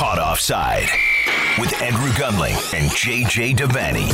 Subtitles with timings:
[0.00, 0.88] Caught Offside
[1.58, 4.08] with Andrew Gunling and JJ Devaney.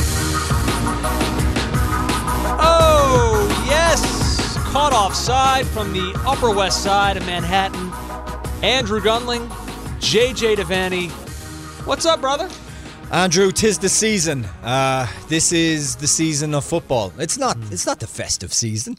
[2.59, 4.57] Oh, yes.
[4.65, 7.93] Caught offside from the Upper West Side of Manhattan.
[8.61, 9.47] Andrew Gunling,
[10.01, 11.09] JJ Devaney.
[11.87, 12.49] What's up, brother?
[13.09, 14.43] Andrew, tis the season.
[14.63, 17.13] Uh, this is the season of football.
[17.17, 17.55] It's not.
[17.71, 18.97] It's not the festive season.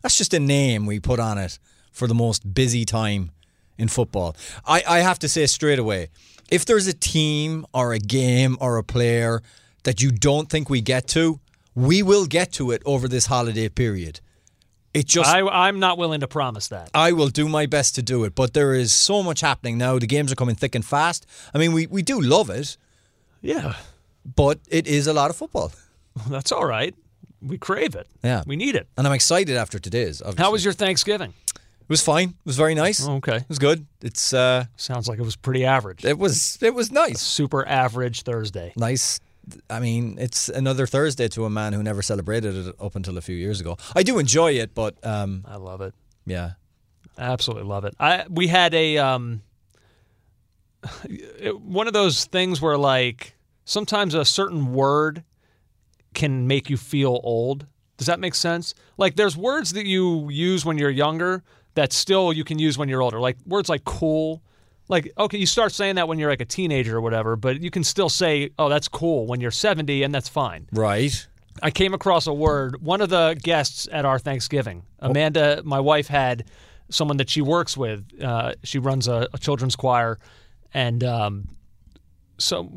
[0.00, 1.58] That's just a name we put on it
[1.92, 3.32] for the most busy time
[3.78, 4.36] in football.
[4.66, 6.08] I, I have to say straight away,
[6.50, 9.42] if there's a team or a game or a player
[9.84, 11.40] that you don't think we get to,
[11.74, 14.20] we will get to it over this holiday period.
[14.94, 16.90] It just I, I'm not willing to promise that.
[16.92, 19.98] I will do my best to do it, but there is so much happening now.
[19.98, 21.26] The games are coming thick and fast.
[21.54, 22.76] I mean, we, we do love it,
[23.40, 23.74] Yeah,
[24.36, 25.72] but it is a lot of football.
[26.28, 26.94] that's all right.
[27.40, 28.06] We crave it.
[28.22, 28.42] Yeah.
[28.46, 28.86] We need it.
[28.96, 30.20] And I'm excited after today's.
[30.20, 30.44] Obviously.
[30.44, 31.32] How was your Thanksgiving?
[31.92, 32.30] It was fine.
[32.30, 33.06] It was very nice.
[33.06, 33.36] Okay.
[33.36, 33.84] It was good.
[34.00, 36.06] It's uh Sounds like it was pretty average.
[36.06, 37.20] it was it was nice.
[37.20, 38.72] Super average Thursday.
[38.76, 39.20] Nice.
[39.68, 43.20] I mean, it's another Thursday to a man who never celebrated it up until a
[43.20, 43.76] few years ago.
[43.94, 45.92] I do enjoy it, but um I love it.
[46.24, 46.52] yeah.
[47.18, 47.94] Absolutely love it.
[48.00, 49.42] I we had a um
[51.58, 53.34] one of those things where like
[53.66, 55.24] sometimes a certain word
[56.14, 57.66] can make you feel old.
[57.98, 58.74] Does that make sense?
[58.96, 61.42] Like there's words that you use when you're younger
[61.74, 63.20] that still you can use when you're older.
[63.20, 64.42] Like words like cool.
[64.88, 67.70] Like okay, you start saying that when you're like a teenager or whatever, but you
[67.70, 70.66] can still say, "Oh, that's cool" when you're 70 and that's fine.
[70.72, 71.26] Right.
[71.62, 72.82] I came across a word.
[72.82, 76.44] One of the guests at our Thanksgiving, Amanda, my wife, had
[76.90, 78.04] someone that she works with.
[78.22, 80.18] Uh, she runs a, a children's choir,
[80.74, 81.48] and um,
[82.38, 82.70] so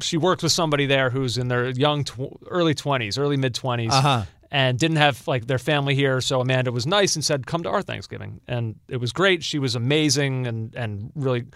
[0.00, 3.90] she worked with somebody there who's in their young, tw- early twenties, early mid 20s
[3.92, 4.24] Uh-huh.
[4.54, 6.20] And didn't have like their family here.
[6.20, 9.42] So Amanda was nice and said, "Come to our Thanksgiving," and it was great.
[9.42, 11.46] She was amazing and and really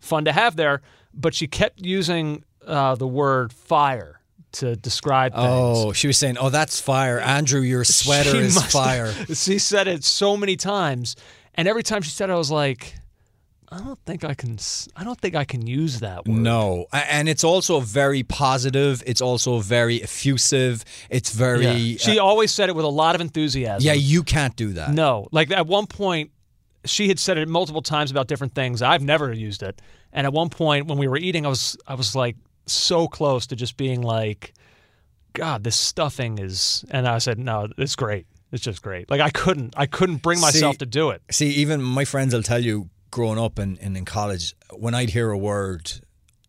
[0.00, 0.82] fun to have there.
[1.14, 4.20] But she kept using uh, the word fire
[4.52, 5.46] to describe things.
[5.48, 7.60] Oh, she was saying, "Oh, that's fire, Andrew.
[7.60, 11.14] Your sweater She is fire." She said it so many times,
[11.54, 12.96] and every time she said, it, I was like,
[13.72, 14.58] I don't think I can.
[14.96, 16.38] I don't think I can use that word.
[16.38, 19.02] No, and it's also very positive.
[19.06, 20.84] It's also very effusive.
[21.08, 21.64] It's very.
[21.64, 21.96] Yeah.
[21.98, 23.86] She uh, always said it with a lot of enthusiasm.
[23.86, 24.92] yeah, you can't do that.
[24.92, 26.32] No, like at one point,
[26.84, 28.82] she had said it multiple times about different things.
[28.82, 29.80] I've never used it,
[30.12, 33.46] and at one point when we were eating, I was I was like so close
[33.48, 34.52] to just being like,
[35.32, 36.84] God, this stuffing is.
[36.90, 38.26] And I said, No, it's great.
[38.52, 39.10] It's just great.
[39.10, 41.22] Like I couldn't, I couldn't bring myself See- to do it.
[41.30, 45.10] See, even my friends will tell you, growing up and, and in college, when I'd
[45.10, 45.92] hear a word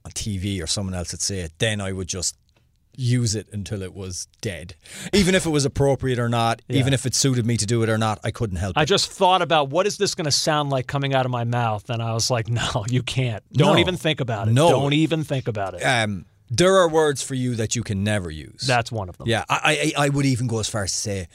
[0.05, 2.35] on TV or someone else would say it, then I would just
[2.97, 4.75] use it until it was dead.
[5.13, 7.89] Even if it was appropriate or not, even if it suited me to do it
[7.89, 8.85] or not, I couldn't help I it.
[8.87, 11.89] just thought about what is this going to sound like coming out of my mouth,
[11.89, 13.43] and I was like, no, you can't.
[13.53, 13.79] Don't No.
[13.79, 14.51] even think about it.
[14.51, 14.69] No.
[14.69, 15.81] Don't even think about it.
[15.83, 18.65] Um, there are words for you that you can never use.
[18.67, 19.27] That's one of them.
[19.27, 21.27] yeah, I, I I would even go as far as to say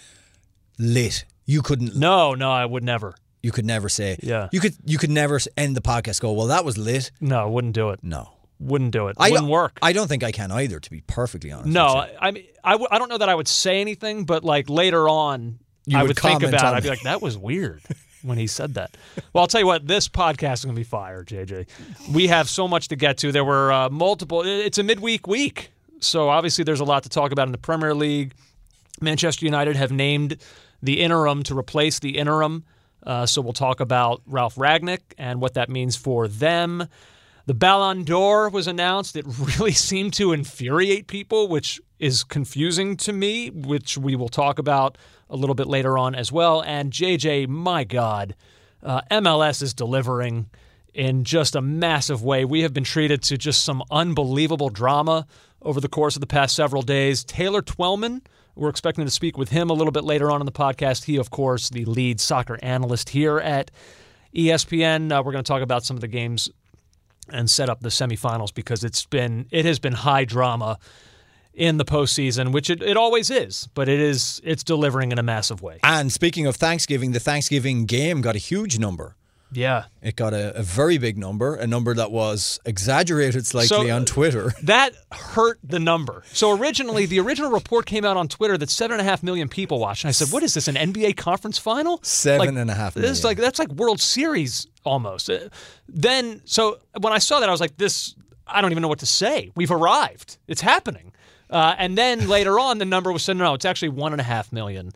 [0.79, 1.25] lit.
[1.47, 1.97] You couldn't.
[1.97, 3.15] No, no, I would never.
[3.47, 4.17] You could never say.
[4.23, 4.49] Yeah.
[4.51, 4.75] You could.
[4.85, 6.21] You could never end the podcast.
[6.21, 6.33] Go.
[6.33, 7.13] Well, that was lit.
[7.21, 8.01] No, I wouldn't do it.
[8.03, 8.31] No.
[8.59, 9.17] Wouldn't do it.
[9.21, 9.79] I Wouldn't work.
[9.83, 10.81] I don't think I can either.
[10.81, 11.69] To be perfectly honest.
[11.69, 11.87] no.
[11.87, 14.69] I, I mean, I, w- I don't know that I would say anything, but like
[14.69, 16.77] later on, You I would would, think about it.
[16.79, 17.83] I'd be like, that was weird
[18.23, 18.97] when he said that.
[19.33, 21.69] Well, I'll tell you what, this podcast is going to be fire, JJ.
[22.13, 23.31] We have so much to get to.
[23.31, 25.71] There were uh, multiple, it's a midweek week.
[26.01, 28.33] So obviously, there's a lot to talk about in the Premier League.
[29.01, 30.39] Manchester United have named
[30.83, 32.65] the interim to replace the interim.
[33.07, 36.89] Uh, so we'll talk about Ralf Rangnick and what that means for them.
[37.47, 39.15] The Ballon d'Or was announced.
[39.15, 39.25] It
[39.59, 44.99] really seemed to infuriate people, which is confusing to me, which we will talk about
[45.31, 46.63] a little bit later on as well.
[46.63, 48.35] And JJ, my God,
[48.83, 50.51] uh, MLS is delivering
[50.93, 52.45] in just a massive way.
[52.45, 55.27] We have been treated to just some unbelievable drama
[55.63, 57.23] over the course of the past several days.
[57.23, 58.23] Taylor Twellman,
[58.57, 61.05] we're expecting to speak with him a little bit later on in the podcast.
[61.05, 63.71] He, of course, the lead soccer analyst here at
[64.35, 65.13] ESPN.
[65.13, 66.51] Uh, we're going to talk about some of the games
[67.29, 70.79] and set up the semifinals because it's been it has been high drama
[71.53, 75.23] in the postseason, which it, it always is, but it is it's delivering in a
[75.23, 75.79] massive way.
[75.83, 79.17] And speaking of Thanksgiving, the Thanksgiving game got a huge number.
[79.53, 79.85] Yeah.
[80.03, 84.05] It got a, a very big number, a number that was exaggerated slightly So- on
[84.05, 84.53] Twitter.
[84.63, 86.25] That hurt the number.
[86.33, 89.49] So originally, the original report came out on Twitter that seven and a half million
[89.49, 90.03] people watched.
[90.05, 90.67] And I said, "What is this?
[90.67, 92.01] An NBA conference final?
[92.03, 95.49] Seven like, and a half This is like that's like World Series almost." Uh,
[95.89, 98.17] Then, so when I saw that, I was like, "This,
[98.47, 99.51] I don't even know what to say.
[99.55, 100.39] We've arrived.
[100.49, 101.13] It's happening."
[101.49, 104.25] Uh, and then later on, the number was said, "No, it's actually one and a
[104.25, 104.93] half million."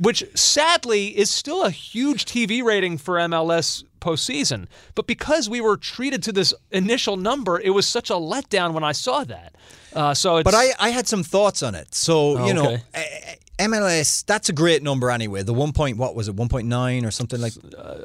[0.00, 4.66] Which sadly is still a huge TV rating for MLS postseason.
[4.94, 8.82] But because we were treated to this initial number, it was such a letdown when
[8.82, 9.54] I saw that.
[9.94, 11.94] Uh, so, it's, But I, I had some thoughts on it.
[11.94, 13.36] So, you know, Okay.
[13.60, 15.42] MLS, that's a great number anyway.
[15.42, 17.52] The 1 point, what was it, 1.9 or something like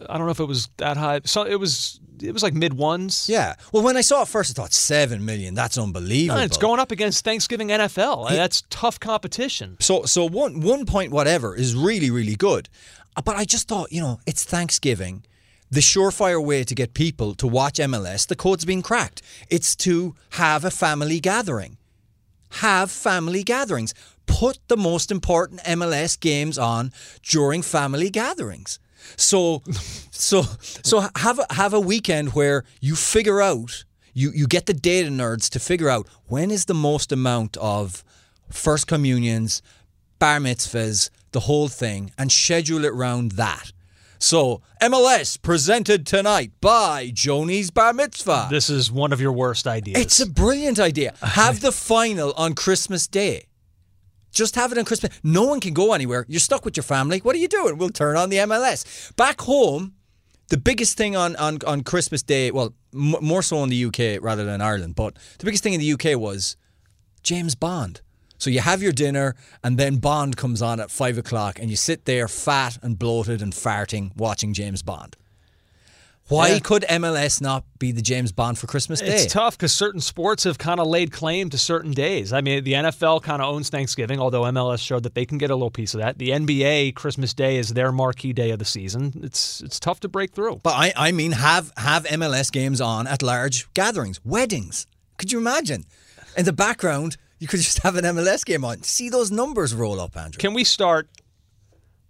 [0.10, 1.22] I don't know if it was that high.
[1.26, 3.28] So it was it was like mid ones.
[3.30, 3.56] Yeah.
[3.74, 5.54] Well, when I saw it first, I thought 7 million.
[5.54, 6.42] That's unbelievable.
[6.42, 8.30] it's going up against Thanksgiving NFL.
[8.30, 9.78] That's tough competition.
[9.80, 12.70] So, so one, one point, whatever, is really, really good.
[13.18, 15.24] Uh, But I just thought, you know, it's Thanksgiving.
[15.72, 19.22] The surefire way to get people to watch MLS, the code's been cracked.
[19.50, 21.78] It's to have a family gathering.
[22.62, 23.94] Have family gatherings.
[24.26, 26.92] Put the most important MLS games on
[27.24, 28.80] during family gatherings.
[29.16, 29.64] So,
[30.12, 34.74] so, so have a, have a weekend where you figure out you you get the
[34.74, 38.04] data nerds to figure out when is the most amount of
[38.50, 39.62] first communions,
[40.20, 43.72] bar mitzvahs, the whole thing, and schedule it round that.
[44.18, 48.48] So MLS presented tonight by Joni's Bar Mitzvah.
[48.50, 50.00] This is one of your worst ideas.
[50.00, 51.14] It's a brilliant idea.
[51.22, 53.48] Have the final on Christmas Day.
[54.36, 55.18] Just have it on Christmas.
[55.24, 56.26] No one can go anywhere.
[56.28, 57.20] You're stuck with your family.
[57.20, 57.78] What are you doing?
[57.78, 59.16] We'll turn on the MLS.
[59.16, 59.94] Back home,
[60.50, 64.22] the biggest thing on, on, on Christmas Day, well, m- more so in the UK
[64.22, 66.58] rather than Ireland, but the biggest thing in the UK was
[67.24, 68.02] James Bond.
[68.38, 71.78] So you have your dinner, and then Bond comes on at five o'clock, and you
[71.78, 75.16] sit there fat and bloated and farting watching James Bond.
[76.28, 76.60] Why Yeah.
[76.60, 79.16] could MLS not be the James Bond for Christmas Day?
[79.24, 82.34] It's tough because certain sports have kind of laid claim to certain days.
[82.34, 85.52] I mean, the NFL kind of owns Thanksgiving, although MLS showed that they can get
[85.52, 86.18] a little piece of that.
[86.18, 89.14] The NBA Christmas Day is their marquee day of the season.
[89.24, 90.62] It's it's tough to break through.
[90.64, 94.88] But I, I mean, have have MLS games on at large gatherings, weddings.
[95.18, 95.86] Could you imagine?
[96.36, 98.82] In the background, you could just have an MLS game on.
[98.82, 100.40] See those numbers roll up, Andrew.
[100.40, 101.08] Can we start?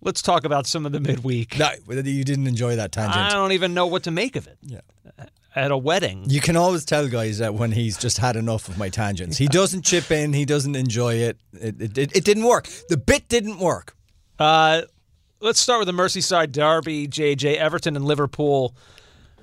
[0.05, 1.57] Let's talk about some of the midweek.
[1.57, 3.17] no, you didn't enjoy that tangent.
[3.17, 4.57] I don't even know what to make of it.
[4.61, 4.81] Yeah.
[5.55, 8.77] At a wedding, You can always tell guys that when he's just had enough of
[8.77, 9.37] my tangents.
[9.37, 10.33] He doesn't chip in.
[10.33, 11.37] He doesn't enjoy it.
[11.53, 12.67] It, it, it, it didn't work.
[12.89, 13.95] The bit didn't work.
[14.37, 14.81] Uh,
[15.39, 18.75] let's start with the Merseyside Derby, JJ, Everton and Liverpool.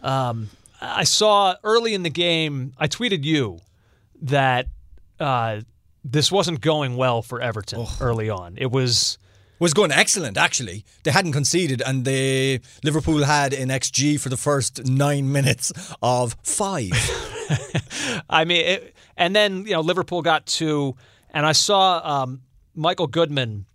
[0.03, 0.51] Um,
[0.83, 3.61] I saw early in the game, I tweeted you
[4.21, 4.67] that
[5.19, 5.63] uh,
[6.05, 8.57] this wasn't going well for Everton early on.
[8.59, 9.17] It was.
[9.63, 10.85] Was going excellent actually.
[11.05, 15.71] They hadn't conceded, and they Liverpool had an xG for the first nine minutes
[16.03, 16.91] of five.
[18.29, 20.97] I mean, it, and then you know Liverpool got two,
[21.31, 22.43] and I saw um,
[22.75, 23.67] Michael Goodman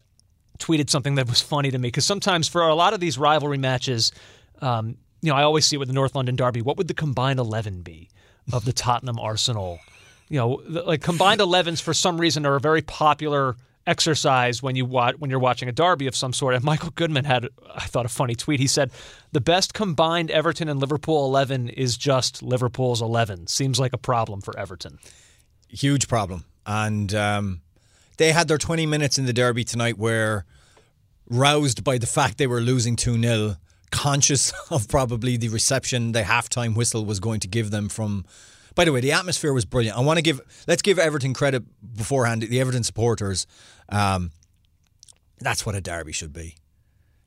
[0.59, 3.57] tweeted something that was funny to me because sometimes for a lot of these rivalry
[3.57, 4.11] matches,
[4.59, 6.61] um, you know, I always see it with the North London Derby.
[6.61, 8.09] What would the combined eleven be
[8.51, 9.79] of the Tottenham Arsenal?
[10.27, 13.55] You know, like combined 11s for some reason are a very popular
[13.87, 16.53] exercise when you watch when you're watching a derby of some sort.
[16.53, 18.59] And Michael Goodman had, I thought, a funny tweet.
[18.59, 18.91] He said,
[19.31, 23.47] "The best combined Everton and Liverpool 11 is just Liverpool's 11.
[23.47, 24.99] Seems like a problem for Everton."
[25.69, 26.45] huge problem.
[26.65, 27.61] And um,
[28.17, 30.45] they had their 20 minutes in the derby tonight where,
[31.29, 33.55] roused by the fact they were losing 2 0,
[33.91, 38.25] conscious of probably the reception the halftime whistle was going to give them from.
[38.75, 39.97] By the way, the atmosphere was brilliant.
[39.97, 41.63] I want to give, let's give Everton credit
[41.95, 43.47] beforehand, the Everton supporters.
[43.89, 44.31] Um,
[45.39, 46.55] that's what a derby should be.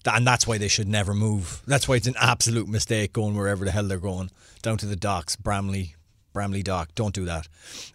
[0.06, 1.62] And that's why they should never move.
[1.66, 4.30] That's why it's an absolute mistake going wherever the hell they're going.
[4.62, 5.94] Down to the docks, Bramley,
[6.32, 6.94] Bramley Dock.
[6.94, 7.48] Don't do that.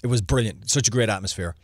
[0.04, 0.70] It was brilliant.
[0.70, 1.56] Such a great atmosphere.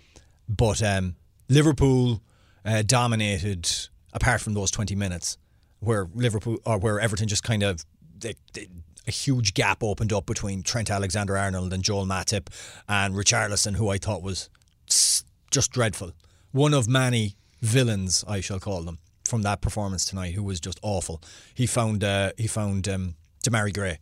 [0.50, 1.16] But um,
[1.48, 2.22] Liverpool
[2.66, 3.70] uh, dominated
[4.14, 5.38] apart from those 20 minutes
[5.80, 7.86] where Liverpool or where Everton just kind of
[8.18, 8.68] they, they,
[9.08, 12.48] a huge gap opened up between Trent Alexander-Arnold and Joel Matip
[12.88, 14.50] and Richarlison who I thought was
[14.88, 16.14] just dreadful.
[16.52, 20.80] One of many villains, I shall call them, from that performance tonight, who was just
[20.82, 21.22] awful.
[21.54, 24.00] He found uh, he found um, Demarai Gray,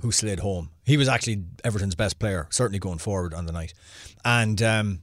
[0.00, 0.70] who slid home.
[0.84, 3.74] He was actually Everton's best player, certainly going forward on the night.
[4.24, 5.00] And um,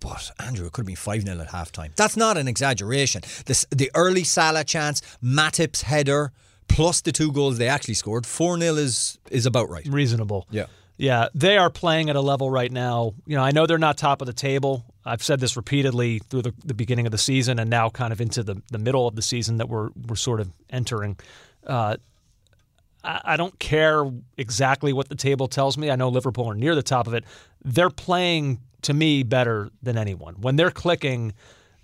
[0.00, 1.92] but Andrew, it could have been 5 0 at half time.
[1.94, 3.22] That's not an exaggeration.
[3.44, 6.32] This, the early Salah chance, Matip's header,
[6.68, 9.86] plus the two goals they actually scored, 4 0 is, is about right.
[9.86, 10.46] reasonable.
[10.50, 10.66] Yeah.
[10.96, 13.14] Yeah, they are playing at a level right now.
[13.24, 14.84] You know, I know they're not top of the table.
[15.04, 18.20] I've said this repeatedly through the, the beginning of the season and now kind of
[18.20, 21.16] into the, the middle of the season that we're we're sort of entering.
[21.66, 21.96] Uh,
[23.02, 25.90] I, I don't care exactly what the table tells me.
[25.90, 27.24] I know Liverpool are near the top of it.
[27.64, 30.34] They're playing to me better than anyone.
[30.40, 31.34] When they're clicking,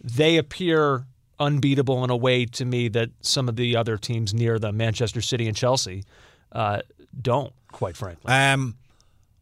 [0.02, 1.06] they appear
[1.38, 5.20] unbeatable in a way to me that some of the other teams near them, Manchester
[5.20, 6.04] City and Chelsea,
[6.52, 6.80] uh,
[7.20, 7.52] don't.
[7.72, 8.32] Quite frankly.
[8.32, 8.76] Um,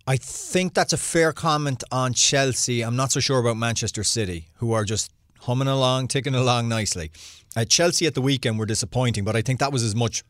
[0.06, 2.82] I think that's a fair comment on Chelsea.
[2.82, 7.10] I'm not so sure about Manchester City, who are just humming along, ticking along nicely.
[7.56, 10.22] Uh, Chelsea at the weekend were disappointing, but I think that was as much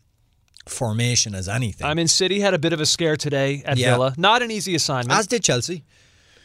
[0.66, 1.86] formation as anything.
[1.86, 3.92] I mean, City had a bit of a scare today at Yeah.
[3.94, 4.14] Villa.
[4.16, 5.18] Not an easy assignment.
[5.18, 5.84] as did Chelsea.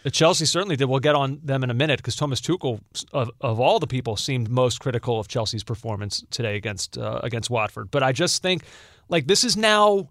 [0.05, 0.85] Uh, Chelsea certainly did.
[0.85, 2.79] We'll get on them in a minute because Thomas Tuchel,
[3.13, 7.49] of, of all the people, seemed most critical of Chelsea's performance today against uh, against
[7.49, 7.91] Watford.
[7.91, 8.63] But I just think,
[9.09, 10.09] like, this is now.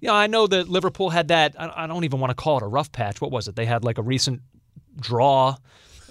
[0.00, 1.54] You know, I know that Liverpool had that.
[1.58, 3.20] I I don't even want to call it a rough patch.
[3.20, 3.56] What was it?
[3.56, 4.42] They had like a recent
[5.00, 5.56] draw.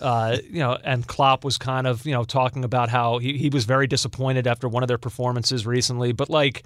[0.01, 3.49] Uh, you know, and Klopp was kind of you know talking about how he, he
[3.49, 6.11] was very disappointed after one of their performances recently.
[6.11, 6.63] But like,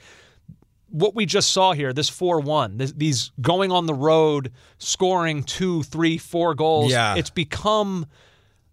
[0.89, 5.83] what we just saw here, this 4 1, these going on the road, scoring two,
[5.83, 7.15] three, four goals, Yeah.
[7.15, 8.07] it's become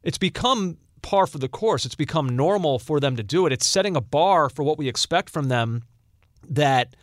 [0.02, 1.84] it's become par for the course.
[1.84, 3.52] It's become normal for them to do it.
[3.52, 5.82] It's setting a bar for what we expect from them
[6.48, 6.96] that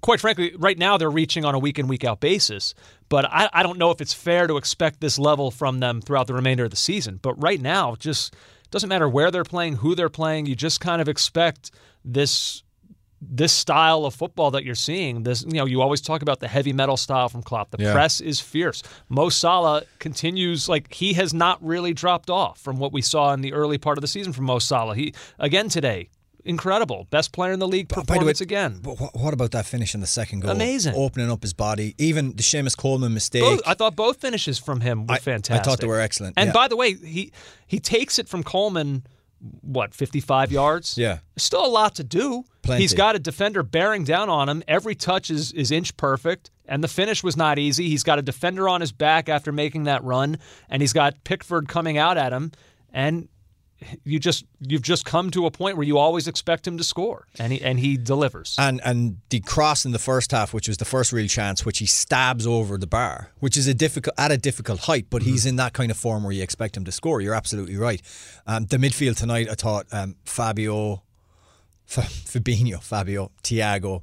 [0.00, 2.74] quite frankly, right now they're reaching on a week in, week out basis.
[3.08, 6.26] But I, I don't know if it's fair to expect this level from them throughout
[6.26, 7.18] the remainder of the season.
[7.20, 8.34] But right now, just
[8.70, 11.70] doesn't matter where they're playing, who they're playing, you just kind of expect
[12.04, 12.62] this
[13.22, 16.48] this style of football that you're seeing, this you know, you always talk about the
[16.48, 17.70] heavy metal style from Klopp.
[17.70, 17.92] The Yeah.
[17.92, 18.82] press is fierce.
[19.10, 23.42] Mo Salah continues like he has not really dropped off from what we saw in
[23.42, 24.94] the early part of the season from Mo Salah.
[24.94, 26.08] He again today,
[26.44, 28.80] incredible, best player in the league By the way, performance again.
[28.82, 30.50] But what, about that finish in the second goal?
[30.50, 30.94] Amazing.
[30.96, 31.94] Opening up his body.
[31.98, 33.42] Even the Seamus Coleman mistake.
[33.42, 35.64] Both, I thought both finishes from him were I- I fantastic.
[35.64, 36.52] thought they were excellent, And yeah.
[36.52, 37.32] by the way, he
[37.66, 39.04] he takes it from Coleman,
[39.62, 40.96] what fifty five yards?
[40.98, 41.18] Yeah.
[41.36, 42.44] still a lot to do.
[42.62, 42.82] Plenty.
[42.82, 44.62] He's got a defender bearing down on him.
[44.68, 47.88] Every touch is is inch perfect, and the finish was not easy.
[47.88, 51.68] He's got a defender on his back after making that run, and he's got Pickford
[51.68, 52.52] coming out at him,
[52.92, 53.28] and.
[54.04, 57.26] You just you've just come to a point where you always expect him to score,
[57.38, 58.56] and he and he delivers.
[58.58, 61.78] And and the cross in the first half, which was the first real chance, which
[61.78, 65.46] he stabs over the bar, which is a difficult at a difficult height, but he's
[65.46, 67.20] in that kind of form where you expect him to score.
[67.20, 68.02] You're absolutely right.
[68.46, 71.02] Um, the midfield tonight, I thought um, Fabio,
[71.88, 74.02] F- Fabinho, Fabio, Thiago,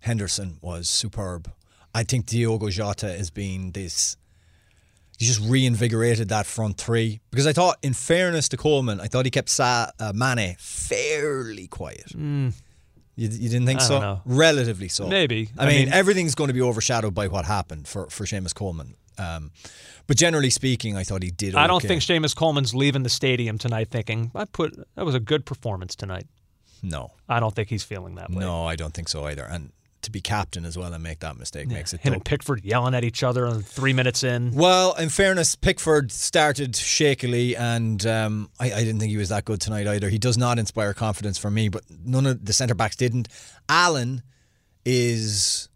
[0.00, 1.50] Henderson was superb.
[1.94, 4.16] I think Diogo Jota has been this.
[5.18, 9.24] He just reinvigorated that front three because I thought, in fairness to Coleman, I thought
[9.24, 12.12] he kept Sa- uh, Mane fairly quiet.
[12.14, 12.52] You,
[13.16, 13.98] you didn't think so?
[14.00, 14.22] know.
[14.24, 15.08] Relatively so.
[15.08, 15.50] Maybe.
[15.58, 18.54] I, I mean, mean- everything's going to be overshadowed by what happened for for Seamus
[18.54, 18.94] Coleman.
[19.18, 19.50] Um,
[20.06, 21.56] but generally speaking, I thought he did.
[21.56, 25.20] I don't think Seamus Coleman's leaving the stadium tonight thinking I put that was a
[25.20, 26.26] good performance tonight.
[26.80, 28.38] No, I don't think he's feeling that way.
[28.38, 29.42] no, I don't think so either.
[29.42, 32.16] And to be captain as well and make that mistake makes it Him tough.
[32.18, 34.52] and Pickford yelling at each other three minutes in.
[34.52, 39.44] Well, in fairness, Pickford started shakily, and um, I, I didn't think he was that
[39.44, 40.08] good tonight either.
[40.08, 43.28] He does not inspire confidence for me, but none of the centre backs didn't.
[43.68, 44.22] Allan
[44.84, 45.68] is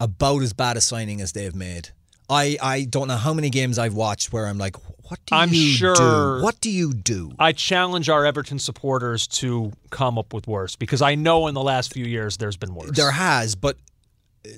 [0.00, 1.90] about as bad a signing as they've made.
[2.28, 4.76] I, I don't know how many games I've watched where I'm like,
[5.08, 6.42] what do I'm you sure- do?
[6.44, 7.32] What do you do?
[7.38, 11.62] I challenge our Everton supporters to come up with worse because I know in the
[11.62, 12.90] last few years there's been worse.
[12.96, 13.76] There has, but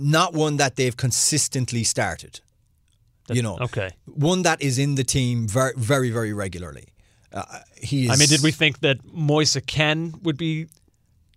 [0.01, 2.41] not one that they've consistently started.
[3.31, 3.91] you know, okay.
[4.07, 6.89] one that is in the team very, very, very regularly.
[7.31, 7.45] Uh,
[7.77, 8.11] he is.
[8.11, 10.67] I mean, did we think that Moise Kean would be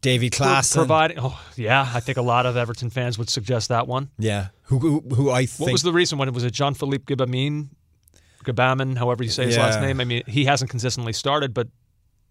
[0.01, 0.75] Davy Klaassen?
[0.75, 1.17] providing?
[1.19, 1.89] Oh, yeah.
[1.93, 4.09] I think a lot of Everton fans would suggest that one.
[4.17, 6.73] yeah, who, who, who I think What was the reason when it was it John
[6.73, 7.69] Philippe Gibamin,
[8.43, 9.65] Gabamin, however you say his Yeah.
[9.65, 9.99] last name?
[10.01, 11.67] I mean, he hasn't consistently started, but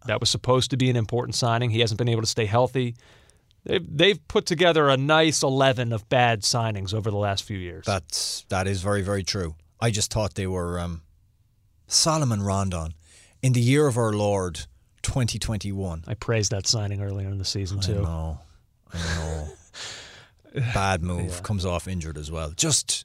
[0.07, 1.71] that was supposed to be an important signing.
[1.71, 2.97] He hasn't been able to stay healthy.
[3.65, 7.85] They've they've put together a nice eleven of bad signings over the last few years.
[7.87, 9.55] That's that is very very true.
[9.81, 11.03] I just thought they were um,
[11.87, 12.95] Salomon Rondon
[13.43, 14.67] in the year of our Lord
[15.11, 16.05] 2021.
[16.07, 18.03] I praised that signing earlier in the season I too.
[18.03, 18.39] know,
[18.95, 19.49] I know.
[20.73, 22.53] Bad move comes off injured as well.
[22.55, 23.05] Just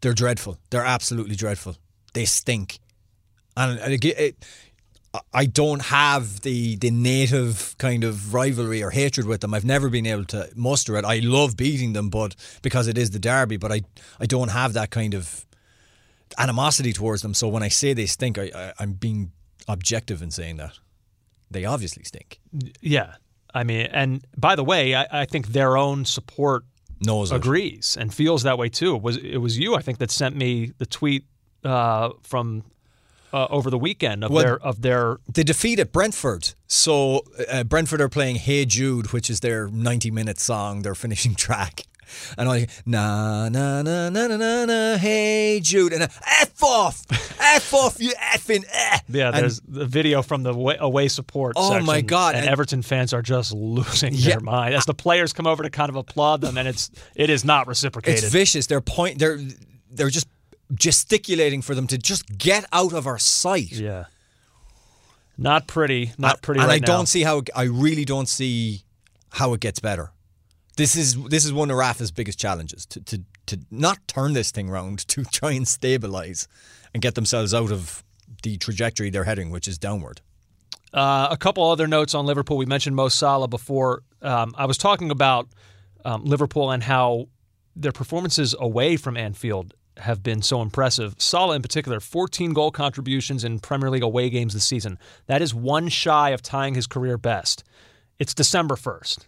[0.00, 0.56] they're dreadful.
[0.70, 1.76] They're absolutely dreadful.
[2.14, 2.78] They stink.
[3.54, 4.36] And and it, it,
[5.34, 9.52] I don't have the the native kind of rivalry or hatred with them.
[9.52, 11.04] I've never been able to muster it.
[11.04, 13.82] I love beating them, but because it is the derby, but I
[14.18, 15.44] I don't have that kind of
[16.38, 17.34] animosity towards them.
[17.34, 19.32] So when I say they stink, I, I I'm being
[19.68, 20.78] objective in saying that.
[21.52, 22.40] They obviously stink.
[22.80, 23.14] Yeah,
[23.54, 26.64] I mean, and by the way, I, I think their own support
[27.04, 27.36] Knows it.
[27.36, 28.96] agrees and feels that way too.
[28.96, 31.24] It was it was you I think that sent me the tweet
[31.64, 32.62] uh, from
[33.32, 36.54] uh, over the weekend of Well- their of their They defeated Brentford.
[36.66, 41.34] So uh, Brentford are playing Hey Jude, which is their 90 minute song, their finishing
[41.46, 41.82] track.
[42.38, 46.08] And I na na na na na na na Hey Jude and uh,
[46.40, 47.02] F off,
[47.40, 48.98] F off, you effing eh.
[49.08, 49.28] yeah.
[49.28, 51.54] And- There's the video from the away, away support.
[51.56, 54.30] Oh, my God, And, and- Everton fans are just losing Yeah.
[54.32, 57.30] their mind as the players come over to kind of applaud them, and it's it
[57.30, 58.24] is not reciprocated.
[58.24, 58.66] it's vicious.
[58.66, 59.18] They're point.
[59.18, 59.38] They're
[59.90, 60.26] they're just
[60.74, 63.72] gesticulating for them to just get out of our sight.
[63.72, 64.04] yeah.
[65.38, 66.12] Not pretty.
[66.18, 66.96] Not pretty and right I now.
[66.98, 67.42] don't see how.
[67.56, 68.82] I really don't see
[69.30, 70.12] how it gets better.
[70.76, 74.50] This is this is one of Rafa's biggest challenges to to to not turn this
[74.50, 76.48] thing round, to try and stabilize
[76.94, 78.02] and get themselves out of
[78.42, 80.20] the trajectory they're heading, which is downward.
[80.92, 82.56] Uh, a couple other notes on Liverpool.
[82.56, 84.02] We mentioned Mo Salah before.
[84.20, 85.48] Um, I was talking about
[86.04, 87.28] um, Liverpool and how
[87.74, 91.14] their performances away from Anfield have been so impressive.
[91.18, 94.98] Salah, in particular, 14 goal contributions in Premier League away games this season.
[95.26, 97.64] That is one shy of tying his career best.
[98.18, 99.26] It's December 1st.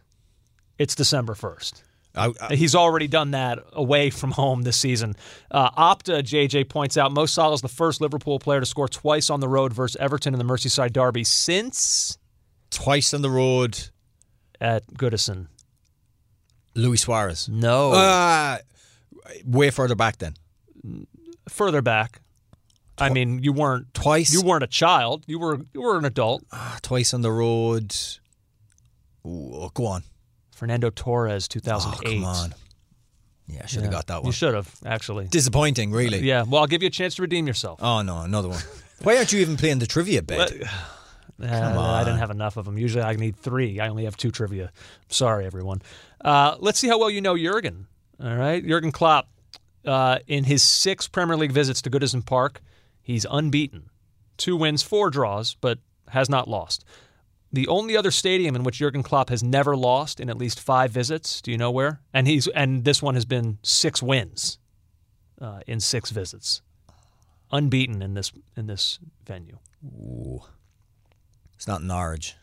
[0.78, 1.82] It's December 1st.
[2.16, 5.14] I, I, He's already done that away from home this season.
[5.50, 9.30] Uh, Opta, JJ points out, Mo Salah is the first Liverpool player to score twice
[9.30, 12.16] on the road versus Everton in the Merseyside Derby since
[12.70, 13.88] twice on the road,
[14.60, 15.48] at Goodison.
[16.76, 17.48] Luis Suarez.
[17.48, 17.92] No.
[17.92, 18.58] Uh,
[19.44, 20.34] way further back then.
[21.48, 22.20] Further back.
[22.96, 24.32] I mean, you weren't Twice.
[24.32, 25.24] you weren't a child.
[25.26, 26.44] You were you were an adult.
[26.52, 27.94] Ah, twice on the road.
[29.26, 30.04] Ooh, go on.
[30.64, 32.14] Fernando Torres, Oh, 2008.
[32.14, 32.54] come on.
[33.46, 33.98] Yeah, I should have Yeah.
[33.98, 34.26] got that one.
[34.28, 35.26] You should have actually.
[35.28, 36.20] Disappointing, really.
[36.20, 36.44] Yeah.
[36.48, 37.80] Well, I'll give you a chance to redeem yourself.
[37.82, 38.62] Oh no, another one.
[39.02, 40.62] Why aren't you even playing the trivia bit?
[41.42, 42.78] Uh, I didn't have enough of them.
[42.78, 43.80] Usually I need three.
[43.80, 44.70] I only have two trivia.
[45.08, 45.82] Sorry, everyone.
[46.24, 47.88] Uh, let's see how well you know Jurgen.
[48.22, 48.64] All right.
[48.64, 49.28] Jurgen Klopp,
[49.84, 52.60] uh, in his six Premier League visits to Goodison Park,
[53.02, 53.90] he's unbeaten.
[54.36, 55.80] Two wins, four draws, but
[56.10, 56.84] has not lost.
[57.54, 60.90] The only other stadium in which Jurgen Klopp has never lost in at least five
[60.90, 62.00] visits, do you know where?
[62.12, 64.58] And he's and this one has been six wins
[65.40, 66.62] uh, in six visits.
[67.52, 69.58] Unbeaten in this in this venue.
[69.84, 70.42] Ooh.
[71.54, 72.34] It's not Norwich.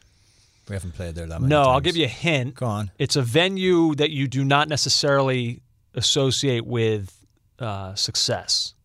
[0.69, 1.67] We haven't played there that many No, times.
[1.67, 2.55] I'll give you a hint.
[2.55, 2.91] Go on.
[2.97, 5.61] It's a venue that you do not necessarily
[5.93, 7.13] associate with
[7.59, 8.75] uh, success.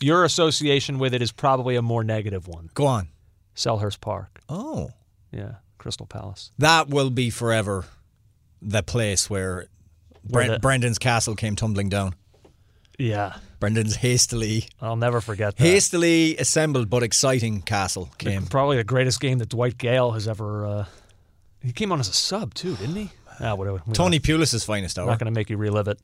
[0.00, 2.70] Your association with it is probably a more negative one.
[2.72, 3.08] Go on.
[3.54, 4.40] Selhurst Park.
[4.48, 4.90] Oh.
[5.32, 6.52] Yeah, Crystal Palace.
[6.58, 7.84] That will be forever
[8.62, 9.66] the place where,
[10.28, 12.14] Where Bren- the- Brendan's castle came tumbling down.
[12.98, 15.62] Yeah, Brendan's hastily I'll never forget that.
[15.62, 18.46] hastily assembled but exciting castle came.
[18.46, 20.64] Probably the greatest game that Dwight Gayle has ever.
[20.64, 20.84] Uh,
[21.62, 23.10] he came on as a sub too, didn't he?
[23.38, 23.82] Ah, whatever.
[23.86, 25.06] We Tony Pulis' finest hour.
[25.06, 26.00] not going to make you relive it.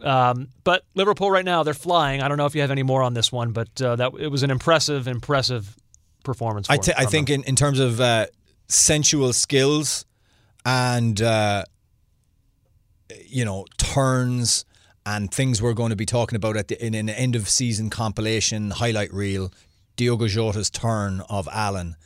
[0.00, 2.22] Um, but Liverpool right now they're flying.
[2.22, 4.28] I don't know if you have any more on this one, but uh, that it
[4.28, 5.74] was an impressive, impressive
[6.26, 6.66] performance.
[6.66, 8.26] For I, t- I think in, in terms of uh,
[8.68, 10.04] sensual skills
[10.66, 11.64] and uh,
[13.26, 14.66] you know turns
[15.06, 17.88] and things we're going to be talking about at the, in an end of season
[17.88, 19.52] compilation highlight reel,
[19.94, 21.96] Diogo Jota's turn of Allan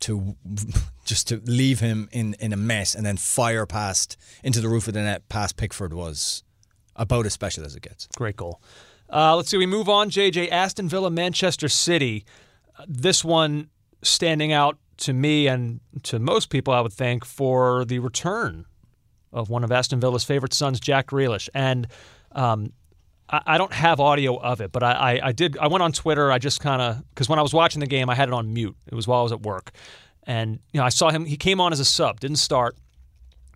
[0.00, 0.36] to
[1.04, 4.86] just to leave him in, in a mess and then fire past into the roof
[4.86, 6.44] of the net past Pickford was
[6.94, 8.06] about as special as it gets.
[8.16, 8.60] great goal.
[9.12, 9.56] Uh, let's see.
[9.56, 10.10] We move on.
[10.10, 12.24] JJ Aston Villa, Manchester City.
[12.88, 13.70] This one
[14.02, 18.66] standing out to me and to most people, I would think, for the return
[19.32, 21.48] of one of Aston Villa's favorite sons, Jack Grealish.
[21.54, 21.86] And
[22.32, 22.72] um,
[23.28, 25.56] I, I don't have audio of it, but I, I, I did.
[25.58, 26.30] I went on Twitter.
[26.30, 28.52] I just kind of because when I was watching the game, I had it on
[28.52, 28.76] mute.
[28.86, 29.72] It was while I was at work,
[30.24, 31.24] and you know I saw him.
[31.24, 32.76] He came on as a sub, didn't start,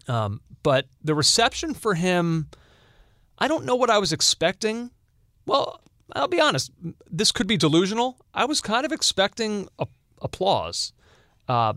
[0.08, 2.48] um, but the reception for him,
[3.38, 4.90] I don't know what I was expecting.
[5.46, 5.80] Well,
[6.14, 6.70] I'll be honest.
[7.10, 8.18] This could be delusional.
[8.32, 9.86] I was kind of expecting a,
[10.22, 10.92] applause.
[11.48, 11.74] Uh,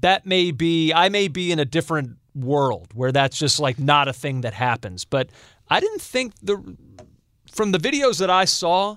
[0.00, 0.92] that may be.
[0.92, 4.54] I may be in a different world where that's just like not a thing that
[4.54, 5.04] happens.
[5.04, 5.30] But
[5.68, 6.76] I didn't think the
[7.50, 8.96] from the videos that I saw,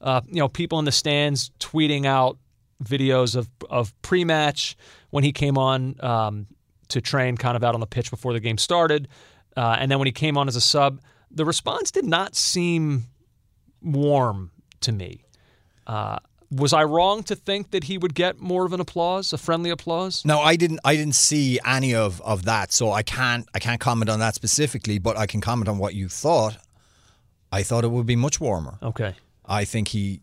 [0.00, 2.38] uh, you know, people in the stands tweeting out
[2.82, 4.76] videos of of pre-match
[5.10, 6.46] when he came on um,
[6.88, 9.08] to train, kind of out on the pitch before the game started,
[9.56, 11.00] uh, and then when he came on as a sub,
[11.30, 13.04] the response did not seem
[13.84, 15.24] warm to me.
[15.86, 16.18] Uh,
[16.50, 19.70] was I wrong to think that he would get more of an applause, a friendly
[19.70, 20.24] applause?
[20.24, 20.80] No, I didn't.
[20.84, 23.48] I didn't see any of, of that, so I can't.
[23.54, 24.98] I can't comment on that specifically.
[24.98, 26.58] But I can comment on what you thought.
[27.50, 28.78] I thought it would be much warmer.
[28.82, 29.14] Okay.
[29.44, 30.20] I think he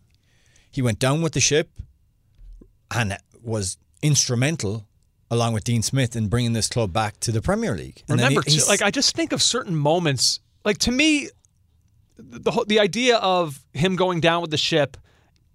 [0.70, 1.70] he went down with the ship
[2.90, 4.88] and was instrumental,
[5.30, 8.04] along with Dean Smith, in bringing this club back to the Premier League.
[8.08, 10.40] And Remember, he- like I just think of certain moments.
[10.64, 11.30] Like to me,
[12.22, 14.98] the the idea of him going down with the ship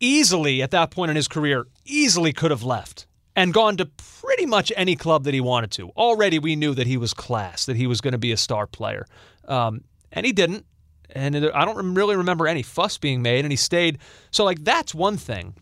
[0.01, 4.47] easily at that point in his career easily could have left and gone to pretty
[4.47, 5.91] much any club that he wanted to.
[5.91, 8.67] Already, we knew that he was class, that he was going to be a star
[8.67, 9.07] player,
[9.47, 10.65] um, and he didn't.
[11.11, 13.99] And I don't really remember any fuss being made, and he stayed.
[14.33, 15.55] So, like, that's one thing.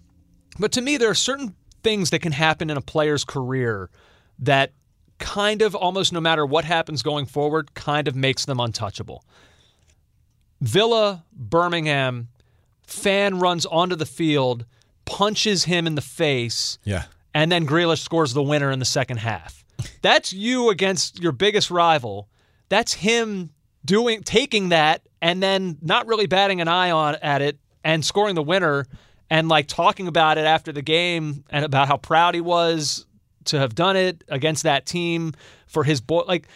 [0.59, 3.91] But to me, there are certain things that can happen in a player's career
[4.39, 4.73] that
[5.19, 9.25] kind of almost no matter what happens going forward, kind of makes them untouchable.
[10.65, 12.29] Villa, Birmingham,
[12.87, 14.65] fan runs onto the field,
[15.05, 19.19] punches him in the face, yeah, and then Grealish scores the winner in the second
[19.19, 19.65] half.
[20.03, 22.29] That's you against your biggest rival.
[22.69, 23.51] That's him
[23.85, 28.35] doing taking that and then not really batting an eye on at it and scoring
[28.35, 28.87] the winner
[29.29, 33.05] and like talking about it after the game and about how proud he was
[33.45, 35.35] to have done it against that team
[35.67, 36.49] for his boy like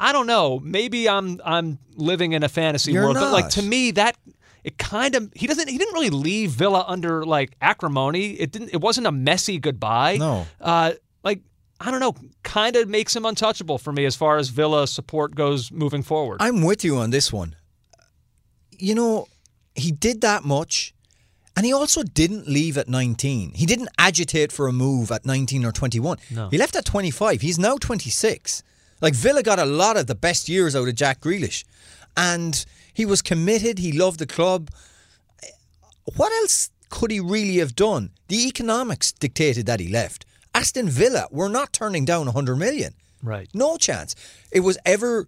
[0.00, 3.62] I don't know maybe I'm I'm living in a fantasy You're world but like to
[3.62, 4.16] me that
[4.64, 8.70] it kind of he doesn't he didn't really leave Villa under like acrimony it didn't
[8.72, 10.46] it wasn't a messy goodbye No.
[10.60, 10.92] uh
[11.24, 11.40] like
[11.80, 15.34] I don't know kind of makes him untouchable for me as far as Villa support
[15.34, 17.54] goes moving forward I'm with you on this one.
[18.80, 19.26] You know,
[19.74, 20.94] he did that much,
[21.56, 23.54] and he also didn't leave at 19.
[23.54, 26.18] He didn't agitate for a move at 19 or 21.
[26.30, 26.48] No.
[26.48, 27.40] He left at 25.
[27.40, 28.62] He's now 26.
[29.00, 31.64] Like Villa got a lot of the best years out of Jack Grealish,
[32.16, 33.78] and he was committed.
[33.78, 34.70] He loved the club.
[36.16, 38.10] What else could he really have done?
[38.28, 40.24] The economics dictated that he left.
[40.54, 42.94] Aston Villa were not turning down 100 million.
[43.22, 44.14] right No chance.
[44.50, 45.26] It was ever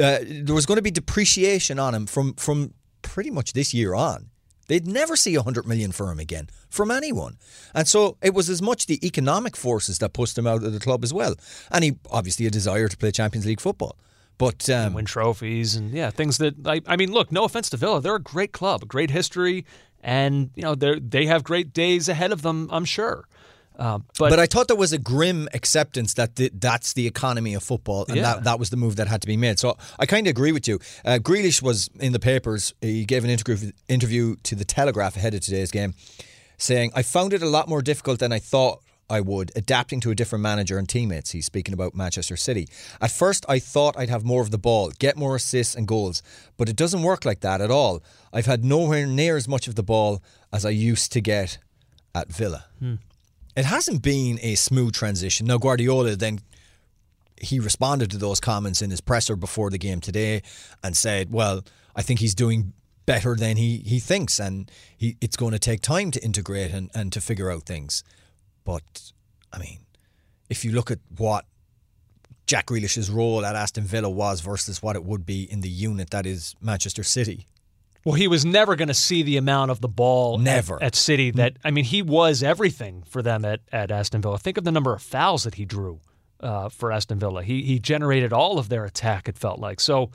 [0.00, 3.94] uh, there was going to be depreciation on him from from pretty much this year
[3.94, 4.30] on.
[4.66, 7.38] They'd never see 100 million for him again from anyone.
[7.74, 10.80] And so it was as much the economic forces that pushed him out of the
[10.80, 11.34] club as well.
[11.70, 13.96] And he obviously a desire to play Champions League football.
[14.36, 17.76] But um, win trophies and yeah, things that I, I mean, look, no offense to
[17.76, 19.64] Villa, they're a great club, a great history,
[20.02, 23.28] and you know they they have great days ahead of them, I'm sure.
[23.78, 27.54] Uh, but, But I thought there was a grim acceptance that the, that's the economy
[27.54, 28.22] of football, and Yeah.
[28.34, 29.58] that, that was the move that had to be made.
[29.58, 30.78] So I kind of agree with you.
[31.04, 32.72] Uh, Grealish was in the papers.
[32.80, 35.94] He gave an interview, interview to the Telegraph ahead of today's game,
[36.56, 40.10] saying, "I found it a lot more difficult than I thought." I would, adapting to
[40.10, 41.32] a different manager and teammates.
[41.32, 42.66] He's speaking about Manchester City.
[43.02, 46.22] At first, I thought I'd have more of the ball, get more assists and goals,
[46.56, 48.02] but it doesn't work like that at all.
[48.32, 50.22] I've had nowhere near as much of the ball
[50.54, 51.58] as I used to get
[52.14, 52.64] at Villa.
[53.56, 55.46] It hasn't been a smooth transition.
[55.46, 56.40] Now, Guardiola then
[57.40, 60.42] he responded to those comments in his presser before the game today
[60.82, 61.64] and said, "Well,
[61.94, 62.72] I think he's doing
[63.06, 66.90] better than he he thinks, and he it's going to take time to integrate and,
[66.94, 68.02] and to figure out things."
[68.64, 69.12] But
[69.52, 69.80] I mean,
[70.48, 71.44] if you look at what
[72.46, 76.10] Jack Grealish's role at Aston Villa was versus what it would be in the unit
[76.10, 77.46] that is Manchester City,
[78.04, 80.82] well, he was never going to see the amount of the ball at- Never.
[80.82, 84.38] at, City that I mean, he was everything for them at, at Aston Villa.
[84.38, 86.00] Think of the number of fouls that he drew
[86.40, 87.42] uh, for Aston Villa.
[87.42, 89.28] He he generated all of their attack.
[89.28, 90.10] It felt like so.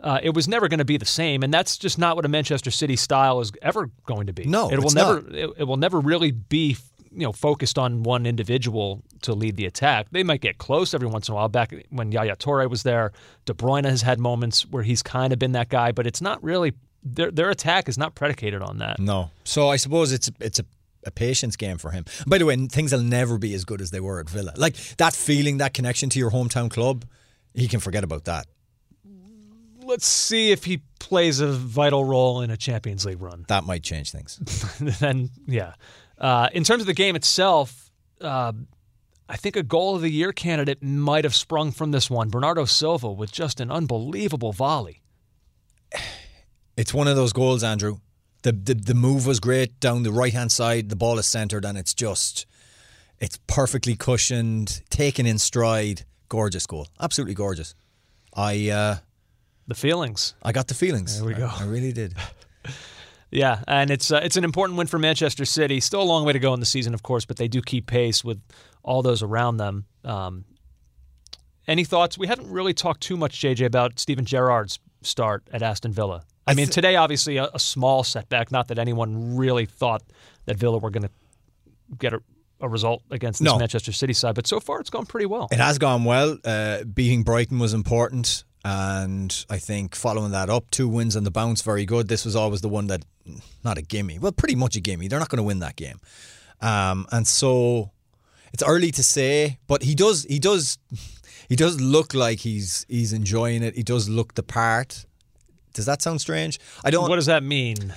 [0.00, 2.28] Uh, it was never going to be the same, and that's just not what a
[2.28, 4.44] Manchester City style is ever going to be.
[4.44, 5.22] No, it will it's never.
[5.22, 5.32] not.
[5.34, 6.76] It, it will never really be,
[7.12, 10.08] you know, focused on one individual to lead the attack.
[10.10, 11.48] They might get close every once in a while.
[11.48, 13.12] Back when Yaya Toure was there,
[13.44, 16.42] De Bruyne has had moments where he's kind of been that guy, but it's not
[16.42, 16.72] really.
[17.04, 18.98] Their their attack is not predicated on that.
[18.98, 19.30] No.
[19.44, 20.64] So I suppose it's it's a,
[21.04, 22.04] a patience game for him.
[22.26, 24.52] By the way, things will never be as good as they were at Villa.
[24.56, 27.04] Like that feeling, that connection to your hometown club,
[27.54, 28.46] he can forget about that.
[29.84, 33.44] Let's see if he plays a vital role in a Champions League run.
[33.48, 34.38] That might change things.
[35.00, 35.74] then yeah.
[36.18, 38.52] Uh, in terms of the game itself, uh,
[39.28, 42.28] I think a goal of the year candidate might have sprung from this one.
[42.28, 45.02] Bernardo Silva with just an unbelievable volley.
[46.82, 47.98] It's one of those goals, Andrew.
[48.42, 50.88] The the, the move was great down the right hand side.
[50.88, 52.44] The ball is centered, and it's just
[53.20, 56.02] it's perfectly cushioned, taken in stride.
[56.28, 57.76] Gorgeous goal, absolutely gorgeous.
[58.34, 58.96] I uh,
[59.68, 60.34] The feelings.
[60.42, 61.18] I got the feelings.
[61.18, 61.50] There we I- go.
[61.52, 62.14] I, really did.
[63.30, 65.78] Yeah, and it's uh, it's an important win for Manchester City.
[65.80, 67.86] Still a long way to go in the season, of course, but they do keep
[67.86, 68.42] pace with
[68.82, 69.86] all those around them.
[70.04, 70.44] Um,
[71.66, 72.18] any thoughts?
[72.18, 76.24] We haven't really talked too much, JJ, about Steven Gerrard's start at Aston Villa.
[76.46, 78.50] I, mean, today obviously a, a small setback.
[78.50, 80.02] Not that anyone really thought
[80.46, 81.10] that Villa were going to
[81.98, 82.22] get a,
[82.60, 83.58] a result against this No.
[83.58, 85.48] Manchester City side, but so far it's gone pretty well.
[85.50, 86.38] It has gone well.
[86.44, 91.30] Uh, beating Brighton was important, and I think following that up, two wins on the
[91.30, 92.08] bounce, very good.
[92.08, 93.04] This was always the one that,
[93.64, 95.08] not a gimme, well, pretty much a gimme.
[95.08, 96.00] They're not going to win that game,
[96.60, 97.90] um, and so
[98.52, 99.58] it's early to say.
[99.66, 100.78] But he does, he does,
[101.48, 103.74] he does look like he's he's enjoying it.
[103.76, 105.06] He does look the part.
[105.72, 106.58] Does that sound strange?
[106.84, 107.08] I don't.
[107.08, 107.94] What does that mean?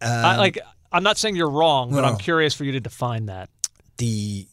[0.00, 0.58] I, um, like,
[0.92, 2.08] I'm not saying you're wrong, but No.
[2.08, 3.50] I'm curious for you to define that.
[3.98, 4.46] the.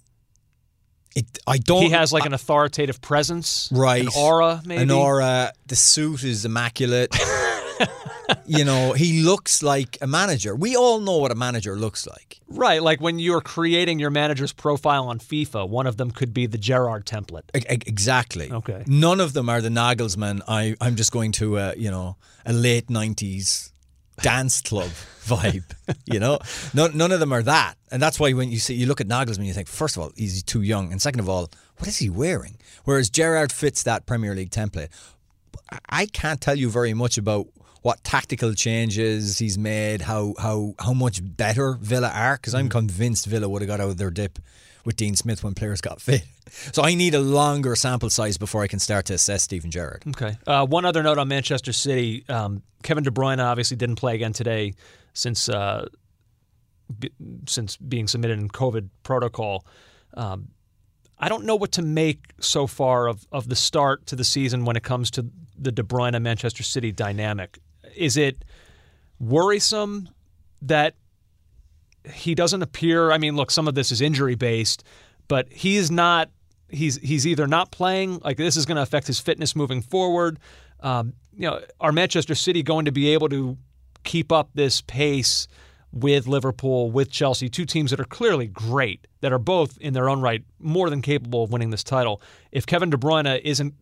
[1.15, 1.82] It, I don't.
[1.82, 4.84] He has like an authoritative presence, right An aura, maybe.
[4.84, 7.10] an aura the suit is immaculate
[8.48, 12.40] you know he looks like a manager we all know what a manager looks like
[12.50, 16.46] Right, like when you're creating your manager's profile on FIFA, one of them could be
[16.46, 17.44] the Gerrard template.
[17.54, 18.84] E- exactly Okay.
[18.88, 22.54] none of them are the Nagelsmann I, I'm just going to uh, you know a
[22.54, 23.72] late 90s
[24.22, 24.90] dance club
[25.26, 25.66] vibe.
[26.06, 26.40] You know,
[26.74, 29.08] none, none of them are that, and that's why when you see you look at
[29.10, 31.98] Nagelsmann, you think first of all he's too young, and second of all, what is
[31.98, 32.56] he wearing?
[32.86, 34.88] Whereas Gerrard fits that Premier League template.
[35.90, 37.48] I can't tell you very much about
[37.82, 43.26] what tactical changes he's made, how how how much better Villa are, because I'm convinced
[43.26, 44.40] Villa would have got out of their dip
[44.86, 46.24] with Dean Smith when players got fit.
[46.72, 50.04] So I need a longer sample size before I can start to assess Steven Gerrard.
[50.08, 50.38] Okay.
[50.48, 54.32] Uh, one other note on Manchester City: um, Kevin De Bruyne obviously didn't play again
[54.32, 54.74] today
[55.13, 55.88] since uh,
[56.98, 57.12] b-
[57.48, 59.66] since being submitted in COVID protocol.
[60.13, 60.48] Um,
[61.20, 64.66] I don't know what to make so far of, of the start to the season
[64.66, 65.26] when it comes to
[65.58, 67.60] the De Bruyne Manchester City dynamic.
[67.95, 68.43] Is it
[69.19, 70.10] worrisome
[70.62, 70.95] that
[72.12, 73.12] he doesn't appear?
[73.12, 74.84] I mean, look, some of this is injury based,
[75.28, 76.30] but he's not.
[76.69, 78.19] He's he's either not playing.
[78.23, 80.39] Like this is going to affect his fitness moving forward.
[80.82, 83.58] Um, you know, are Manchester City going to be able to
[84.04, 85.47] keep up this pace?
[85.93, 90.10] with Liverpool, with Chelsea, two teams that are clearly great, that are both in their
[90.10, 92.21] own right more than capable of winning this title.
[92.52, 93.73] If Kevin De Bruyne isn't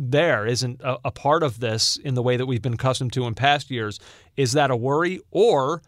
[0.00, 3.26] there, isn't a, a part of this in the way that we've been accustomed to
[3.26, 4.00] in past years,
[4.36, 5.20] is that a worry?
[5.30, 5.82] Or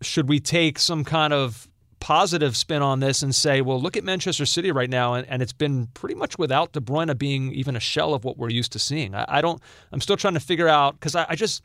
[0.00, 4.04] should we take some kind of positive spin on this and say, well, look at
[4.04, 7.76] Manchester City right now, and, and it's been pretty much without De Bruyne being even
[7.76, 9.14] a shell of what we're used to seeing.
[9.14, 9.60] I, I don't,
[9.92, 11.62] I'm still trying to figure out, because I, I just,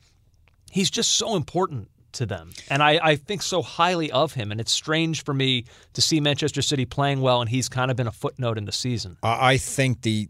[0.71, 2.51] he's just so important to them.
[2.69, 4.51] And I, I think so highly of him.
[4.51, 7.97] And it's strange for me to see Manchester City playing well, and he's kind of
[7.97, 9.17] been a footnote in the season.
[9.21, 10.29] I I think the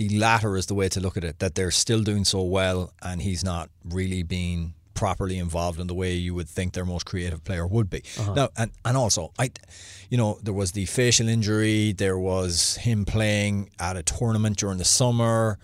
[0.00, 1.40] the latter is the way to look at it.
[1.40, 5.94] That they're still doing so well, and he's not really being properly involved in the
[5.94, 8.02] way you would think their most creative player would be.
[8.18, 8.32] Uh-huh.
[8.34, 9.50] Now, and and also, I,
[10.08, 11.92] you know, there was the facial injury.
[11.92, 15.58] There was him playing at a tournament during the summer.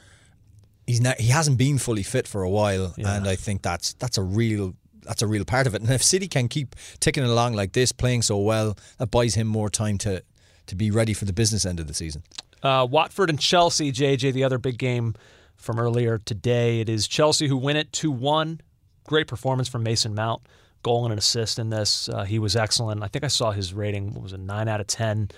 [0.87, 1.19] He's not.
[1.19, 4.75] He hasn't been fully fit for a while, and I think that's that's a real.
[5.01, 7.93] That's a real part of it, and if City can keep ticking along like this,
[7.93, 10.21] playing so well, that buys him more time to,
[10.67, 12.25] to be ready for the business end of the season.
[12.63, 15.15] Uh, Watford and Chelsea, JJ, the other big game
[15.57, 16.81] from earlier today.
[16.81, 18.61] It is Chelsea who win it 2 1.
[19.05, 20.43] Great performance from Mason Mount.
[20.83, 22.09] Goal and an assist in this.
[22.09, 23.03] Uh, he was excellent.
[23.03, 25.31] I think I saw his rating what was a 9 out of 10.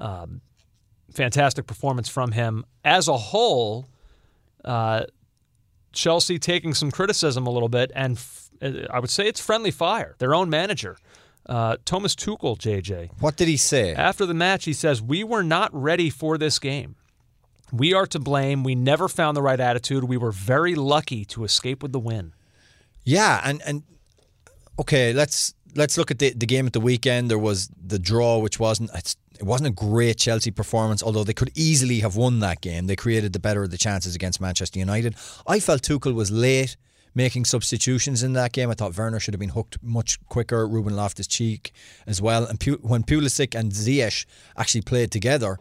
[0.00, 0.40] Um,
[1.12, 2.64] fantastic performance from him.
[2.84, 3.86] As a whole,
[4.64, 5.04] uh,
[5.92, 9.70] Chelsea taking some criticism a little bit, and f- uh, I would say it's friendly
[9.70, 10.14] fire.
[10.18, 10.98] Their own manager,
[11.50, 13.10] uh, Thomas Tuchel, JJ.
[13.18, 13.92] What did he say?
[13.92, 16.94] After the match, he says, We were not ready for this game.
[17.72, 18.62] We are to blame.
[18.62, 20.04] We never found the right attitude.
[20.04, 22.32] We were very lucky to escape with the win.
[23.04, 23.82] Yeah, and and
[24.78, 27.30] okay, let's let's look at the the game at the weekend.
[27.30, 31.32] There was the draw, which wasn't it's, it wasn't a great Chelsea performance, although they
[31.32, 32.86] could easily have won that game.
[32.86, 35.16] They created the better of the chances against Manchester United.
[35.46, 36.76] I felt Tuchel was late
[37.14, 38.70] making substitutions in that game.
[38.70, 40.66] I thought Werner should have been hooked much quicker.
[40.66, 41.72] Ruben Loftus Cheek
[42.06, 45.58] as well, and Pu- when Pulisic and Ziyech actually played together,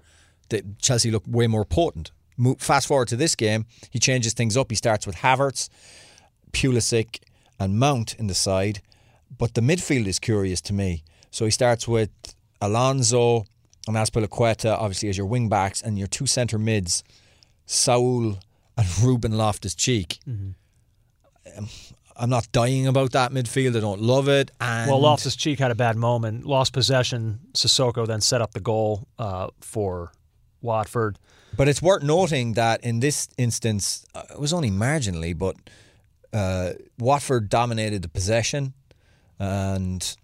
[0.49, 2.11] the, Chelsea looked way more potent.
[2.37, 4.69] Mo- Fast forward to this game, he changes things up.
[4.69, 5.69] He starts with Havertz.
[6.51, 7.19] Pulisic
[7.59, 8.81] and Mount in the side,
[9.37, 11.03] but the midfield is curious to me.
[11.31, 12.09] So he starts with
[12.61, 13.45] Alonso
[13.87, 17.03] and Azpilicueta, obviously as your wing backs, and your two centre mids,
[17.65, 18.37] Saul
[18.77, 20.19] and Ruben Loftus Cheek.
[20.27, 20.51] Mm-hmm.
[22.15, 23.77] I'm not dying about that midfield.
[23.77, 24.51] I don't love it.
[24.59, 27.39] And Well, Loftus Cheek had a bad moment, lost possession.
[27.53, 30.11] Sissoko then set up the goal uh, for
[30.61, 31.17] Watford.
[31.55, 35.55] But it's worth noting that in this instance, uh, it was only marginally, but
[36.33, 38.73] uh, Watford dominated the possession
[39.39, 40.17] and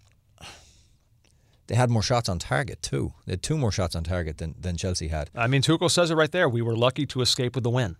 [1.66, 3.12] they had more shots on target too.
[3.24, 5.30] They had two more shots on target than, than Chelsea had.
[5.34, 6.48] I mean, Tuchel says it right there.
[6.48, 7.96] We were lucky to escape with the win.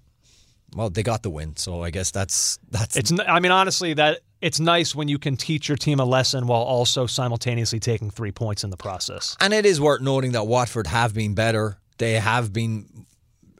[0.75, 3.13] Well, they got the win, so I guess that's that's It's.
[3.27, 6.63] I mean, honestly, that it's nice when you can teach your team a lesson while
[6.63, 9.37] also simultaneously taking three points in the process.
[9.41, 11.79] And it is worth noting that Watford have been better.
[11.99, 13.07] They have been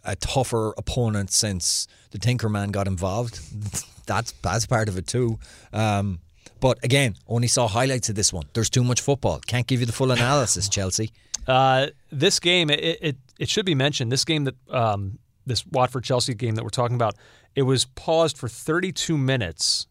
[0.05, 3.41] a tougher opponent since the Tinkerman got involved.
[4.07, 5.37] That's that's part of it too.
[5.73, 6.21] Um,
[6.61, 8.45] but again, only saw highlights of this one.
[8.53, 9.41] There's too much football.
[9.45, 11.11] Can't give you the full analysis, Chelsea.
[11.45, 14.13] Uh, this game, it, it it should be mentioned.
[14.13, 17.15] This game that um, this Watford Chelsea game that we're talking about,
[17.55, 19.87] it was paused for 32 minutes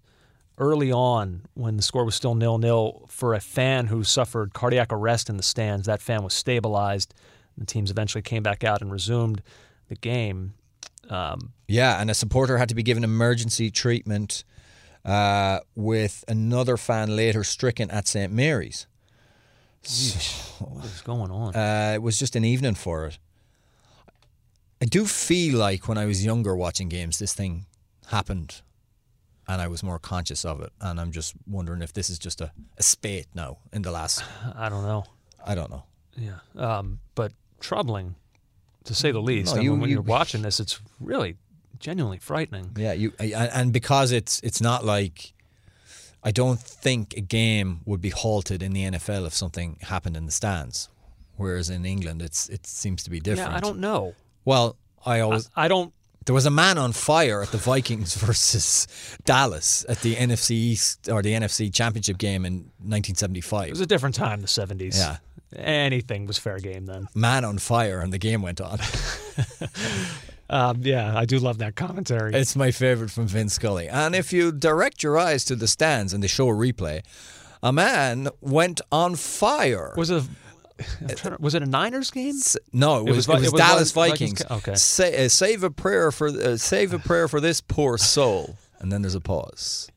[0.57, 4.91] early on when the score was still nil nil for a fan who suffered cardiac
[4.91, 5.85] arrest in the stands.
[5.87, 7.13] That fan was stabilized.
[7.57, 9.41] The teams eventually came back out and resumed
[9.87, 10.53] the game.
[11.09, 14.43] Um, Yeah, and a supporter had to be given emergency treatment
[15.05, 18.87] uh, with another fan later stricken at St Mary's.
[20.59, 21.55] what is going on?
[21.55, 23.19] Uh, it was just an evening for it.
[24.81, 27.65] I do feel like when I was younger watching games, this thing
[28.07, 28.61] happened
[29.47, 30.71] and I was more conscious of it.
[30.81, 34.23] And I'm just wondering if this is just a, a spate now in the last.
[34.55, 35.05] I don't know.
[35.45, 35.83] I don't know.
[36.17, 38.15] Yeah, um, but troubling,
[38.85, 39.53] to say the least.
[39.53, 41.35] No, I mean, when you- you're watching this, it's really
[41.79, 42.71] genuinely frightening.
[42.77, 45.33] Yeah, you and and because it's it's not like
[46.23, 50.25] I don't think a game would be halted in the NFL if something happened in
[50.25, 50.87] the stands,
[51.35, 53.51] whereas in England it's it seems to be different.
[53.51, 54.15] Yeah, I don't know.
[54.45, 55.93] Well, I always I don't.
[56.25, 58.87] there was a man on fire at the Vikings versus
[59.25, 63.67] Dallas at the NFC East or the NFC Championship game in 1975.
[63.67, 64.97] It was a different time, the '70s.
[64.97, 65.17] Yeah.
[65.55, 67.07] anything was fair game then.
[67.13, 68.79] Man on fire, and the game went on.
[70.47, 72.33] Um, yeah, I do love that commentary.
[72.35, 73.87] It's my favorite from Vin Scully.
[73.87, 77.01] And if you direct your eyes to the stands and they show replay,
[77.63, 79.93] a man went on fire.
[79.97, 80.11] was?
[80.11, 80.23] A,
[81.07, 82.35] to- was it a Niners game?
[82.73, 84.41] No, it was, was it was, it was Dallas Vi- Vikings.
[84.43, 84.75] Vikings okay.
[84.75, 88.91] Say, uh, save a prayer for uh, save a prayer for this poor soul, and
[88.91, 89.89] then there's a pause.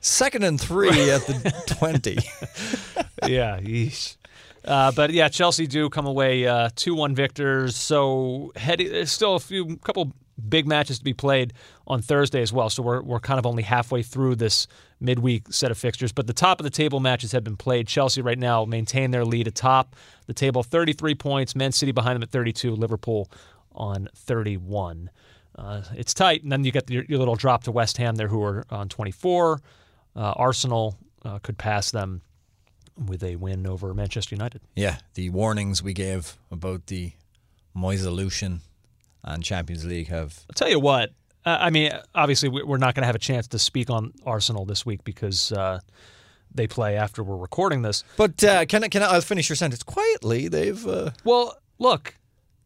[0.00, 2.14] Second and three at the twenty.
[3.30, 4.16] yeah, yeesh.
[4.64, 7.74] Uh, but yeah, Chelsea do come away uh, two-one victors.
[7.76, 10.12] So heading, there's still a few, couple
[10.48, 11.52] big matches to be played
[11.86, 12.70] on Thursday as well.
[12.70, 14.66] So we're we're kind of only halfway through this
[15.00, 16.12] midweek set of fixtures.
[16.12, 17.86] But the top of the table matches have been played.
[17.86, 21.56] Chelsea right now maintain their lead atop the table, 33 points.
[21.56, 22.74] Man City behind them at 32.
[22.74, 23.30] Liverpool
[23.72, 25.10] on 31.
[25.56, 28.28] Uh, it's tight, and then you get your, your little drop to West Ham there,
[28.28, 29.60] who are on 24.
[30.14, 32.22] Uh, Arsenal uh, could pass them
[33.06, 34.62] with a win over Manchester United.
[34.76, 37.12] Yeah, the warnings we gave about the
[37.76, 38.60] Moisolution
[39.24, 40.40] and Champions League have.
[40.50, 41.10] I'll tell you what.
[41.44, 44.12] Uh, I mean, obviously, we- we're not going to have a chance to speak on
[44.24, 45.80] Arsenal this week because uh,
[46.54, 48.04] they play after we're recording this.
[48.16, 48.88] But uh, can I?
[48.88, 49.06] Can I?
[49.06, 50.48] I'll finish your sentence quietly.
[50.48, 50.86] They've.
[50.86, 52.14] Uh, Well, look,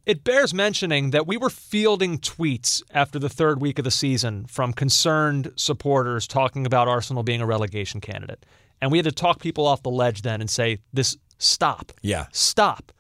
[0.05, 4.45] it bears mentioning that we were fielding tweets after the third week of the season
[4.47, 8.45] from concerned supporters talking about Arsenal being a relegation candidate.
[8.81, 11.93] And we had to talk people off the ledge then and say, this, stop.
[12.03, 12.27] Yeah.
[12.31, 12.93] Stop.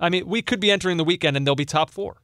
[0.00, 2.16] I mean, we could be entering the weekend and they'll be top four.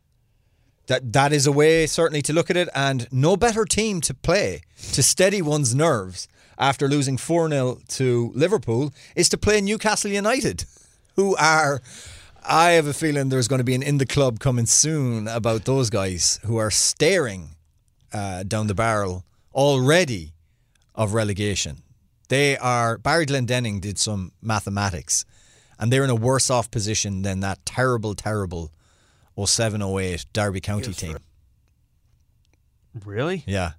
[0.89, 4.15] That that is a way certainly to look at it, and no better team to
[4.15, 10.11] play to steady one's nerves after losing four 0 to Liverpool is to play Newcastle
[10.11, 10.65] United,
[11.17, 11.81] who are.
[12.51, 15.67] I have a feeling there's going to be an in the club coming soon about
[15.67, 17.51] those guys who are staring
[18.13, 19.25] uh, down the barrel
[19.55, 20.33] already
[20.95, 21.83] of relegation.
[22.29, 25.27] They are Barry Glendenning did some mathematics,
[25.79, 28.73] and they're in a worse off position than that terrible, terrible
[29.47, 31.19] 07 08 Derby County team.
[33.05, 33.45] Really?
[33.47, 33.73] Yeah.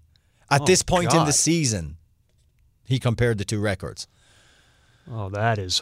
[0.52, 1.98] At Oh, this point in the season,
[2.86, 4.08] he compared the two records.
[5.12, 5.82] Oh, that is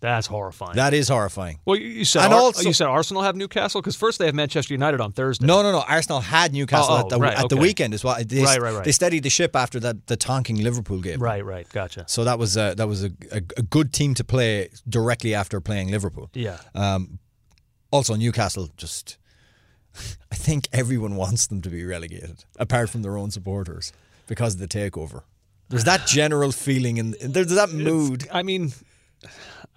[0.00, 0.76] that's horrifying.
[0.76, 1.60] That is horrifying.
[1.64, 4.74] well, you, said Ar- also- you said Arsenal have Newcastle because first they have Manchester
[4.74, 5.46] United on Thursday.
[5.46, 5.80] No, no, no.
[5.88, 8.16] Arsenal had Newcastle Oh, at, the, oh, right, at the weekend as well.
[8.22, 8.84] They, Right, right, right.
[8.84, 11.20] They steadied the ship after that the tonking Liverpool game.
[11.20, 12.04] Right, right, gotcha.
[12.06, 15.58] So that was a, that was a, a, a good team to play directly after
[15.60, 16.28] playing Liverpool.
[16.34, 16.58] Yeah.
[16.74, 17.18] Um,
[17.94, 19.16] also, Newcastle just.
[20.32, 23.92] I think everyone wants them to be relegated, apart from their own supporters,
[24.26, 25.22] because of the takeover.
[25.68, 28.26] There's that general feeling, and there's that mood.
[28.32, 28.72] I mean,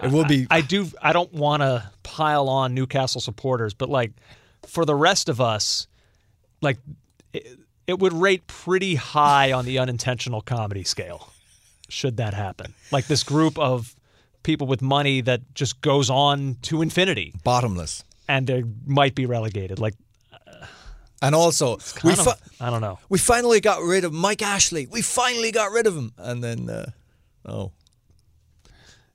[0.04, 0.48] It will be.
[0.50, 0.88] I do.
[1.02, 4.12] I don't want to pile on Newcastle supporters, but like
[4.66, 5.88] for the rest of us,
[6.62, 6.78] like
[7.34, 11.32] it, it would rate pretty high on the unintentional comedy scale.
[11.90, 13.96] Should that happen, like this group of
[14.44, 18.04] people with money that just goes on to infinity, bottomless.
[18.30, 19.80] and they might be relegated.
[19.80, 19.96] Like
[21.22, 23.00] And also, we of, fi- I don't know.
[23.10, 24.86] we finally got rid of Mike Ashley.
[24.88, 26.14] We finally got rid of him.
[26.18, 26.92] And then, uh,
[27.46, 27.72] oh,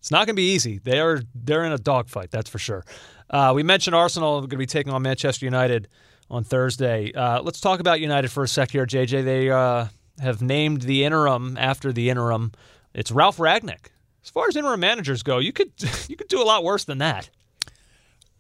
[0.01, 0.79] It's not going to be easy.
[0.83, 2.85] They are they're in a dogfight, that's for sure.
[3.31, 5.87] Uh, we mentioned Arsenal going to be taking on Manchester United
[6.29, 7.13] on Thursday.
[7.13, 9.25] Uh, let's talk about United for a sec here, JJ.
[9.25, 9.87] They uh,
[10.21, 12.53] have named the interim after the interim.
[12.95, 13.92] It's Ralf Rangnick.
[14.25, 15.73] As far as interim managers go, you could
[16.09, 17.31] you could do a lot worse than that.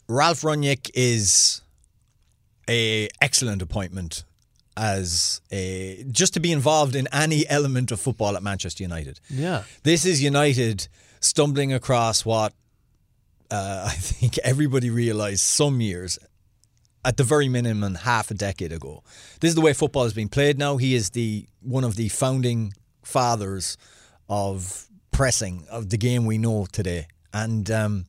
[0.08, 1.62] Ralf Rangnick is
[2.68, 4.24] a excellent appointment
[4.76, 9.20] as a just to be involved in any element of football at Manchester United.
[9.28, 9.64] Yeah.
[9.82, 10.88] This is United
[11.20, 12.52] stumbling across what
[13.50, 16.18] uh, I think everybody realised some years,
[17.04, 19.02] at the very minimum, half a decade ago.
[19.40, 20.76] This is the way football is being played now.
[20.76, 23.76] He is the one of the founding fathers
[24.28, 28.06] of pressing of the game we know today, and um,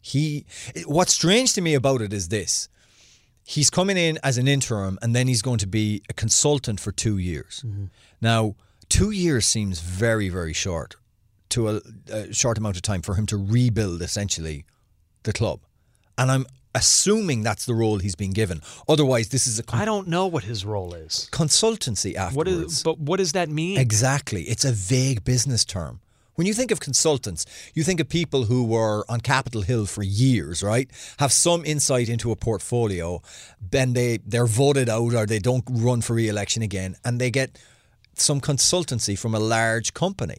[0.00, 0.46] he.
[0.86, 2.68] What's strange to me about it is this:
[3.44, 6.92] he's coming in as an interim, and then he's going to be a consultant for
[6.92, 7.64] two years.
[8.20, 8.54] Now,
[8.88, 10.96] two years seems very, very short
[11.50, 14.64] to a, a short amount of time for him to rebuild essentially
[15.24, 15.60] the club.
[16.16, 18.62] And I'm assuming that's the role he's been given.
[18.88, 21.28] Otherwise, this is a con- I don't know what his role is.
[21.30, 22.50] consultancy afterwards.
[22.50, 22.82] is?
[22.82, 23.78] But what does that mean?
[23.78, 24.42] Exactly.
[24.44, 26.00] It's a vague business term.
[26.34, 30.02] When you think of consultants, you think of people who were on Capitol Hill for
[30.02, 30.90] years, right?
[31.18, 33.20] Have some insight into a portfolio,
[33.70, 37.30] then they, they're voted out or they don't run for re election again, and they
[37.30, 37.58] get
[38.14, 40.38] some consultancy from a large company.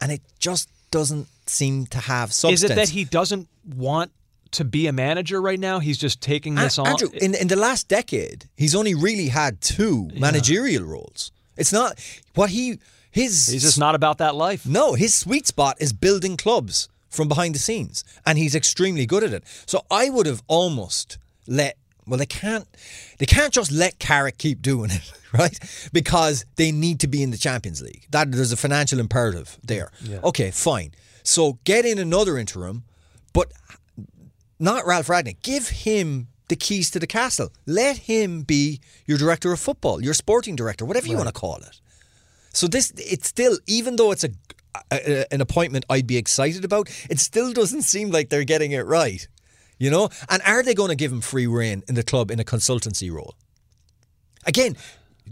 [0.00, 2.62] And it just doesn't seem to have substance.
[2.62, 4.12] Is it that he doesn't want
[4.52, 5.80] to be a manager right now?
[5.80, 6.92] He's just taking this An- on.
[6.92, 11.32] Andrew, in, in the last decade, he's only really had two managerial roles.
[11.56, 11.98] It's not
[12.34, 12.78] what he
[13.14, 14.66] his He's just not about that life.
[14.66, 19.22] no his sweet spot is building clubs from behind the scenes, and he's extremely good
[19.22, 19.44] at it.
[19.66, 22.66] So I would have almost let well they can't
[23.18, 25.58] they can't just let Carrick keep doing it right
[25.92, 28.06] because they need to be in the Champions League.
[28.10, 29.90] That there's a financial imperative there.
[30.24, 30.90] Okay, fine.
[31.22, 32.82] So get in another interim,
[33.32, 33.52] but
[34.58, 35.40] not Ralf Rangnick.
[35.42, 37.50] Give him the keys to the castle.
[37.66, 41.56] Let him be your director of football, your sporting director, whatever you want to call
[41.56, 41.80] it.
[42.56, 44.30] So this, it's still, even though it's a,
[44.90, 48.86] a an appointment I'd be excited about, it still doesn't seem like they're getting it
[48.86, 49.26] right.
[49.78, 52.38] You know, and are they going to give him free reign in the club in
[52.40, 53.34] a consultancy role?
[54.46, 54.76] Again,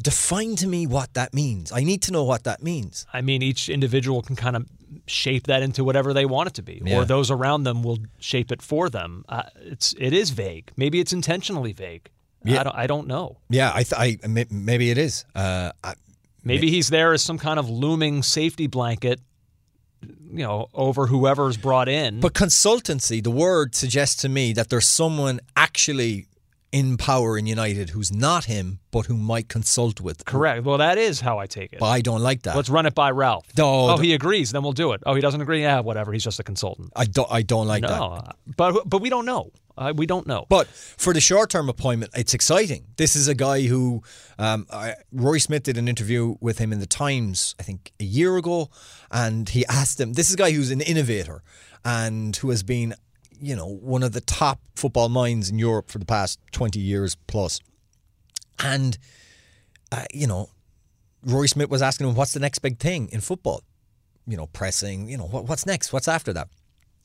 [0.00, 1.70] define to me what that means.
[1.72, 3.06] I need to know what that means.
[3.12, 4.66] I mean, each individual can kind of
[5.06, 6.98] shape that into whatever they want it to be, Yeah.
[6.98, 9.24] or those around them will shape it for them.
[9.28, 10.70] Uh, it's it is vague.
[10.76, 12.08] Maybe it's intentionally vague.
[12.44, 12.60] Yeah.
[12.60, 12.76] I don't.
[12.76, 13.38] I don't know.
[13.48, 14.18] Yeah, I, th- I
[14.50, 15.24] maybe it is.
[15.34, 15.94] Uh, I,
[16.44, 19.20] Maybe he's there as some kind of looming safety blanket,
[20.02, 22.20] you know, over whoever's brought in.
[22.20, 26.26] But consultancy, the word suggests to me that there's someone actually
[26.72, 30.24] in power in United who's not him, but who might consult with.
[30.24, 30.64] correct.
[30.64, 31.78] Well, that is how I take it.
[31.78, 32.56] But I don't like that.
[32.56, 33.46] Let's run it by Ralf.
[33.56, 34.52] No, oh, he agrees.
[34.52, 35.02] Then we'll do it.
[35.04, 35.62] Oh, he doesn't agree.
[35.62, 36.12] Yeah, whatever.
[36.12, 36.92] He's just a consultant.
[36.96, 37.30] I don't.
[37.30, 37.98] I don't like that.
[37.98, 38.22] No,
[38.56, 39.50] but but we don't know.
[39.76, 40.46] Uh, we don't know.
[40.48, 42.84] But for the short term appointment, it's exciting.
[42.96, 44.02] This is a guy who
[44.38, 48.04] um, I, Rory Smith did an interview with him in the Times, I think a
[48.04, 48.70] year ago,
[49.10, 50.12] and he asked him.
[50.12, 51.42] This is a guy who's an innovator
[51.84, 52.94] and who has been,
[53.42, 57.16] you know, one of the top football minds in Europe for the past twenty years
[57.26, 57.60] plus.
[58.62, 58.96] And
[59.90, 60.48] uh, you know,
[61.24, 63.62] Roy Smith was asking him, "What's the next big thing in football?"
[64.26, 65.08] You know, pressing.
[65.08, 65.92] You know, what, what's next?
[65.92, 66.48] What's after that?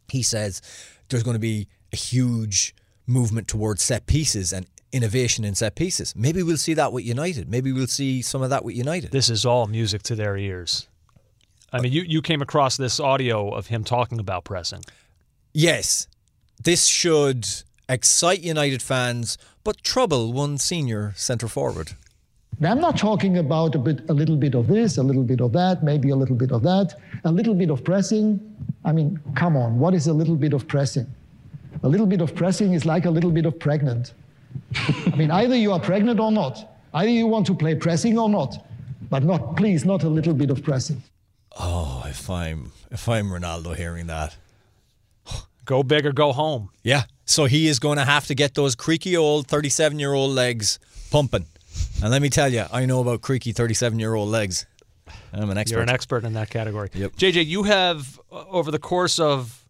[0.10, 0.62] He says
[1.10, 2.76] there's going to be a huge
[3.08, 6.14] movement towards set pieces and innovation in set pieces.
[6.16, 7.50] Maybe we'll see that with United.
[7.50, 9.12] Maybe we'll see some of that with United.
[9.12, 10.88] this is all music to their ears.
[11.74, 14.84] I mean, you, you came across this audio of him talking about pressing.
[15.54, 16.08] Yes,
[16.64, 17.48] this should
[17.90, 21.94] excite United fans, but trouble one senior centre forward.
[22.60, 25.42] Now, I'm not talking about a bit, a little bit of this, a little bit
[25.42, 28.40] of that, maybe a little bit of that, a little bit of pressing.
[28.84, 31.06] I mean, come on, what is a little bit of pressing?
[31.84, 34.14] A little bit of pressing is like a little bit of pregnant.
[34.76, 36.78] I mean, either you are pregnant or not.
[36.94, 38.66] Either you want to play pressing or not,
[39.10, 41.04] but not, please, not a little bit of pressing.
[41.60, 44.36] Oh, if I'm if I'm Ronaldo hearing that.
[45.68, 46.70] Go big or go home.
[46.82, 47.04] Yeah.
[47.26, 50.80] So he is going to have to get those creaky old 37 year old legs
[51.12, 51.46] pumping.
[52.02, 54.66] And let me tell you, I know about creaky 37 year old legs.
[55.34, 55.76] I'm an expert.
[55.76, 56.90] You're an expert in that category.
[56.94, 57.12] Yep.
[57.18, 59.66] JJ, you have uh, over the course of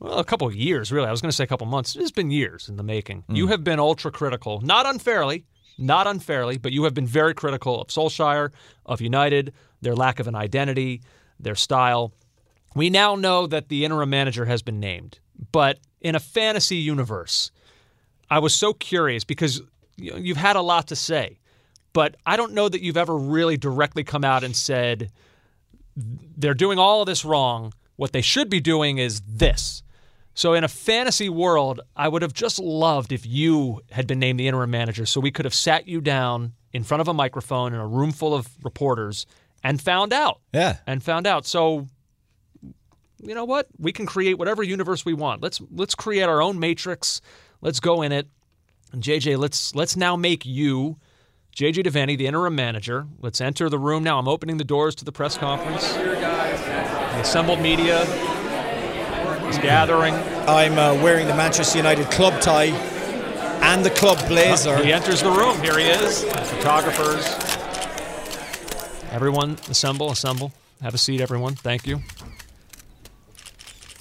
[0.00, 1.08] well, a couple of years, really.
[1.08, 1.96] I was going to say a couple months.
[1.96, 3.24] It's been years in the making.
[3.28, 5.44] You have been ultra critical, not unfairly,
[5.78, 8.50] not unfairly, but you have been very critical of Solskjaer,
[8.86, 11.00] of United, their lack of an identity,
[11.40, 12.12] their style.
[12.74, 15.20] We now know that the interim manager has been named,
[15.52, 17.50] but in a fantasy universe,
[18.30, 19.62] I was so curious because
[19.96, 21.38] you've had a lot to say,
[21.92, 25.10] but I don't know that you've ever really directly come out and said
[25.96, 27.72] they're doing all of this wrong.
[27.96, 29.82] What they should be doing is this.
[30.34, 34.38] So, in a fantasy world, I would have just loved if you had been named
[34.38, 37.74] the interim manager so we could have sat you down in front of a microphone
[37.74, 39.26] in a room full of reporters
[39.64, 40.40] and found out.
[40.52, 40.76] Yeah.
[40.86, 41.44] And found out.
[41.44, 41.88] So,
[43.20, 43.66] you know what?
[43.78, 45.42] We can create whatever universe we want.
[45.42, 47.20] Let's let's create our own matrix.
[47.60, 48.28] Let's go in it.
[48.92, 50.98] And JJ, let's let's now make you
[51.56, 53.06] JJ Devaney, the interim manager.
[53.20, 54.18] Let's enter the room now.
[54.18, 55.92] I'm opening the doors to the press conference.
[55.92, 58.02] The assembled media
[59.48, 60.14] is gathering.
[60.46, 62.66] I'm uh, wearing the Manchester United club tie
[63.62, 64.76] and the club blazer.
[64.84, 65.60] He enters the room.
[65.60, 66.22] Here he is.
[66.24, 67.26] Photographers.
[69.10, 70.52] Everyone, assemble, assemble.
[70.80, 71.56] Have a seat, everyone.
[71.56, 72.00] Thank you.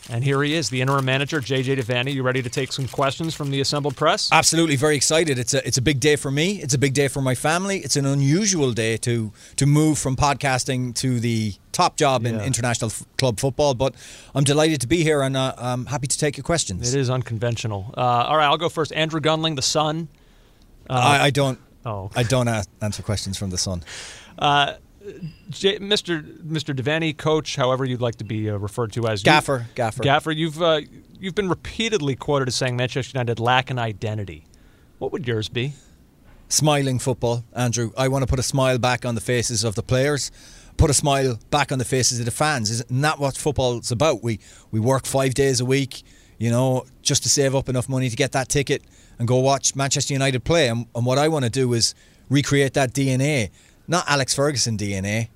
[0.09, 2.13] And here he is, the interim manager, JJ Devaney.
[2.13, 4.29] You ready to take some questions from the assembled press?
[4.31, 5.37] Absolutely, very excited.
[5.37, 6.61] It's a it's a big day for me.
[6.61, 7.79] It's a big day for my family.
[7.79, 12.89] It's an unusual day to to move from podcasting to the top job in international
[12.89, 13.73] f- club football.
[13.73, 13.95] But
[14.33, 16.93] I'm delighted to be here, and uh, I'm happy to take your questions.
[16.93, 17.93] It is unconventional.
[17.97, 18.93] Uh, all right, I'll go first.
[18.93, 20.07] Andrew Gunling, the Sun.
[20.89, 21.59] I, I don't.
[21.85, 22.09] Oh.
[22.15, 23.83] I don't a- answer questions from the sun.
[25.49, 26.21] J- Mr.
[26.43, 26.75] Mr.
[26.75, 30.03] Devaney, coach, however you'd like to be uh, referred to as you- Gaffer, gaffer.
[30.03, 30.81] Gaffer, you've uh,
[31.19, 34.45] you've been repeatedly quoted as saying Manchester United lack an identity.
[34.99, 35.73] What would yours be?
[36.49, 37.91] Smiling football, Andrew.
[37.97, 40.31] I want to put a smile back on the faces of the players.
[40.77, 42.69] Put a smile back on the faces of the fans.
[42.69, 44.23] Isn't that what football's about?
[44.23, 44.39] We
[44.71, 46.03] we work five days a week,
[46.37, 48.83] you know, just to save up enough money to get that ticket
[49.19, 50.67] and go watch Manchester United play.
[50.69, 51.95] And, and what I want to do is
[52.29, 53.49] recreate that DNA,
[53.87, 55.29] not Alex Ferguson DNA,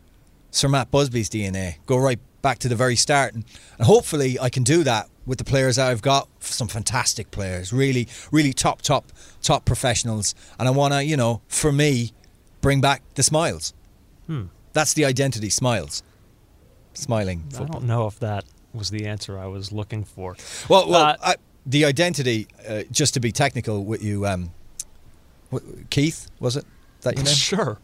[0.52, 1.76] Sir Matt Busby's DNA.
[1.86, 3.46] Go right back to the very start, and,
[3.78, 6.28] and hopefully I can do that with the players that I've got.
[6.40, 10.34] Some fantastic players, really, really top, top, top professionals.
[10.60, 12.12] And I want to, you know, for me,
[12.62, 13.74] bring back the smiles.
[14.74, 16.02] That's the identity, smiles,
[16.94, 17.80] smiling I football.
[17.82, 20.36] don't know if that was the answer I was looking for.
[20.70, 21.36] Well, well, Uh, I,
[21.66, 22.48] the identity.
[22.68, 24.52] Uh, just to be technical with you, um,
[25.90, 26.66] Keith was it?
[27.02, 27.34] That your name?
[27.36, 27.80] Sure.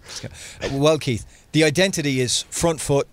[0.61, 3.07] Uh, Well, Keith, the identity is front foot,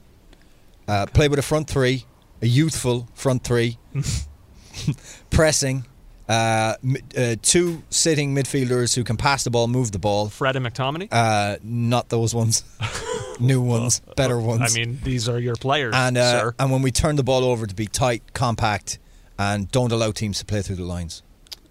[0.88, 2.05] uh, play with a front three,
[2.42, 3.78] a youthful front three,
[5.30, 5.84] pressing,
[6.28, 6.74] uh,
[7.16, 10.28] uh, two sitting midfielders who can pass the ball, move the ball.
[10.28, 11.09] Fred and McTominay.
[11.11, 12.64] Uh, not those ones,
[13.40, 14.74] new ones, better ones.
[14.74, 16.55] I mean, these are your players, and uh, sir.
[16.59, 18.98] and when we turn the ball over to be tight, compact,
[19.38, 21.22] and don't allow teams to play through the lines.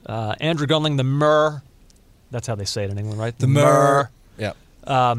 [0.05, 1.63] Uh, Andrew Gunling, the Mur.
[2.29, 3.37] That's how they say it in England, right?
[3.37, 4.09] The Mer.
[4.87, 5.15] Yeah.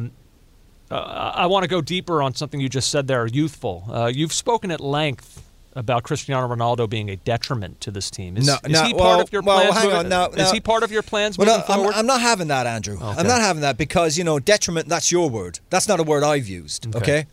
[0.91, 3.27] Uh, I want to go deeper on something you just said there.
[3.27, 3.85] Youthful.
[3.91, 5.43] Uh, you've spoken at length
[5.75, 8.37] about Cristiano Ronaldo being a detriment to this team.
[8.37, 9.75] Is, No, is no, he well, part of your well, plans?
[9.75, 11.95] hang moving- on, no, is he part of your plans Well, moving no, I'm.
[12.01, 12.95] I'm not having that, Andrew.
[12.97, 13.07] Okay.
[13.21, 14.89] I'm not having that because you know detriment.
[14.89, 15.59] That's your word.
[15.71, 16.87] That's not a word I've used.
[16.95, 16.99] Okay.
[16.99, 17.27] Okay,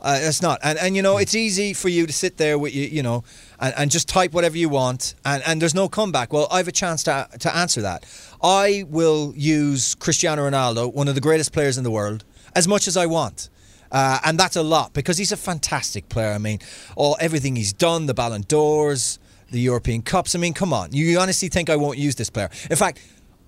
[0.00, 0.60] uh, it's not.
[0.62, 3.22] And and you know it's easy for you to sit there with you, you know,
[3.60, 6.32] and, and just type whatever you want, and, and there's no comeback.
[6.32, 8.04] Well, I have a chance to to answer that.
[8.42, 12.24] I will use Cristiano Ronaldo, one of the greatest players in the world,
[12.54, 13.48] as much as I want.
[13.90, 16.32] Uh, and that's a lot because he's a fantastic player.
[16.32, 16.58] I mean,
[16.96, 19.20] all everything he's done, the Ballon d'Ors,
[19.52, 20.34] the European Cups.
[20.34, 20.92] I mean, come on.
[20.92, 22.50] You honestly think I won't use this player?
[22.68, 22.98] In fact,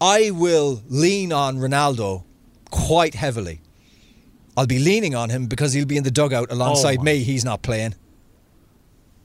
[0.00, 2.22] I will lean on Ronaldo
[2.70, 3.60] quite heavily.
[4.56, 7.04] I'll be leaning on him because he'll be in the dugout alongside my.
[7.04, 7.18] me.
[7.24, 7.94] He's not playing.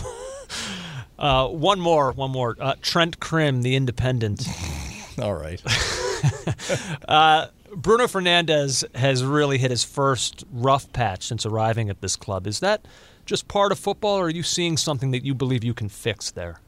[1.19, 2.57] uh, one more, one more.
[2.61, 4.47] Uh, Trent Krim, the Independent.
[5.21, 5.63] All right.
[7.77, 12.47] Bruno Fernandes has really hit his first rough patch since arriving at this club.
[12.47, 12.87] Is that
[13.27, 16.31] just part of football, or are you seeing something that you believe you can fix
[16.31, 16.61] there?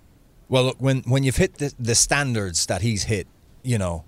[0.48, 3.26] Well, look, when when you've hit the, the standards that he's hit,
[3.62, 4.04] you know,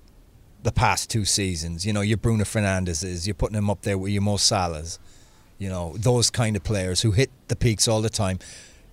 [0.62, 4.12] the past two seasons, you know, your Bruno Fernandes's, you're putting him up there with
[4.12, 4.98] your Mo Salahs,
[5.58, 8.38] you know, those kind of players who hit the peaks all the time.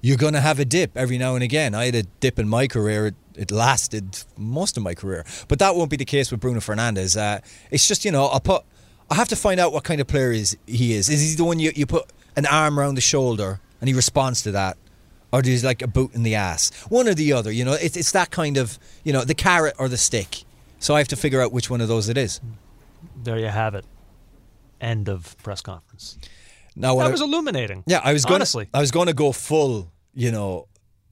[0.01, 1.73] You're going to have a dip every now and again.
[1.73, 3.07] I had a dip in my career.
[3.07, 6.59] It, it lasted most of my career, but that won't be the case with Bruno
[6.59, 7.19] Fernandes.
[7.19, 7.39] Uh,
[7.71, 8.63] it's just you know, I'll put.
[9.09, 11.09] I have to find out what kind of player is he is.
[11.09, 14.41] Is he the one you, you put an arm around the shoulder and he responds
[14.43, 14.77] to that?
[15.31, 16.71] or you like a boot in the ass?
[16.89, 17.73] One or the other, you know.
[17.73, 20.43] It's it's that kind of you know the carrot or the stick.
[20.79, 22.39] So I have to figure out which one of those it is.
[23.23, 23.85] There you have it.
[24.79, 26.17] End of press conference.
[26.80, 27.84] Now, That I- was illuminating.
[27.88, 28.69] yeah, I was going honestly.
[28.73, 30.67] I was going to go full, you know,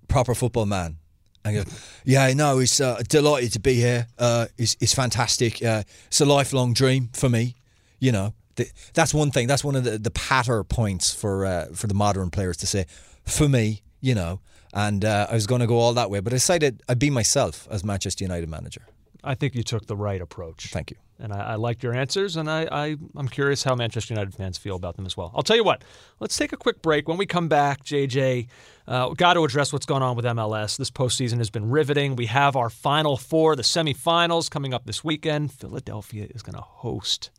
[0.08, 0.98] proper football man.
[1.44, 1.64] I go,
[2.06, 4.08] yeah, no, it's uh, delighted to be here.
[4.18, 5.64] Uh, it's, it's fantastic.
[5.64, 7.56] Uh, it's a lifelong dream for me.
[8.00, 9.48] You know, the, that's one thing.
[9.48, 12.86] That's one of the, the patter points for uh, for the modern players to say,
[13.26, 14.40] for me, you know.
[14.74, 17.10] And uh, I was going to go all that way, but I decided I'd be
[17.10, 18.82] myself as Manchester United manager.
[19.24, 20.68] I think you took the right approach.
[20.72, 20.98] Thank you.
[21.20, 24.58] And I, I liked your answers, and I, I, I'm curious how Manchester United fans
[24.58, 25.32] feel about them as well.
[25.34, 25.84] I'll tell you what,
[26.20, 27.08] let's take a quick break.
[27.08, 28.48] When we come back, JJ,
[28.88, 30.78] uh, got to address what's going on with MLS.
[30.78, 32.18] This postseason has been riveting.
[32.18, 35.54] We have our final four, the semifinals, coming up this weekend.
[35.54, 37.30] Philadelphia is going to host,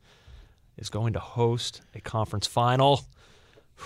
[0.78, 3.04] is going to host a conference final.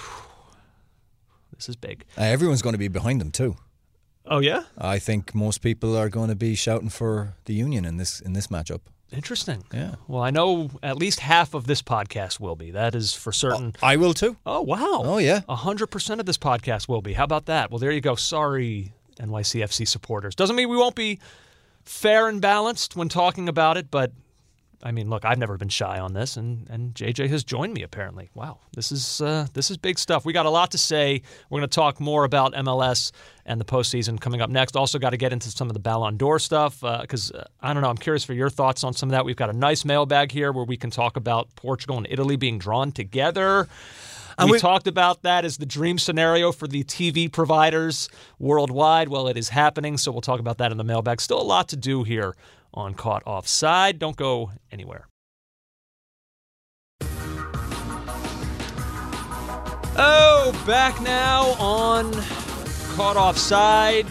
[1.56, 2.06] This is big.
[2.16, 3.54] Uh, everyone's going to be behind them too.
[4.24, 7.98] Oh yeah, I think most people are going to be shouting for the Union in
[7.98, 8.80] this in this matchup.
[9.12, 9.64] Interesting.
[9.72, 9.96] Yeah.
[10.08, 12.70] Well, I know at least half of this podcast will be.
[12.70, 13.74] That is for oh, certain.
[13.82, 14.36] I will too.
[14.46, 15.02] Oh wow!
[15.04, 15.40] Oh, yeah.
[15.48, 17.12] hundred percent of this podcast will be.
[17.12, 17.70] How about that?
[17.70, 18.14] Well, there you go.
[18.14, 20.34] Sorry, NYCFC supporters.
[20.34, 21.18] Doesn't mean we won't be
[21.84, 24.12] fair and balanced when talking about it, but
[24.82, 27.82] I mean, look, I've never been shy on this, and and JJ has joined me
[27.82, 28.30] apparently.
[28.34, 30.24] Wow, this is uh, this is big stuff.
[30.24, 31.22] We got a lot to say.
[31.50, 33.12] We're going to talk more about MLS
[33.44, 34.76] and the postseason coming up next.
[34.76, 37.74] Also, got to get into some of the Ballon d'Or stuff because uh, uh, I
[37.74, 37.90] don't know.
[37.90, 39.24] I'm curious for your thoughts on some of that.
[39.24, 42.58] We've got a nice mailbag here where we can talk about Portugal and Italy being
[42.58, 43.68] drawn together.
[44.38, 48.08] We, we talked about that as the dream scenario for the TV providers
[48.38, 49.08] worldwide.
[49.08, 51.20] Well, it is happening, so we'll talk about that in the mailbag.
[51.20, 52.34] Still a lot to do here
[52.72, 53.98] on Caught Offside.
[53.98, 55.06] Don't go anywhere.
[60.02, 62.12] Oh, back now on
[62.96, 64.06] Caught Offside.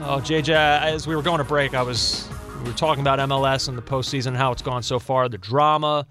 [0.00, 3.68] Oh, JJ, as we were going to break, I was we were talking about MLS
[3.68, 6.06] and the postseason, how it's gone so far, the drama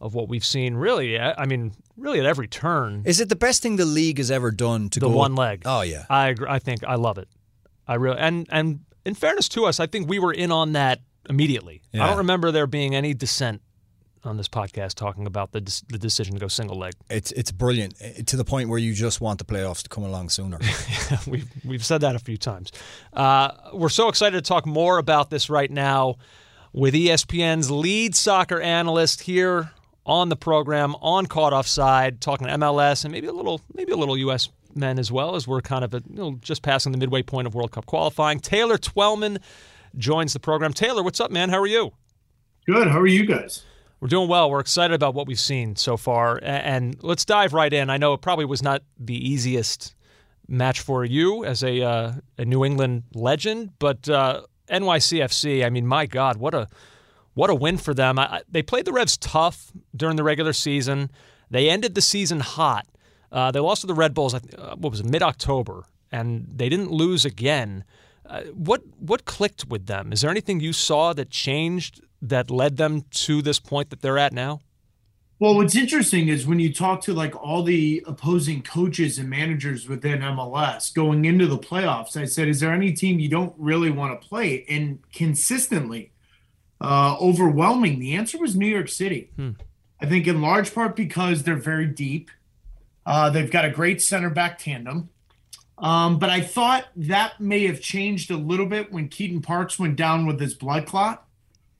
[0.00, 0.74] of what we've seen.
[0.74, 3.02] Really, I mean, really at every turn.
[3.04, 5.62] Is it the best thing the league has ever done to the go one leg?
[5.64, 6.46] Oh yeah, I agree.
[6.48, 7.28] I think I love it.
[7.88, 11.00] I really and and in fairness to us, I think we were in on that
[11.30, 11.82] immediately.
[11.92, 12.04] Yeah.
[12.04, 13.62] I don't remember there being any dissent
[14.24, 16.94] on this podcast talking about the the decision to go single leg.
[17.08, 20.04] It's it's brilliant eh, to the point where you just want the playoffs to come
[20.04, 20.58] along sooner.
[21.26, 22.72] we've we've said that a few times.
[23.12, 26.16] Uh, we're so excited to talk more about this right now
[26.72, 29.70] with ESPN's lead soccer analyst here
[30.04, 34.16] on the program on Caught Offside, talking MLS and maybe a little maybe a little
[34.18, 34.48] U.S.
[34.76, 37.54] men as well as we're kind of you know, just passing the midway point of
[37.54, 38.40] World Cup qualifying.
[38.40, 39.38] Taylor Twellman
[39.96, 40.72] joins the program.
[40.72, 41.50] Taylor, what's up, man?
[41.50, 41.92] How are you?
[42.66, 42.88] Good.
[42.88, 43.64] How are you guys?
[44.00, 44.50] We're doing well.
[44.50, 46.38] We're excited about what we've seen so far.
[46.42, 47.88] And let's dive right in.
[47.88, 49.94] I know it probably was not the easiest
[50.48, 55.86] match for you as a, uh, a New England legend, but uh, NYCFC, I mean,
[55.86, 56.68] my God, what a
[57.34, 58.18] what a win for them.
[58.18, 61.10] I, they played the Revs tough during the regular season.
[61.50, 62.86] They ended the season hot.
[63.30, 64.40] Uh, they lost to the Red Bulls, uh,
[64.76, 67.84] what was it, mid October, and they didn't lose again.
[68.24, 70.12] Uh, what what clicked with them?
[70.12, 74.18] Is there anything you saw that changed that led them to this point that they're
[74.18, 74.60] at now?
[75.38, 79.86] Well, what's interesting is when you talk to like all the opposing coaches and managers
[79.86, 83.90] within MLS going into the playoffs, I said, is there any team you don't really
[83.90, 84.64] want to play?
[84.66, 86.12] And consistently,
[86.80, 89.30] uh, overwhelming, the answer was New York City.
[89.36, 89.50] Hmm.
[90.00, 92.30] I think in large part because they're very deep.
[93.06, 95.08] Uh, they've got a great center back tandem.
[95.78, 99.96] Um, but I thought that may have changed a little bit when Keaton Parks went
[99.96, 101.24] down with his blood clot.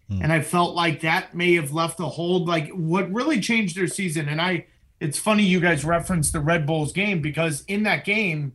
[0.09, 0.23] Hmm.
[0.23, 2.47] And I felt like that may have left a hold.
[2.47, 4.29] Like what really changed their season.
[4.29, 4.67] And I,
[5.01, 8.53] it's funny you guys referenced the Red Bulls game because in that game,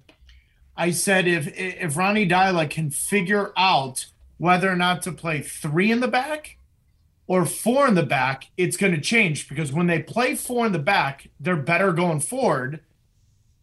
[0.78, 4.06] I said if if Ronny Deila can figure out
[4.38, 6.58] whether or not to play three in the back
[7.40, 10.72] or four in the back, it's going to change because when they play four in
[10.72, 12.82] the back, they're better going forward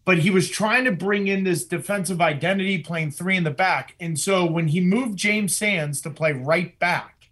[0.08, 3.94] but he was trying to bring in this defensive identity playing three in the back.
[4.00, 7.28] And so when he moved James Sands to play right back,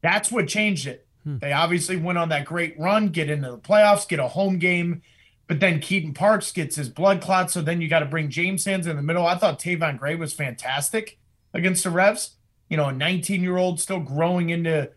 [0.00, 1.08] that's what changed it.
[1.24, 1.38] Hmm.
[1.38, 5.02] They obviously went on that great run, get into the playoffs, get a home game,
[5.48, 7.50] but then Keaton Parks gets his blood clot.
[7.50, 9.26] So then you got to bring James Sands in the middle.
[9.26, 11.18] I thought Tayvon Gray was fantastic
[11.52, 12.36] against the Revs.
[12.68, 14.92] You know, a 19 year old still growing into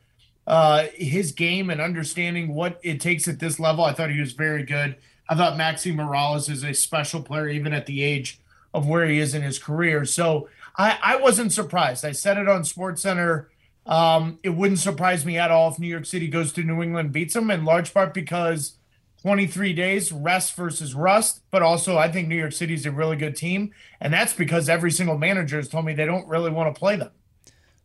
[0.46, 3.84] uh, his game and understanding what it takes at this level.
[3.84, 4.96] I thought he was very good.
[5.30, 8.40] I thought Maxi Morales is a special player, even at the age
[8.74, 10.04] of where he is in his career.
[10.06, 12.04] So I, I wasn't surprised.
[12.04, 13.50] I said it on Sports Center.
[13.86, 17.12] Um, it wouldn't surprise me at all if New York City goes to New England
[17.12, 18.74] beats them, in large part because
[19.22, 21.42] 23 days rest versus rust.
[21.52, 24.70] But also, I think New York City is a really good team, and that's because
[24.70, 27.12] every single manager has told me they don't really want to play them.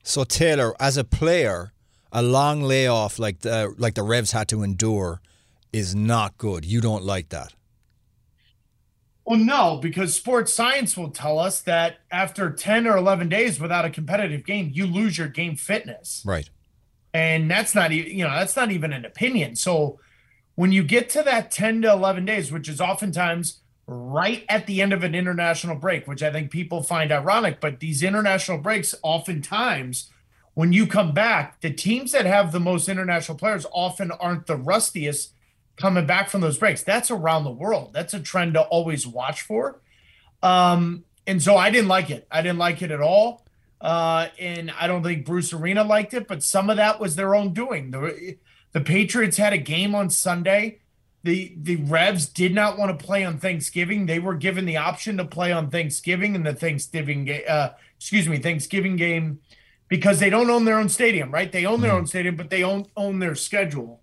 [0.03, 1.73] So Taylor, as a player,
[2.13, 5.21] a long layoff like the like the Revs had to endure
[5.73, 6.65] is not good.
[6.65, 7.55] You don't like that.
[9.29, 13.85] Well, no, because sports science will tell us that after 10 or 11 days without
[13.85, 16.23] a competitive game, you lose your game fitness.
[16.25, 16.49] Right.
[17.13, 19.55] And that's not even, you know, that's not even an opinion.
[19.57, 20.01] So
[20.55, 24.81] when you get to that 10 to 11 days, which is oftentimes right at the
[24.81, 28.95] end of an international break, which I think people find ironic, but these international breaks,
[29.03, 30.11] oftentimes,
[30.59, 34.57] when you come back, the teams that have the most international players often aren't the
[34.57, 35.33] rustiest
[35.77, 36.83] coming back from those breaks.
[36.83, 37.93] That's around the world.
[37.93, 39.81] That's a trend to always watch for.
[40.43, 42.27] Um, and so I didn't like it.
[42.29, 43.47] I didn't like it at all.
[43.81, 47.37] Uh, and I don't think Bruce Arena liked it, but some of that was their
[47.37, 47.93] own doing.
[47.93, 48.37] The,
[48.73, 50.81] the Patriots had a game on Sunday.
[51.23, 54.07] The the Revs did not want to play on Thanksgiving.
[54.07, 57.31] They were given the option to play on Thanksgiving and the Thanksgiving.
[57.49, 59.39] Uh, excuse me, Thanksgiving game
[59.89, 61.51] because they don't own their own stadium, right?
[61.51, 61.99] They own their mm.
[61.99, 64.03] own stadium, but they own own their schedule.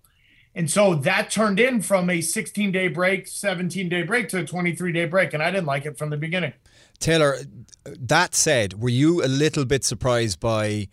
[0.54, 4.44] And so that turned in from a 16 day break, 17 day break to a
[4.44, 5.34] 23 day break.
[5.34, 6.54] And I didn't like it from the beginning.
[6.98, 7.36] Taylor,
[7.84, 10.88] that said, were you a little bit surprised by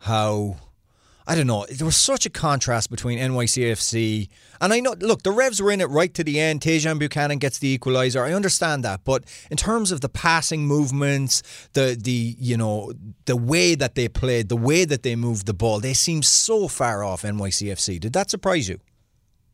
[0.00, 0.56] how,
[1.28, 1.66] I don't know.
[1.70, 4.28] There was such a contrast between NYCFC
[4.60, 4.94] and I know.
[4.98, 6.60] Look, the Revs were in it right to the end.
[6.60, 8.22] Tajon Buchanan gets the equaliser.
[8.22, 11.42] I understand that, but in terms of the passing movements,
[11.74, 12.92] the the you know
[13.26, 16.66] the way that they played, the way that they moved the ball, they seem so
[16.66, 18.00] far off NYCFC.
[18.00, 18.80] Did that surprise you?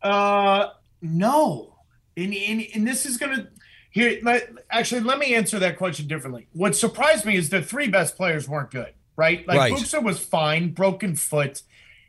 [0.01, 0.69] Uh,
[1.01, 1.75] no.
[2.17, 3.49] And and this is gonna
[3.91, 4.19] here.
[4.23, 6.47] Let, actually, let me answer that question differently.
[6.53, 9.47] What surprised me is the three best players weren't good right?
[9.47, 9.73] Like right.
[9.73, 11.61] Buksa was fine, broken foot.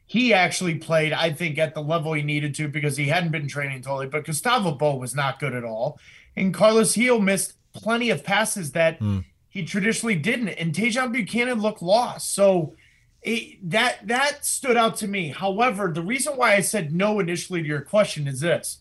[0.07, 3.49] He actually played, I think, at the level he needed to because he hadn't been
[3.49, 4.07] training totally.
[4.07, 5.99] But Gustavo Bou was not good at all.
[6.37, 9.25] And Carlos Gil missed plenty of passes that mm.
[9.49, 10.51] he traditionally didn't.
[10.51, 12.35] And Tajon Buchanan looked lost.
[12.35, 12.77] So
[13.23, 15.31] it, that that stood out to me.
[15.31, 18.79] However, the reason why I said no initially to your question is this.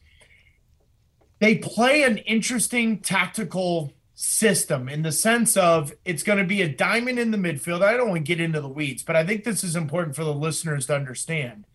[1.40, 6.70] They play an interesting tactical system in the sense of it's going to be a
[6.70, 7.84] diamond in the midfield.
[7.84, 10.24] I don't want to get into the weeds, but I think this is important for
[10.24, 11.66] the listeners to understand.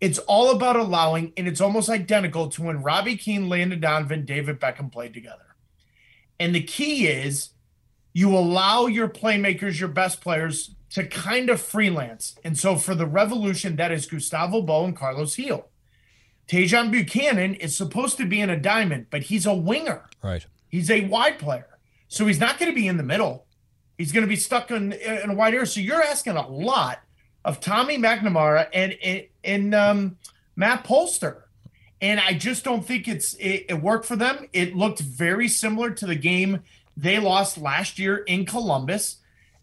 [0.00, 4.58] It's all about allowing, and it's almost identical to when Robbie Keane, Landon Donovan, David
[4.58, 5.54] Beckham played together.
[6.40, 7.50] And the key is
[8.14, 12.36] you allow your playmakers, your best players, to kind of freelance.
[12.42, 15.68] And so for the Revolution, that is Gustavo Bou and Carlos Gil.
[16.48, 20.08] Tajon Buchanan is supposed to be in a diamond, but he's a winger.
[20.22, 20.46] Right.
[20.68, 21.73] He's a wide player.
[22.08, 23.46] So he's not going to be in the middle.
[23.98, 25.66] He's going to be stuck in, in a wide area.
[25.66, 27.00] So you're asking a lot
[27.44, 30.16] of Tommy McNamara and and, and um,
[30.56, 31.42] Matt Polster.
[32.00, 34.48] And I just don't think it's it, it worked for them.
[34.52, 36.60] It looked very similar to the game
[36.96, 39.16] they lost last year in Columbus.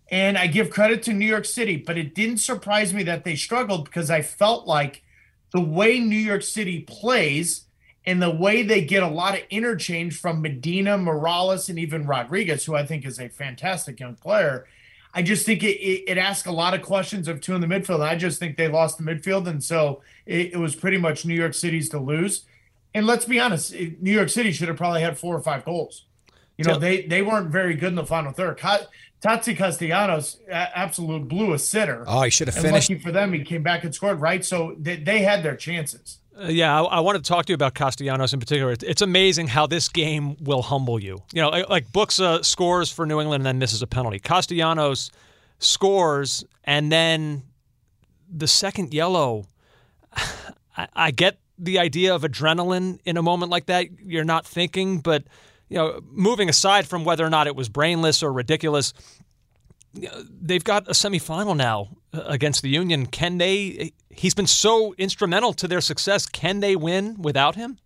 [0.09, 3.35] And I give credit to New York City, but it didn't surprise me that they
[3.35, 5.03] struggled because I felt like
[5.51, 7.65] the way New York City plays
[8.05, 12.65] and the way they get a lot of interchange from Medina, Morales, and even Rodriguez,
[12.65, 14.65] who I think is a fantastic young player.
[15.13, 17.67] I just think it, it, it asks a lot of questions of two in the
[17.67, 17.99] midfield.
[17.99, 19.45] I just think they lost the midfield.
[19.47, 22.45] And so it, it was pretty much New York City's to lose.
[22.93, 26.05] And let's be honest, New York City should have probably had four or five goals.
[26.57, 28.57] You know, they they weren't very good in the final third.
[28.59, 32.03] Taty Castellanos absolute blew a sitter.
[32.07, 32.89] Oh, he should have finished.
[32.89, 34.43] Lucky for them, he came back and scored, right?
[34.43, 36.19] So they, they had their chances.
[36.39, 38.71] Uh, yeah, I, I, wanted to talk to you about Castellanos in particular.
[38.71, 41.21] It's, it's amazing how this game will humble you.
[41.33, 44.19] You know, like, like Buksa scores for New England and then misses a penalty.
[44.19, 45.11] Castellanos
[45.59, 47.43] scores and then
[48.29, 49.45] the second yellow.
[50.77, 53.87] I, I get the idea of adrenaline in a moment like that.
[54.03, 55.23] You're not thinking, but
[55.69, 58.93] you know, moving aside from whether or not it was brainless or ridiculous,
[59.93, 63.05] they've got a semifinal now uh, against the Union.
[63.05, 63.93] Can they?
[64.09, 66.25] He's been so instrumental to their success.
[66.25, 67.77] Can they win without him?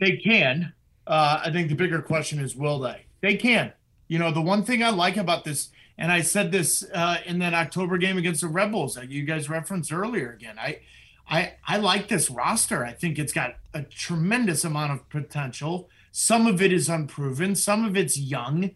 [0.00, 0.72] They can.
[1.06, 3.04] Uh, I think the bigger question is, will they?
[3.20, 3.72] They can.
[4.08, 7.38] You know, the one thing I like about this, and I said this uh, in
[7.38, 10.32] that October game against the Rebels that you guys referenced earlier.
[10.32, 10.80] Again, I,
[11.28, 12.84] I, I like this roster.
[12.84, 15.88] I think it's got a tremendous amount of potential.
[16.10, 17.54] Some of it is unproven.
[17.54, 18.72] Some of it's young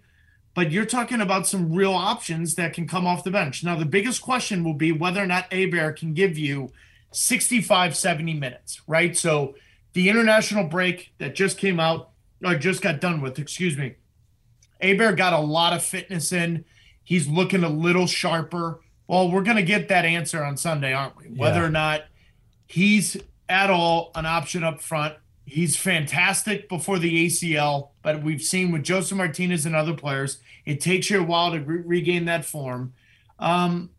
[0.56, 3.62] but you're talking about some real options that can come off the bench.
[3.62, 6.72] Now, the biggest question will be whether or not Héber can give you
[7.12, 9.14] 65, 70 minutes, right?
[9.14, 9.54] So
[9.92, 12.08] the international break that just came out,
[12.42, 13.96] or just got done with, excuse me,
[14.82, 16.64] Héber got a lot of fitness in.
[17.04, 18.80] He's looking a little sharper.
[19.08, 21.26] Well, we're going to get that answer on Sunday, aren't we?
[21.26, 21.66] Whether yeah.
[21.66, 22.04] or not
[22.66, 28.72] he's at all an option up front He's fantastic before the ACL, but we've seen
[28.72, 32.44] with Josef Martinez and other players, it takes you a while to re- regain that
[32.44, 32.92] form.
[33.38, 33.90] Um,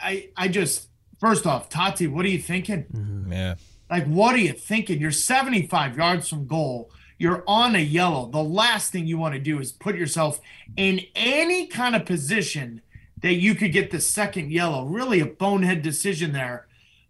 [0.00, 2.84] I I just first off, Tati, what are you thinking?
[2.84, 3.32] Mm-hmm.
[3.32, 3.54] Yeah,
[3.90, 5.00] like what are you thinking?
[5.00, 6.92] You're 75 yards from goal.
[7.18, 8.30] You're on a yellow.
[8.30, 10.40] The last thing you want to do is put yourself
[10.76, 12.82] in any kind of position
[13.20, 14.86] that you could get the second yellow.
[14.86, 16.67] Really, a bonehead decision there.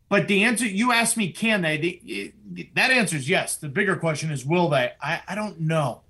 [0.08, 1.76] But the answer you asked me, can they?
[1.76, 3.56] The, that answer is yes.
[3.56, 4.92] The bigger question is, will they?
[5.02, 6.02] I, I don't know.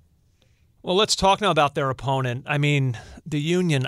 [0.81, 2.45] Well, let's talk now about their opponent.
[2.47, 3.87] I mean, the Union.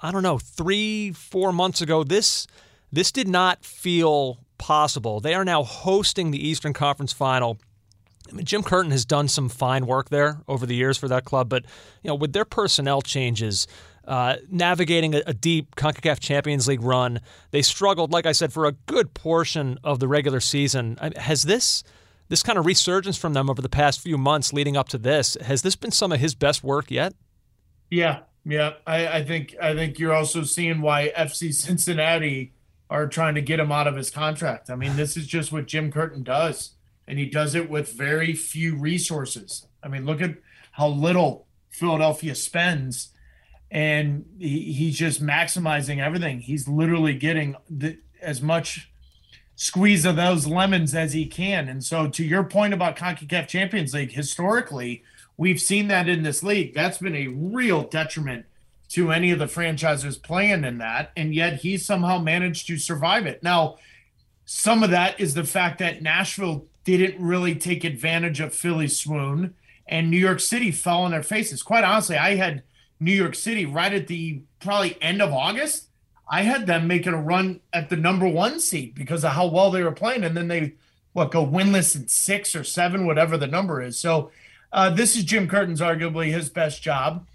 [0.00, 0.38] I don't know.
[0.38, 2.46] Three, four months ago, this
[2.92, 5.20] this did not feel possible.
[5.20, 7.58] They are now hosting the Eastern Conference Final.
[8.28, 11.24] I mean, Jim Curtin has done some fine work there over the years for that
[11.24, 11.64] club, but
[12.02, 13.66] you know, with their personnel changes,
[14.06, 17.20] uh, navigating a, a, deep CONCACAF Champions League run.
[17.50, 20.96] They struggled, like I said, for a good portion of the regular season.
[21.16, 21.82] Has this
[22.28, 25.36] this kind of resurgence from them over the past few months leading up to this
[25.42, 27.14] has this been some of his best work yet?
[27.90, 28.74] Yeah, yeah.
[28.86, 32.52] I, I think I think you're also seeing why FC Cincinnati
[32.88, 34.70] are trying to get him out of his contract.
[34.70, 36.74] I mean, this is just what Jim Curtin does,
[37.08, 39.66] and he does it with very few resources.
[39.82, 40.36] I mean, look at
[40.72, 43.12] how little Philadelphia spends
[43.70, 46.40] and he, he's just maximizing everything.
[46.40, 48.90] He's literally getting the as much
[49.56, 51.68] squeeze of those lemons as he can.
[51.68, 55.02] And so, to your point about CONCACAF Champions League, historically,
[55.36, 56.74] we've seen that in this league.
[56.74, 58.46] That's been a real detriment
[58.90, 61.10] to any of the franchises playing in that.
[61.16, 63.42] And yet, he somehow managed to survive it.
[63.42, 63.76] Now,
[64.44, 69.54] some of that is the fact that Nashville didn't really take advantage of Philly's swoon,
[69.88, 71.62] and New York City fell on their faces.
[71.62, 72.62] Quite honestly, I had
[72.98, 75.86] New York City right at the probably end of August
[76.28, 79.70] I had them making a run at the number one seed because of how well
[79.70, 80.74] they were playing, and then they
[81.12, 83.98] what go winless in six or seven, whatever the number is.
[83.98, 84.30] So
[84.72, 87.26] uh, this is Jim Curtin's arguably his best job,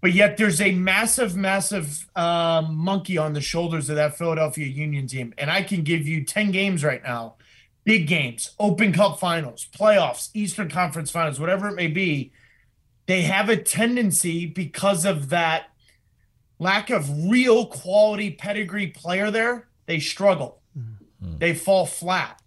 [0.00, 5.06] but yet there's a massive, massive uh, monkey on the shoulders of that Philadelphia Union
[5.06, 7.34] team, and I can give you ten games right now,
[7.84, 12.30] big games, Open Cup Finals, playoffs, Eastern Conference Finals, whatever it may be.
[13.06, 15.70] They have a tendency because of that
[16.58, 20.60] lack of real quality pedigree player there, they struggle.
[20.78, 21.38] Mm-hmm.
[21.38, 22.40] They fall flat.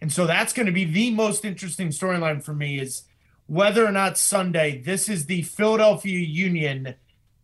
[0.00, 3.02] And so that's going to be the most interesting storyline for me is
[3.46, 6.94] whether or not Sunday this is the Philadelphia Union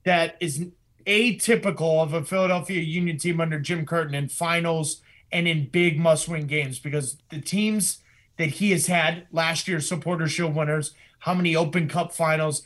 [0.04, 0.66] that is
[1.06, 5.02] atypical of a Philadelphia Union team under Jim Curtin in finals
[5.32, 7.98] and in big must-win games because the teams
[8.36, 10.92] that he has had last year supporter shield winners,
[11.24, 12.62] how many open cup finals,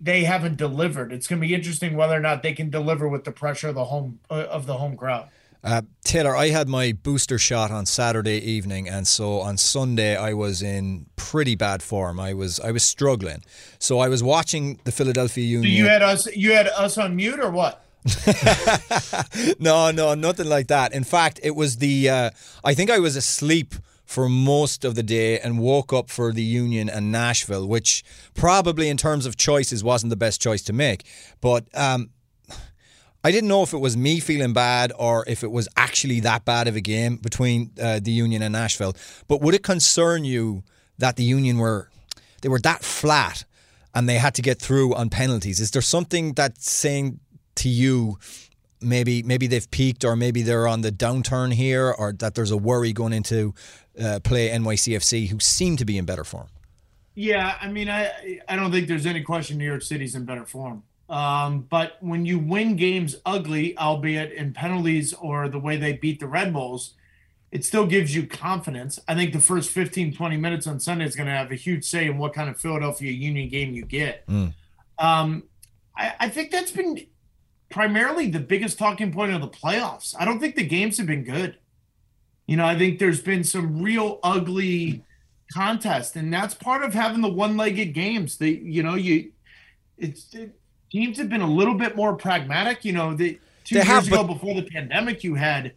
[0.00, 1.12] they haven't delivered.
[1.12, 3.76] It's going to be interesting whether or not they can deliver with the pressure of
[3.76, 5.28] the home uh, of the home crowd.
[5.62, 10.32] Uh, Taylor, I had my booster shot on Saturday evening, and so on Sunday I
[10.32, 12.18] was in pretty bad form.
[12.18, 13.44] I was I was struggling,
[13.78, 15.72] so I was watching the Philadelphia Union.
[15.72, 17.84] So you had us you had us on mute or what?
[19.60, 20.92] no, no, nothing like that.
[20.92, 22.30] In fact, it was the uh,
[22.64, 23.76] I think I was asleep
[24.12, 28.04] for most of the day and woke up for the Union and Nashville, which
[28.34, 31.04] probably in terms of choices wasn't the best choice to make.
[31.40, 32.10] But um,
[33.24, 36.44] I didn't know if it was me feeling bad or if it was actually that
[36.44, 38.94] bad of a game between uh, the Union and Nashville.
[39.28, 40.62] But would it concern you
[40.98, 41.88] that the Union were
[42.42, 43.44] they were that flat
[43.94, 45.58] and they had to get through on penalties?
[45.58, 47.18] Is there something that's saying
[47.54, 48.18] to you
[48.82, 52.56] maybe maybe they've peaked or maybe they're on the downturn here or that there's a
[52.56, 53.54] worry going into
[54.00, 56.48] uh, play NYCFC who seem to be in better form.
[57.14, 60.46] Yeah, I mean, I I don't think there's any question New York City's in better
[60.46, 60.82] form.
[61.10, 66.20] Um, but when you win games ugly, albeit in penalties or the way they beat
[66.20, 66.94] the Red Bulls,
[67.50, 68.98] it still gives you confidence.
[69.06, 71.84] I think the first 15, 20 minutes on Sunday is going to have a huge
[71.84, 74.26] say in what kind of Philadelphia Union game you get.
[74.26, 74.54] Mm.
[74.98, 75.42] Um,
[75.94, 77.06] I, I think that's been
[77.68, 80.14] primarily the biggest talking point of the playoffs.
[80.18, 81.58] I don't think the games have been good.
[82.46, 85.04] You know, I think there's been some real ugly
[85.52, 88.36] contest, and that's part of having the one-legged games.
[88.36, 89.32] The you know you,
[89.98, 90.52] it's it,
[90.90, 92.84] teams have been a little bit more pragmatic.
[92.84, 95.72] You know, the two they years have, ago before the pandemic, you had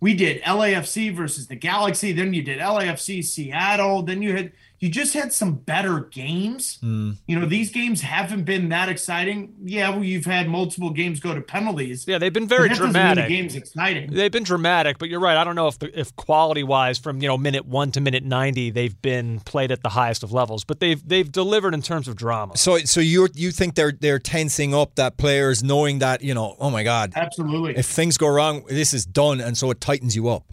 [0.00, 4.88] we did LAFC versus the Galaxy, then you did LAFC Seattle, then you had you
[4.88, 6.78] just had some better games.
[6.82, 7.16] Mm.
[7.26, 9.54] You know, these games haven't been that exciting.
[9.64, 12.06] Yeah, well, you've had multiple games go to penalties.
[12.06, 13.24] Yeah, they've been very dramatic.
[13.26, 14.12] The game's exciting.
[14.12, 15.36] They've been dramatic, but you're right.
[15.36, 18.24] I don't know if the, if quality wise, from you know minute one to minute
[18.24, 20.62] ninety, they've been played at the highest of levels.
[20.62, 22.56] But they've they've delivered in terms of drama.
[22.56, 26.56] So so you you think they're they're tensing up that players knowing that you know
[26.60, 30.14] oh my god absolutely if things go wrong this is done and so it tightens
[30.14, 30.52] you up.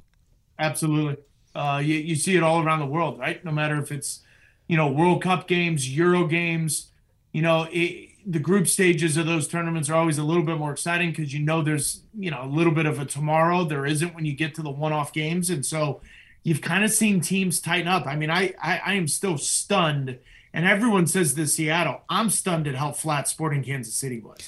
[0.58, 1.18] Absolutely.
[1.56, 3.44] Uh, you, you see it all around the world, right?
[3.44, 4.22] No matter if it's,
[4.68, 6.88] you know, World Cup games, Euro games,
[7.32, 10.72] you know, it, the group stages of those tournaments are always a little bit more
[10.72, 13.64] exciting because you know there's, you know, a little bit of a tomorrow.
[13.64, 15.50] There isn't when you get to the one off games.
[15.50, 16.02] And so
[16.44, 18.08] you've kind of seen teams tighten up.
[18.08, 20.18] I mean, I, I, I am still stunned.
[20.54, 22.02] And everyone says this Seattle.
[22.10, 24.40] I'm stunned at how flat Sporting Kansas City was.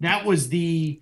[0.00, 1.00] That was the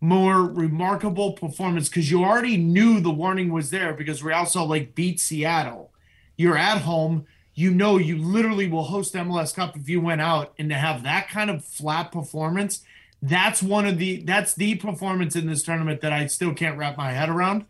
[0.00, 4.94] more remarkable performance because you already knew the warning was there because Real Salt Lake
[4.94, 5.90] beat Seattle.
[6.36, 7.26] You're at home.
[7.54, 11.02] You know you literally will host MLS Cup if you went out and to have
[11.02, 12.84] that kind of flat performance.
[13.20, 16.96] That's one of the that's the performance in this tournament that I still can't wrap
[16.96, 17.64] my head around.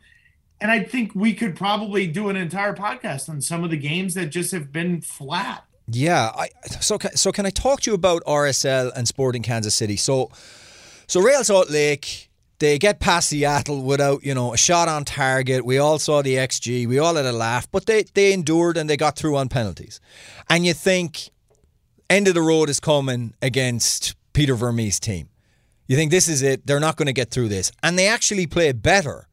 [0.61, 4.15] And I think we could probably do an entire podcast on some of the games
[4.15, 5.65] that just have been flat.
[5.91, 6.51] Yeah, I
[6.81, 9.97] so so can I talk to you about RSL and Sporting Kansas City?
[9.97, 10.31] So
[11.09, 15.65] so Real Salt Lake, they get past Seattle without, you know, a shot on target.
[15.65, 16.87] We all saw the XG.
[16.87, 20.01] We all had a laugh, but they, they endured and they got through on penalties.
[20.51, 21.31] And you think,
[22.11, 25.31] end of the road is coming against Peter Vermes' team.
[25.87, 26.67] You think this is it.
[26.67, 27.73] They're not going to get through this.
[27.83, 29.27] And they actually play better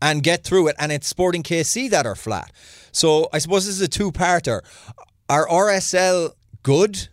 [0.00, 0.76] and get through it.
[0.78, 2.52] And it's Sporting KC that are flat.
[2.92, 4.60] So I suppose this is a two parter.
[5.28, 7.08] Are RSL good?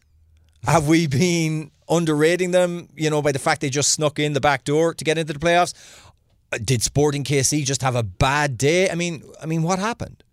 [0.65, 4.41] Have we been underrating them, you know, by the fact they just snuck in the
[4.41, 5.73] back door to get into the playoffs?
[6.59, 8.89] did Sporting KC just have a bad day?
[8.89, 10.23] I mean, I mean, what happened?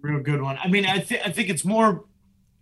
[0.00, 0.58] Real good one.
[0.62, 2.04] I mean, I think I think it's more,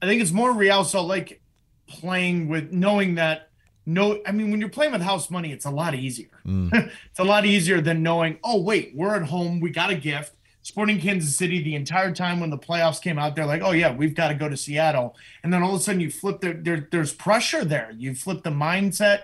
[0.03, 1.41] I think it's more Real Salt Lake
[1.87, 3.51] playing with knowing that
[3.87, 6.43] no, I mean, when you're playing with house money, it's a lot easier.
[6.47, 6.91] Mm.
[7.11, 10.35] it's a lot easier than knowing, oh wait, we're at home, we got a gift.
[10.63, 13.95] Sporting Kansas City the entire time when the playoffs came out, they're like, oh yeah,
[13.95, 16.55] we've got to go to Seattle, and then all of a sudden you flip there,
[16.55, 17.93] there there's pressure there.
[17.97, 19.23] You flip the mindset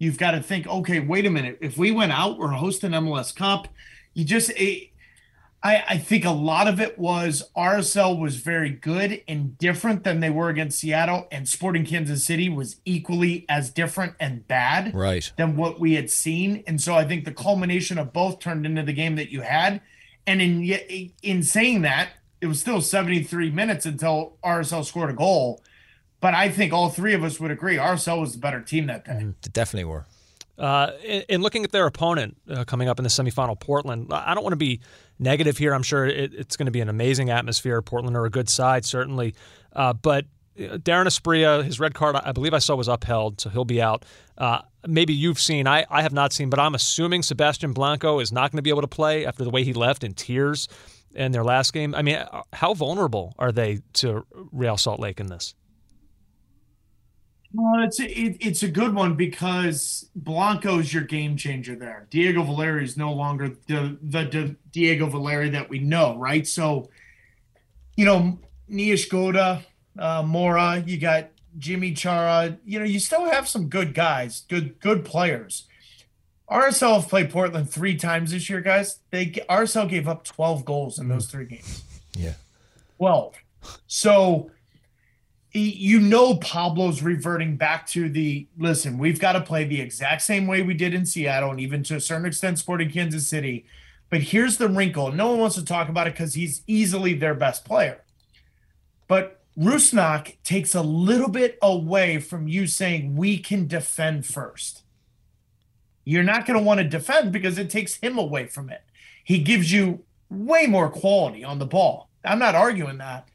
[0.00, 1.58] You've got to think, okay, wait a minute.
[1.60, 3.68] If we went out, we're hosting MLS Cup.
[4.14, 4.88] You just, it,
[5.62, 10.20] I, I think a lot of it was RSL was very good and different than
[10.20, 15.30] they were against Seattle, and Sporting Kansas City was equally as different and bad right.
[15.36, 16.64] than what we had seen.
[16.66, 19.82] And so I think the culmination of both turned into the game that you had.
[20.30, 22.10] And in in saying that,
[22.40, 25.60] it was still 73 minutes until RSL scored a goal.
[26.20, 29.04] But I think all three of us would agree RSL was the better team that
[29.04, 29.12] day.
[29.22, 30.06] Mm, definitely were.
[30.56, 34.34] Uh, in, in, looking at their opponent uh, coming up in the semifinal, Portland, I
[34.34, 34.80] don't want to be
[35.18, 35.74] negative here.
[35.74, 37.82] I'm sure it, it's going to be an amazing atmosphere.
[37.82, 39.34] Portland are a good side, certainly.
[39.72, 40.26] Uh, but
[40.58, 43.82] uh, Dairon Asprilla, his red card, I believe I saw was upheld, so he'll be
[43.82, 44.04] out.
[44.38, 48.32] Uh, maybe you've seen, I, I have not seen, but I'm assuming Sebastian Blanco is
[48.32, 50.68] not going to be able to play after the way he left in tears
[51.14, 51.94] in their last game.
[51.94, 52.22] I mean,
[52.52, 55.54] how vulnerable are they to Real Salt Lake in this?
[57.52, 62.06] Well, it's a, it, it's a good one because Blanco's your game changer there.
[62.10, 66.46] Diego Valeri is no longer the, the, the Diego Valeri that we know, right?
[66.46, 66.90] So,
[67.96, 68.38] you know,
[68.70, 69.64] Niezgoda,
[69.98, 72.58] uh, Mora, you got Yimmi Chara.
[72.64, 75.66] You know, you still have some good guys, good good players.
[76.50, 78.98] RSL have played Portland three times this year, guys.
[79.10, 81.84] They RSL gave up 12 goals in those three games.
[82.16, 82.34] Yeah,
[82.98, 83.36] 12.
[83.86, 84.50] So
[85.52, 90.46] you know Pablo's reverting back to the listen, we've got to play the exact same
[90.46, 93.64] way we did in Seattle and even to a certain extent Sporting Kansas City.
[94.10, 95.12] But here's the wrinkle.
[95.12, 98.02] No one wants to talk about it because he's easily their best player.
[99.08, 104.84] But Rusnak takes a little bit away from you saying we can defend first.
[106.04, 108.80] You're not going to want to defend because it takes him away from it.
[109.22, 112.08] He gives you way more quality on the ball.
[112.24, 113.28] I'm not arguing that.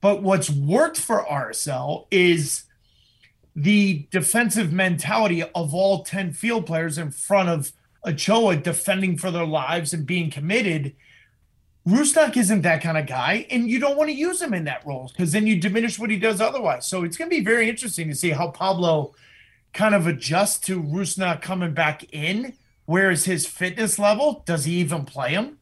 [0.00, 2.64] But what's worked for RSL is
[3.54, 7.72] the defensive mentality of all 10 field players in front of
[8.06, 10.94] Ochoa defending for their lives and being committed.
[11.90, 14.86] Rusnak isn't that kind of guy, and you don't want to use him in that
[14.86, 16.86] role because then you diminish what he does otherwise.
[16.86, 19.12] So it's going to be very interesting to see how Pablo
[19.72, 22.54] kind of adjusts to Rusnak coming back in.
[22.86, 24.42] Where is his fitness level?
[24.46, 25.58] Does he even play him?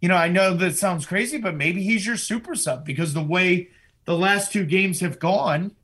[0.00, 3.22] You know, I know that sounds crazy, but maybe he's your super sub because the
[3.22, 3.68] way
[4.04, 5.76] the last two games have gone,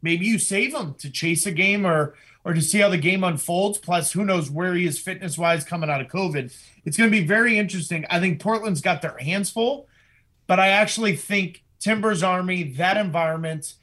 [0.00, 2.14] maybe you save him to chase a game or
[2.44, 3.78] or to see how the game unfolds.
[3.78, 6.54] Plus, who knows where he is fitness wise coming out of COVID.
[6.84, 8.04] It's going to be very interesting.
[8.10, 9.88] I think Portland's got their hands full,
[10.46, 13.74] but I actually think Timbers Army, that environment,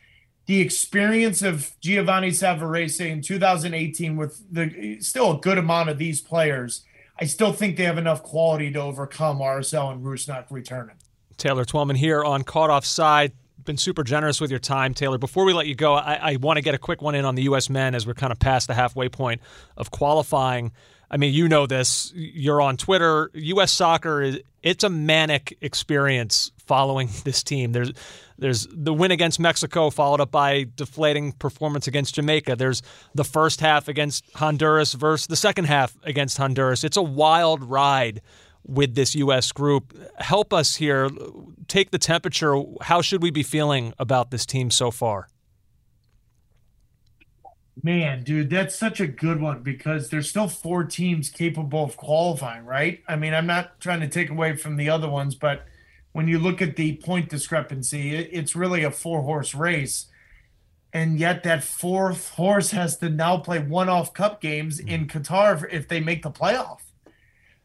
[0.45, 6.21] the experience of Giovanni Savarese in 2018 with the still a good amount of these
[6.21, 6.83] players,
[7.19, 10.95] I still think they have enough quality to overcome RSL and Rusnak returning.
[11.37, 13.33] Taylor Twellman here on Caught Offside
[13.65, 15.17] been super generous with your time, Taylor.
[15.17, 17.35] Before we let you go, I, I want to get a quick one in on
[17.35, 17.69] the U.S.
[17.69, 19.41] men as we're kind of past the halfway point
[19.77, 20.71] of qualifying.
[21.11, 22.11] I mean, you know this.
[22.15, 23.31] You're on Twitter.
[23.33, 23.71] U.S.
[23.71, 27.71] soccer is it's a manic experience following this team.
[27.71, 27.91] There's
[28.37, 32.55] there's the win against Mexico followed up by deflating performance against Jamaica.
[32.55, 32.81] There's
[33.13, 36.83] the first half against Honduras versus the second half against Honduras.
[36.83, 38.21] It's a wild ride
[38.65, 39.51] with this U.S.
[39.51, 39.97] group.
[40.17, 41.09] Help us here.
[41.67, 42.61] Take the temperature.
[42.81, 45.27] How should we be feeling about this team so far?
[47.81, 52.65] Man, dude, that's such a good one because there's still four teams capable of qualifying,
[52.65, 53.01] right?
[53.07, 55.65] I mean, I'm not trying to take away from the other ones, but
[56.11, 60.07] when you look at the point discrepancy, it's really a four horse race.
[60.91, 65.19] And yet, that fourth horse has to now play one off cup games in mm-hmm.
[65.19, 66.79] Qatar if they make the playoff.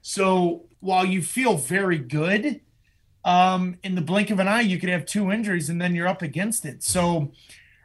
[0.02, 2.60] So while you feel very good,
[3.24, 6.06] um, in the blink of an eye, you could have two injuries and then you're
[6.06, 6.82] up against it.
[6.82, 7.32] So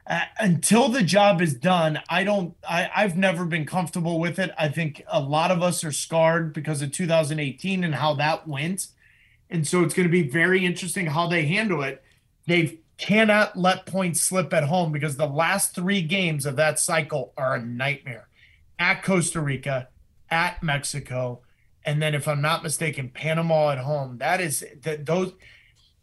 [0.05, 4.51] uh, until the job is done, I don't, I, I've never been comfortable with it.
[4.57, 8.87] I think a lot of us are scarred because of 2018 and how that went.
[9.49, 12.03] And so it's going to be very interesting how they handle it.
[12.45, 17.33] They cannot let points slip at home because the last three games of that cycle
[17.37, 18.27] are a nightmare
[18.77, 19.87] at Costa Rica,
[20.29, 21.41] at Mexico,
[21.89, 24.19] and then if I'm not mistaken, Panama at home.
[24.19, 25.33] That is that those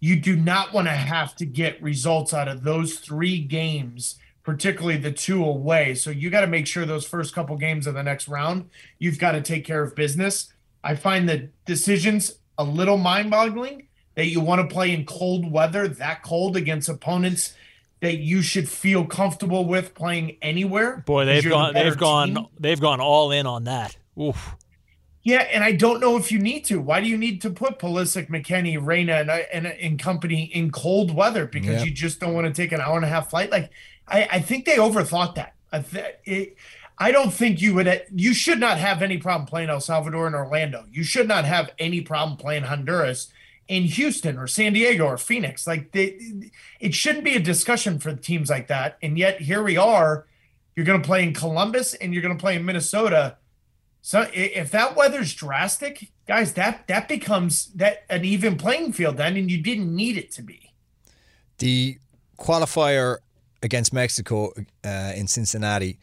[0.01, 4.16] you do not want to have to get results out of those three games
[4.47, 5.93] particularly the two away.
[5.97, 8.70] So you got to make sure those first couple games of the next round,
[9.01, 10.53] you've got to take care of business.
[10.84, 15.51] I find the decisions a little mind boggling that you want to play in cold
[15.51, 17.55] weather, that cold against opponents
[18.01, 21.03] that you should feel comfortable with playing anywhere.
[21.05, 21.99] Boy, they've the gone they've team.
[21.99, 23.97] gone they've gone all in on that.
[24.20, 24.55] Oof.
[25.27, 26.81] Yeah, and I don't know if you need to.
[26.81, 30.45] Why do you need to put Pulisic, McKennie, Reyna, and, uh, and, uh, and company
[30.45, 31.47] in cold weather?
[31.47, 31.83] Because Yeah.
[31.83, 33.51] you just don't want to take an hour and a half flight.
[33.51, 33.70] Like,
[34.07, 35.55] I, I think they overthought that.
[35.72, 36.57] I, th- it,
[36.97, 37.89] I don't think you would.
[37.89, 40.85] Uh, you should not have any problem playing El Salvador and Orlando.
[40.93, 43.27] You should not have any problem playing Honduras
[43.66, 45.66] in Houston or San Diego or Phoenix.
[45.66, 46.20] Like, they,
[46.79, 48.97] it shouldn't be a discussion for teams like that.
[49.03, 50.24] And yet here we are.
[50.77, 53.39] You're going to play in Columbus and you're going to play in Minnesota.
[54.07, 59.36] So if that weather's drastic, guys, that that becomes that an even playing field then,
[59.36, 60.72] and you didn't need it to be.
[61.59, 61.98] The
[62.38, 63.16] qualifier
[63.64, 64.52] against Mexico
[64.84, 65.98] uh, in Cincinnati,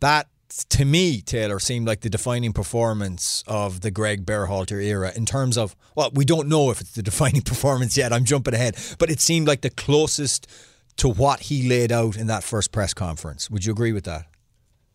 [0.00, 0.28] that
[0.68, 5.56] to me, Taylor, seemed like the defining performance of the Greg Berhalter era in terms
[5.56, 8.12] of, well, we don't know if it's the defining performance yet.
[8.12, 8.76] I'm jumping ahead.
[8.98, 10.46] But it seemed like the closest
[10.98, 13.48] to what he laid out in that first press conference.
[13.48, 14.26] Would you agree with that?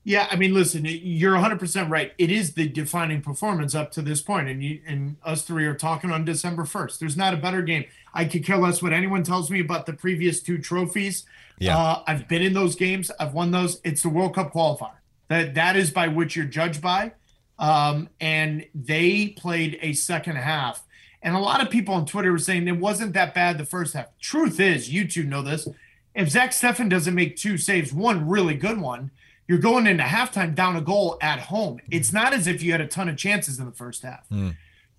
[0.05, 2.11] Yeah, I mean, listen, you're 100 percent right.
[2.17, 5.75] It is the defining performance up to this point, and you and us three are
[5.75, 6.99] talking on December 1st.
[6.99, 7.85] There's not a better game.
[8.13, 11.25] I could care less what anyone tells me about the previous two trophies.
[11.57, 11.77] Yeah.
[11.77, 13.11] uh, I've been in those games.
[13.19, 13.79] I've won those.
[13.85, 14.95] It's the World Cup qualifier.
[15.29, 17.13] That that is by which you're judged by.
[17.57, 20.83] Um, and they played a second half.
[21.21, 23.93] And a lot of people on Twitter were saying it wasn't that bad the first
[23.93, 24.07] half.
[24.19, 25.67] Truth is, you two know this.
[26.13, 29.11] If Zach Steffen doesn't make two saves, one really good one,
[29.47, 31.79] you're going into halftime down a goal at home.
[31.91, 34.27] It's not as if you had a ton of chances in the first half.
[34.29, 34.51] Hmm.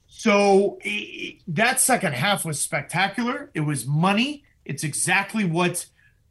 [0.07, 3.51] So i- i- that second half was spectacular.
[3.55, 4.45] It was money.
[4.65, 5.87] It's exactly what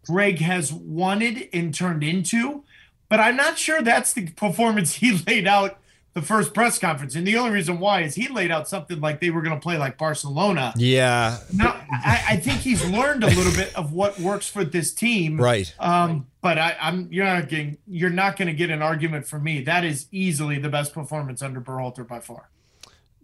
[0.06, 2.64] Greg has wanted and turned into.
[3.10, 5.80] But I'm not sure that's the performance he laid out
[6.14, 7.16] the first press conference.
[7.16, 9.62] And the only reason why is he laid out something like they were going to
[9.62, 10.74] play like Barcelona.
[10.78, 11.38] Yeah.
[11.54, 15.42] Now, I, I think he's learned a little bit of what works for this team.
[15.42, 15.74] Right.
[15.80, 19.44] Um, but I, I'm you're not getting you're not going to get an argument from
[19.44, 19.62] me.
[19.64, 22.50] That is easily the best performance under Berhalter by far.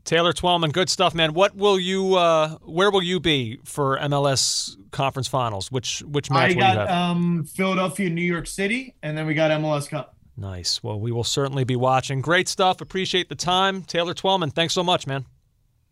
[0.06, 1.34] Taylor Twellman, good stuff, man.
[1.34, 2.16] What will you?
[2.16, 5.72] Uh, where will you be for MLS conference finals?
[5.72, 6.90] Which which match I will you got have?
[6.90, 10.16] um, Philadelphia, New York City, and then we got MLS Cup.
[10.40, 10.82] Nice.
[10.82, 12.22] Well, we will certainly be watching.
[12.22, 12.80] Great stuff.
[12.80, 15.26] Appreciate the time, Taylor Twellman, Thanks so much, man.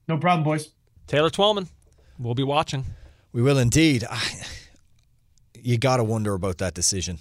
[0.07, 0.71] No problem, boys.
[1.05, 1.67] Taylor Twellman,
[2.19, 2.85] We'll be watching.
[3.31, 4.03] We will indeed.
[4.09, 4.21] I,
[5.53, 7.19] you got to wonder about that decision.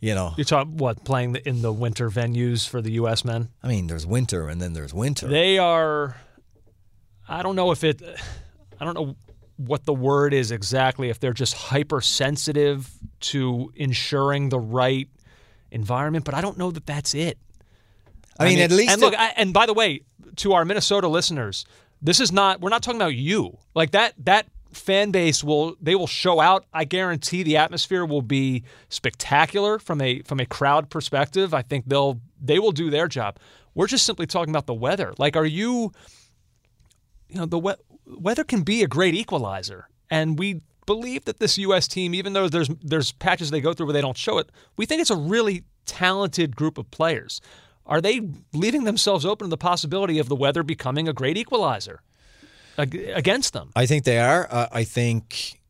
[0.00, 3.24] You know, You're talking what playing the, in the winter venues for the U.S.
[3.24, 3.48] men.
[3.62, 5.26] I mean, there's winter and then there's winter.
[5.26, 6.16] They are.
[7.26, 8.02] I don't know if it.
[8.78, 9.16] I don't know
[9.56, 11.08] what the word is exactly.
[11.08, 12.90] If they're just hypersensitive
[13.20, 15.08] to ensuring the right
[15.74, 17.38] environment, but I don't know that that's it.
[18.38, 20.00] I mean, at least And look, I, and by the way,
[20.36, 21.64] to our Minnesota listeners,
[22.02, 22.60] this is not.
[22.60, 23.58] We're not talking about you.
[23.74, 24.14] Like that.
[24.18, 25.76] That fan base will.
[25.80, 26.64] They will show out.
[26.72, 31.54] I guarantee the atmosphere will be spectacular from a from a crowd perspective.
[31.54, 33.38] I think they'll they will do their job.
[33.74, 35.14] We're just simply talking about the weather.
[35.18, 35.92] Like, are you?
[37.28, 37.74] You know, the we-
[38.06, 41.88] weather can be a great equalizer, and we believe that this U.S.
[41.88, 44.86] team, even though there's there's patches they go through where they don't show it, we
[44.86, 47.40] think it's a really talented group of players.
[47.86, 48.20] Are they
[48.52, 52.00] leaving themselves open to the possibility of the weather becoming a great equalizer
[52.78, 53.70] against them?
[53.76, 54.48] I think they are.
[54.50, 55.60] Uh, I think,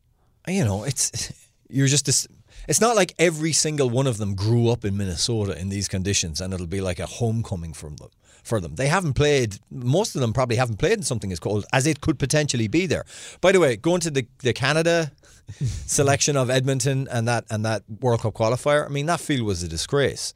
[0.47, 1.33] you know, it's
[1.69, 2.27] you're just this.
[2.67, 6.41] It's not like every single one of them grew up in Minnesota in these conditions,
[6.41, 8.09] and it'll be like a homecoming from them.
[8.45, 9.57] For them, they haven't played.
[9.71, 12.85] Most of them probably haven't played in something as cold as it could potentially be
[12.85, 13.03] there.
[13.41, 15.11] By the way, going to the the Canada
[15.87, 19.63] selection of Edmonton and that and that World Cup qualifier, I mean that field was
[19.63, 20.35] a disgrace.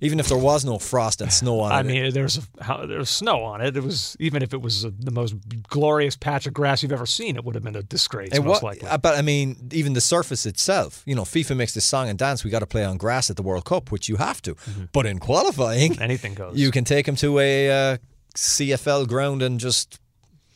[0.00, 2.64] Even if there was no frost and snow on I it, I mean, there's a,
[2.64, 3.76] how, there's snow on it.
[3.76, 5.34] It was even if it was uh the most
[5.68, 8.30] glorious patch of grass you've ever seen, it would have been a disgrace.
[8.32, 8.88] And most what, likely.
[8.88, 11.02] uh, but I mean, even the surface itself.
[11.04, 12.44] You know, FIFA makes this song and dance.
[12.44, 14.54] We got to play on grass at the World Cup, which you have to.
[14.92, 16.56] But in qualifying, Anything goes.
[16.56, 17.96] you can take them to a uh,
[18.36, 20.00] CFL ground and just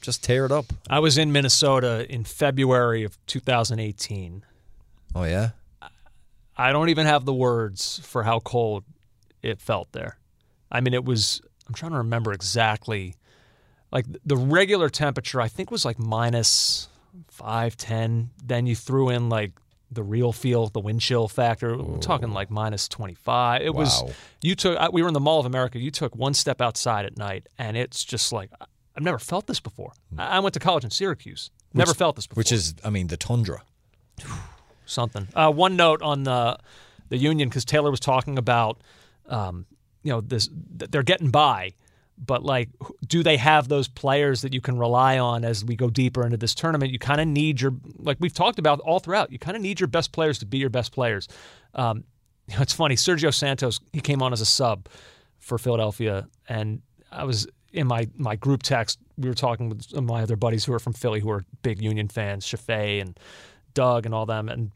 [0.00, 0.66] just tear it up.
[0.90, 4.44] I was in Minnesota in February of 2018.
[5.14, 5.50] Oh yeah,
[6.56, 8.84] I don't even have the words for how cold
[9.42, 10.18] it felt there.
[10.70, 13.16] I mean, it was, I'm trying to remember exactly.
[13.90, 16.88] Like the regular temperature, I think was like minus
[17.28, 18.30] five, 10.
[18.42, 19.52] Then you threw in like
[19.90, 21.76] the real feel, the wind chill factor.
[21.76, 23.62] We're talking like minus 25.
[23.62, 24.02] It was,
[24.40, 25.78] you took, we were in the Mall of America.
[25.78, 28.50] You took one step outside at night and it's just like,
[28.96, 29.92] I've never felt this before.
[30.18, 31.50] I I went to college in Syracuse.
[31.74, 33.62] Never felt this before which is, I mean, the tundra.
[34.86, 35.28] something.
[35.34, 36.58] Uh, one note on the
[37.08, 38.80] the union because Taylor was talking about,
[39.28, 39.66] um,
[40.02, 41.72] you know, this they're getting by,
[42.18, 42.68] but like,
[43.06, 46.36] do they have those players that you can rely on as we go deeper into
[46.36, 46.92] this tournament?
[46.92, 49.32] You kind of need your like we've talked about all throughout.
[49.32, 51.28] You kind of need your best players to be your best players.
[51.74, 52.04] Um,
[52.48, 52.96] you know, it's funny.
[52.96, 54.88] Sergio Santos he came on as a sub
[55.38, 58.98] for Philadelphia, and I was in my my group text.
[59.16, 62.08] We were talking with my other buddies who are from Philly, who are big Union
[62.08, 63.18] fans, Shafay and
[63.74, 64.70] Doug and all them, and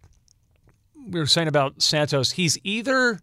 [1.09, 2.33] we were saying about Santos.
[2.33, 3.21] He's either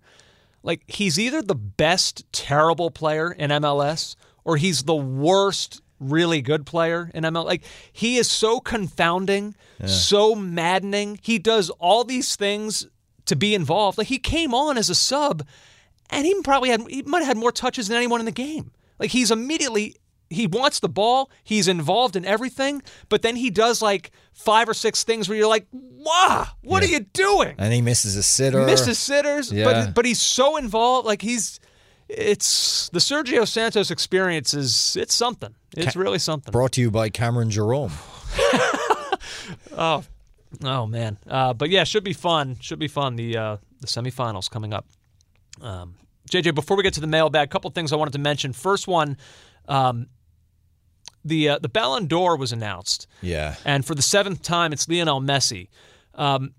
[0.64, 6.65] like he's either the best terrible player in MLS or he's the worst really good
[6.65, 7.45] player in ML.
[7.45, 9.88] Like he is so confounding, yeah.
[9.88, 11.19] so maddening.
[11.22, 12.88] He does all these things
[13.26, 13.98] to be involved.
[13.98, 15.45] Like he came on as a sub,
[16.10, 18.72] and he probably had he might have had more touches than anyone in the game.
[18.99, 19.95] Like he's immediately
[20.34, 24.73] he wants the ball, he's involved in everything, but then he does like five or
[24.73, 26.89] six things where you're like, "Wow, what yeah.
[26.89, 28.65] are you doing?" And he misses a sitter.
[28.65, 29.65] Misses sitters, yeah.
[29.65, 31.07] but but he's so involved.
[31.07, 31.60] Like he's
[32.10, 35.55] it's the Sergio Santos experience is it's something.
[35.76, 36.51] It's Ca- really something.
[36.51, 37.91] Brought to you by Cameron Jerome.
[39.77, 40.03] oh,
[40.64, 41.18] oh man.
[41.27, 42.57] Uh, but yeah, should be fun.
[42.60, 43.15] Should be fun.
[43.15, 44.88] The uh, the semifinals coming up.
[45.61, 45.95] Um,
[46.30, 48.53] JJ, before we get to the mailbag, a couple things I wanted to mention.
[48.53, 49.18] First one,
[49.68, 50.07] um,
[51.25, 53.07] the uh, the Ballon d'Or was announced.
[53.21, 53.55] Yeah.
[53.65, 55.69] And for the seventh time, it's Lionel Messi.
[56.15, 56.53] Um,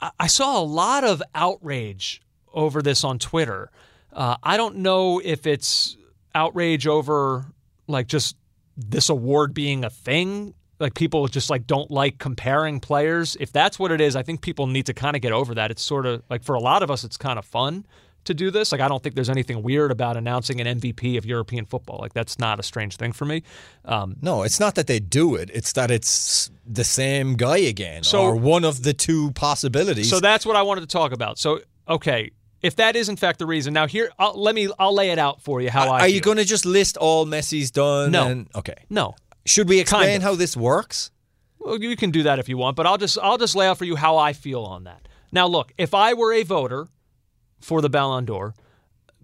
[0.00, 2.20] I, I, saw a lot of outrage
[2.52, 3.70] over this on Twitter.
[4.12, 5.96] Uh, I don't know if it's
[6.34, 7.46] outrage over
[7.86, 8.36] like just
[8.76, 10.54] this award being a thing.
[10.78, 13.36] Like people just like don't like comparing players.
[13.38, 15.70] If that's what it is, I think people need to kind of get over that.
[15.70, 17.86] It's sort of like for a lot of us, it's kind of fun
[18.24, 18.72] to do this.
[18.72, 21.98] Like, I don't think there's anything weird about announcing an MVP of European football.
[22.00, 23.42] Like, that's not a strange thing for me.
[23.84, 25.50] Um, no, it's not that they do it.
[25.52, 30.08] It's that it's the same guy again, so, or one of the two possibilities.
[30.08, 31.38] So that's what I wanted to talk about.
[31.38, 32.30] So, okay,
[32.62, 35.18] if that is in fact the reason, now here, I'll, let me, I'll lay it
[35.18, 36.00] out for you how are I.
[36.02, 38.12] Are you going to just list all Messi's done?
[38.12, 38.28] No.
[38.28, 38.84] And, okay.
[38.88, 39.16] No.
[39.44, 40.22] Should we explain kind of.
[40.22, 41.10] how this works?
[41.58, 43.78] Well, you can do that if you want, but I'll just, I'll just lay out
[43.78, 45.08] for you how I feel on that.
[45.32, 46.86] Now, look, if I were a voter
[47.62, 48.54] for the Ballon d'Or.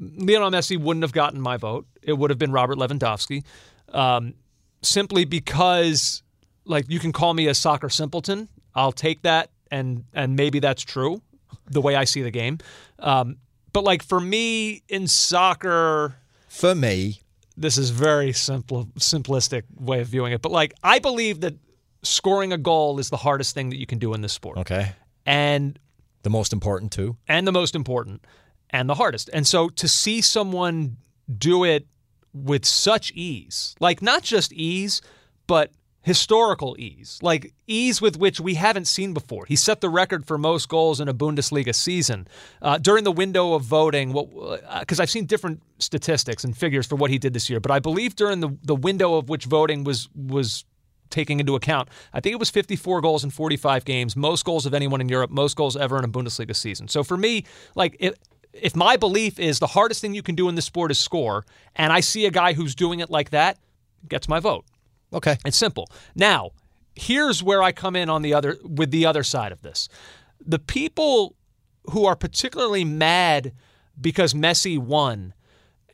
[0.01, 1.87] Lionel Messi wouldn't have gotten my vote.
[2.03, 3.45] It would have been Robert Lewandowski,
[3.93, 4.35] um,
[4.83, 6.23] simply because,
[6.65, 8.49] like, you can call me a soccer simpleton.
[8.75, 11.21] I'll take that, and and maybe that's true,
[11.67, 12.59] the way I see the game.
[13.01, 13.39] Um,
[13.73, 16.17] but like for me in soccer,
[16.49, 17.21] for me,
[17.57, 20.43] this is very simple, simplistic way of viewing it.
[20.43, 21.55] But like, I believe that
[22.03, 24.59] scoring a goal is the hardest thing that you can do in this sport.
[24.59, 24.93] Okay,
[25.27, 25.79] and
[26.23, 27.17] the most important too.
[27.27, 28.25] And the most important
[28.71, 29.31] and the hardest.
[29.33, 30.97] And so to see someone
[31.37, 31.87] do it
[32.33, 35.01] with such ease, like not just ease,
[35.47, 35.73] but
[36.03, 39.45] historical ease, like ease with which we haven't seen before.
[39.47, 42.29] He set the record for most goals in a Bundesliga season
[42.63, 44.13] uh, during the window of voting.
[44.13, 47.71] Because uh, I've seen different statistics and figures for what he did this year, but
[47.71, 50.65] I believe during the the window of which voting was was
[51.11, 51.89] taking into account.
[52.13, 55.31] I think it was 54 goals in 45 games, most goals of anyone in Europe,
[55.31, 56.89] most goals ever in a Bundesliga season.
[56.89, 57.45] So for me,
[57.75, 58.19] like it,
[58.53, 61.45] if my belief is the hardest thing you can do in this sport is score,
[61.77, 63.59] and I see a guy who's doing it like that,
[64.09, 64.65] gets my vote.
[65.13, 65.37] Okay.
[65.45, 65.91] It's simple.
[66.15, 66.51] Now,
[66.95, 69.89] here's where I come in on the other with the other side of this.
[70.45, 71.37] The people
[71.91, 73.53] who are particularly mad
[74.01, 75.35] because Messi won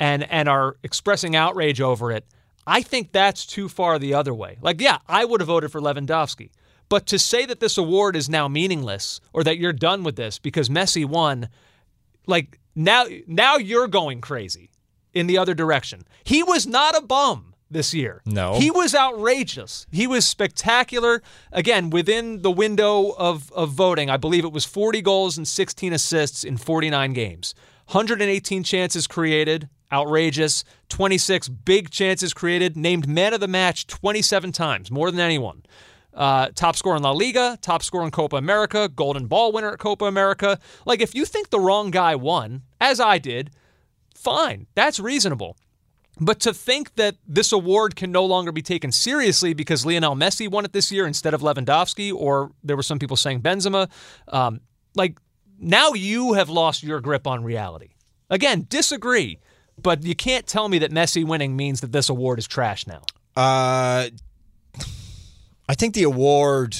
[0.01, 2.27] and and are expressing outrage over it
[2.67, 4.59] I think that's too far the other way.
[4.61, 6.51] Like, yeah, I would have voted for Lewandowski.
[6.89, 10.39] But to say that this award is now meaningless or that you're done with this
[10.39, 11.49] because Messi won,
[12.27, 14.71] like now now you're going crazy
[15.13, 16.03] in the other direction.
[16.25, 18.23] He was not a bum this year.
[18.27, 18.55] No.
[18.55, 19.87] He was outrageous.
[19.91, 21.23] He was spectacular.
[21.53, 25.93] Again, within the window of, of voting, I believe it was 40 goals and 16
[25.93, 27.55] assists in 49 games.
[27.91, 30.65] 118 chances created, outrageous.
[30.89, 35.63] 26 big chances created, named man of the match 27 times, more than anyone.
[36.13, 39.79] Uh, top scorer in La Liga, top scorer in Copa America, Golden Ball winner at
[39.79, 40.59] Copa America.
[40.85, 43.51] Like, if you think the wrong guy won, as I did,
[44.15, 45.57] fine, that's reasonable.
[46.21, 50.49] But to think that this award can no longer be taken seriously because Lionel Messi
[50.49, 53.91] won it this year instead of Lewandowski, or there were some people saying Benzema,
[54.29, 54.61] um,
[54.95, 55.19] like
[55.59, 57.95] now you have lost your grip on reality.
[58.31, 59.41] Again, disagree.
[59.81, 63.03] But you can't tell me that Messi winning means that this award is trash now.
[63.37, 64.09] Uh,
[65.69, 66.77] I think the award,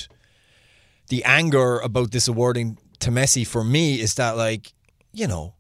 [1.09, 4.73] the anger about this awarding to Messi for me is that like,
[5.13, 5.55] you know,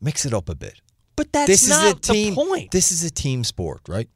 [0.00, 0.80] mix it up a bit.
[1.16, 2.70] But that's this not is a team, the point.
[2.70, 4.08] This is a team sport, right?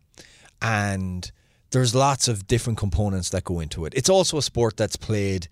[0.60, 1.30] And
[1.72, 3.92] there's lots of different components that go into it.
[3.96, 5.48] It's also a sport that's played,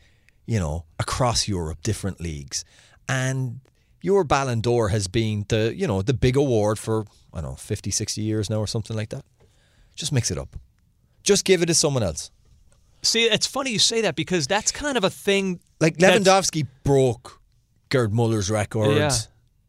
[0.47, 2.65] you know, across Europe, different leagues.
[3.09, 3.61] And
[4.03, 7.57] your Ballon d'Or has been the you know the big award for I don't know
[7.57, 9.25] 50, 60 years now or something like that.
[9.95, 10.57] Just mix it up.
[11.23, 12.31] Just give it to someone else.
[13.03, 15.61] See, it's funny you say that because that's kind of a thing.
[15.81, 17.41] Like Lewandowski broke
[17.89, 18.97] Gerd Muller's record.
[18.97, 19.13] Yeah.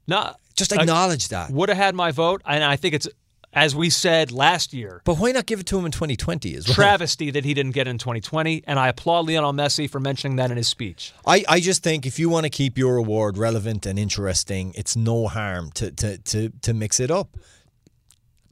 [0.08, 1.52] No, Just acknowledge that.
[1.52, 3.08] Would have had my vote, and I think it's
[3.54, 5.02] as we said last year.
[5.04, 6.76] But why not give it to him in 2020 as well?
[6.76, 10.52] Travesty that he didn't get in 2020, and I applaud Lionel Messi for mentioning that
[10.52, 11.14] in his speech.
[11.26, 14.96] I, I just think if you want to keep your award relevant and interesting, it's
[14.96, 17.38] no harm to to to, to mix it up.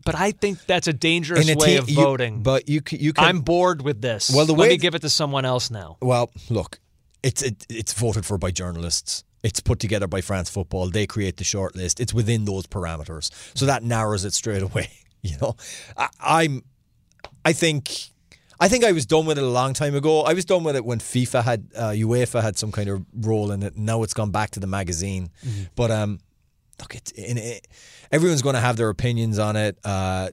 [0.05, 2.41] But I think that's a dangerous a way te- of you- voting.
[2.41, 3.23] but you you can.
[3.26, 4.31] I'm bored with this.
[4.34, 5.97] Well, the Let way me th- give it to someone else now.
[6.01, 6.80] Well, look,
[7.21, 9.23] it's it, it's voted for by journalists.
[9.44, 10.90] It's put together by France Football.
[10.90, 11.99] They create the shortlist.
[11.99, 14.90] It's within those parameters, so that narrows it straight away.
[15.22, 15.57] You know,
[15.98, 16.64] I, I'm.
[17.44, 17.91] I think.
[18.57, 20.22] I think I was done with it a long time ago.
[20.22, 23.52] I was done with it when FIFA had uh, UEFA had some kind of role
[23.52, 23.76] in it.
[23.76, 25.30] Now it's gone back to the magazine.
[25.76, 26.20] But um,
[26.80, 27.68] look, it, in it,
[28.14, 29.78] everyone's going to have their opinions on it.
[29.84, 30.30] Uh,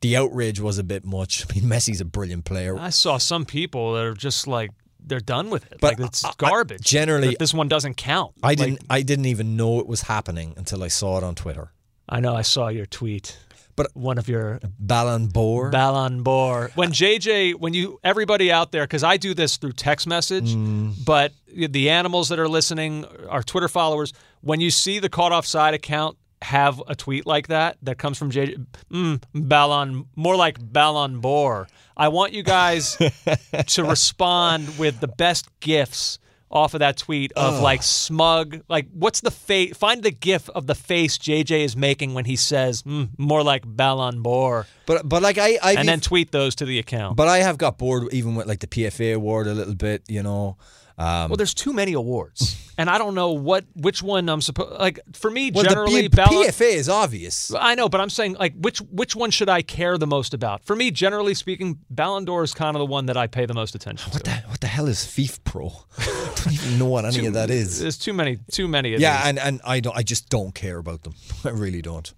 [0.00, 1.46] the outrage was a bit much.
[1.50, 2.78] I mean, Messi's a brilliant player.
[2.78, 4.70] I saw some people that are just like
[5.04, 5.78] they're done with it.
[5.80, 6.82] But like it's I- I- garbage.
[6.82, 8.32] generally- this one doesn't count.
[8.42, 8.80] I Like, didn't.
[8.90, 11.72] I didn't even know it was happening until I saw it on Twitter.
[12.08, 12.34] I know.
[12.34, 13.36] I saw your tweet.
[13.76, 15.70] But- one of your Ballon d'Or.
[15.70, 16.72] Ballon d'Or.
[16.74, 21.04] When JJ, when you everybody out there, because I do this through text message, Mm.
[21.04, 25.74] but the animals that are listening, our Twitter followers, when you see the caught offside
[25.74, 31.20] account have a tweet like that that comes from JJ, mm, Ballon, more like Ballon
[31.20, 31.68] d'Or.
[31.96, 32.96] I want you guys
[33.66, 36.18] to respond with the best gifts
[36.50, 40.66] off of that tweet of like smug like what's the face find the gif of
[40.66, 45.22] the face JJ is making when he says mm, more like Ballon d'Or but but
[45.22, 47.16] like I I and then tweet those to the account.
[47.16, 50.04] but I have got bored even with like the PFA award a little bit.
[50.08, 50.56] You know.
[51.00, 54.72] Um, well, there's too many awards, and I don't know what which one I'm supposed.
[54.80, 57.54] Like for me, well, generally, the P- Ballon- PFA is obvious.
[57.54, 60.64] I know, but I'm saying like which which one should I care the most about?
[60.64, 63.54] For me, generally speaking, Ballon d'Or is kind of the one that I pay the
[63.54, 64.30] most attention What to.
[64.30, 65.66] the what the hell is FIFA Pro?
[65.98, 67.78] I don't even know what any of that is.
[67.80, 68.94] There's too many, too many.
[68.94, 69.26] Of Yeah, these.
[69.28, 69.96] and, and I don't.
[69.96, 71.14] I just don't care about them.
[71.44, 72.12] I really don't.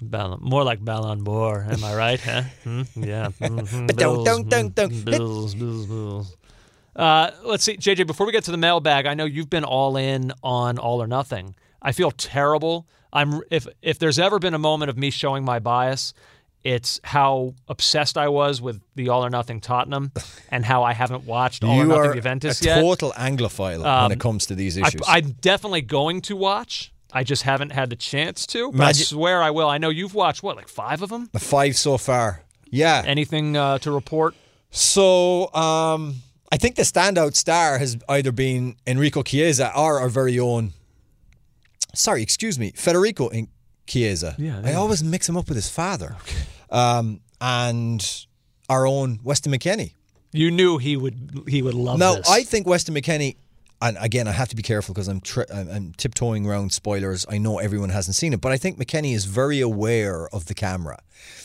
[0.00, 1.66] Ballon, more like Ballon d'Or.
[1.70, 2.18] Am I right?
[2.20, 2.42] Huh?
[2.64, 2.82] Hmm?
[2.96, 3.28] Yeah.
[3.40, 3.86] Mhm.
[3.86, 5.04] But don't- don't- don't- don't.
[5.04, 6.36] Bills, bills, bills.
[6.94, 8.06] Uh, let's see, JJ.
[8.06, 11.06] Before we get to the mailbag, I know you've been all in on All or
[11.06, 11.54] Nothing.
[11.80, 12.86] I feel terrible.
[13.12, 16.12] I'm if if there's ever been a moment of me showing my bias,
[16.64, 20.12] it's how obsessed I was with the All or Nothing Tottenham,
[20.50, 22.80] and how I haven't watched All or you Nothing are Juventus a yet.
[22.80, 25.00] total Anglophile when Um, it comes to these issues.
[25.06, 26.92] I'm definitely going to watch.
[27.14, 28.72] I just haven't had the chance to.
[28.72, 29.68] But I swear I will.
[29.68, 31.28] I know you've watched what, like five of them.
[31.38, 32.42] Five so far.
[32.70, 33.02] Yeah.
[33.04, 34.34] Anything uh, to report?
[34.70, 36.14] So um,
[36.52, 40.72] I think the standout star has either been Enrico Chiesa or our very own.
[41.94, 43.48] Sorry, excuse me, Federico in
[43.86, 44.34] Chiesa.
[44.38, 46.14] Yeah, I always mix him up with his father.
[46.70, 48.26] Um, and
[48.68, 49.94] our own Weston McKennie.
[50.30, 51.44] You knew he would.
[51.48, 52.28] He would love Now, this.
[52.28, 53.36] I think Weston McKennie,
[53.80, 57.24] and again, I have to be careful because I'm, tri- I'm tiptoeing around spoilers.
[57.30, 60.54] I know everyone hasn't seen it, but I think McKennie is very aware of the
[60.54, 60.98] camera.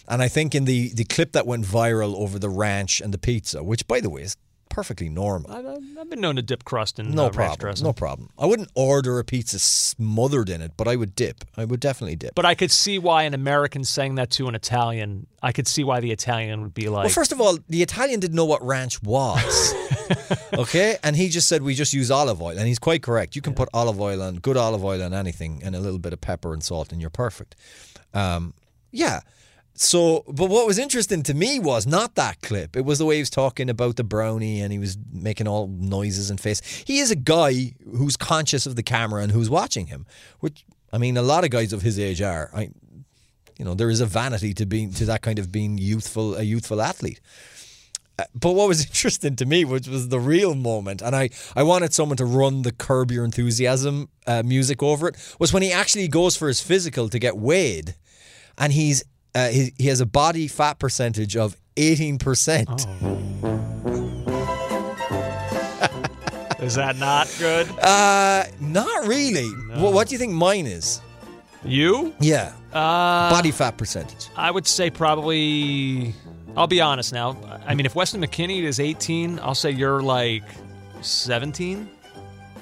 [0.08, 3.18] And I think in the, the clip that went viral over the ranch and the
[3.18, 4.38] pizza, which, by the way, is
[4.78, 5.52] perfectly normal.
[5.52, 5.66] I've,
[6.00, 7.58] I've been known to dip crust in No uh, problem.
[7.58, 7.84] dressing.
[7.84, 8.30] No problem.
[8.38, 11.46] I wouldn't order a pizza smothered in it, but I would dip.
[11.58, 12.36] I would definitely dip.
[12.36, 15.26] But I could see why an American saying that to an Italian.
[15.42, 17.06] I could see why the Italian would be like.
[17.06, 19.74] well, first of all, the Italian didn't know what ranch was.
[20.54, 20.98] okay?
[21.04, 22.56] And he just said we just use olive oil.
[22.56, 23.36] And he's quite correct.
[23.36, 26.14] You can put olive oil on, good olive oil on anything, and a little bit
[26.14, 27.56] of pepper and salt, and you're perfect.
[28.14, 28.54] Um,
[28.92, 29.22] yeah.
[29.80, 32.76] So, but what was interesting to me was not that clip.
[32.76, 35.68] It was the way he was talking about the brownie and he was making all
[35.68, 36.62] noises and face.
[36.88, 40.08] He is a guy who's conscious of the camera and who's watching him,
[40.40, 42.50] which, I mean, a lot of guys of his age are.
[42.56, 42.72] I,
[43.60, 46.42] you know, there is a vanity to being to that kind of being youthful, a
[46.44, 47.22] youthful athlete.
[48.18, 51.62] Uh, But what was interesting to me, which was the real moment, and I, I
[51.62, 55.72] wanted someone to run the Curb Your Enthusiasm uh, music over it, was when he
[55.72, 57.94] actually goes for his physical to get weighed,
[58.58, 59.04] and he's
[59.38, 62.70] uh, he, he has a body fat percentage of eighteen percent.
[66.60, 67.68] is that not good?
[67.80, 69.48] Uh, not really.
[69.80, 71.02] What, what do you think mine is?
[71.64, 72.14] You?
[72.20, 74.30] Yeah, Uh, body fat percentage.
[74.36, 76.14] I would say probably.
[76.56, 77.38] I'll be honest now.
[77.68, 80.44] I mean, if Weston McKennie is 18, I'll say you're like
[81.02, 81.88] 17,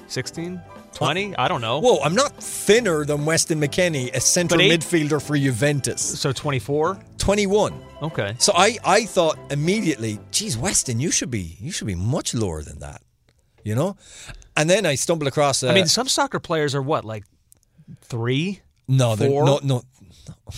[0.08, 0.60] 16,
[0.96, 1.36] 20.
[1.36, 1.80] I don't know.
[1.80, 6.02] Whoa, I'm not thinner than Weston McKennie, a central eight- midfielder for Juventus.
[6.20, 6.98] so 24.
[7.18, 7.74] Twenty-one.
[8.02, 8.34] Okay.
[8.38, 12.62] So I, I thought immediately, geez, Weston, you should be you should be much lower
[12.62, 13.00] than that.
[13.64, 13.96] you know.
[14.56, 15.62] And then I stumbled across.
[15.62, 17.24] Uh, I mean, some soccer players are what, like
[18.02, 18.60] three?
[18.88, 19.44] no, they're- four?
[19.44, 19.82] no, no.
[20.48, 20.52] no.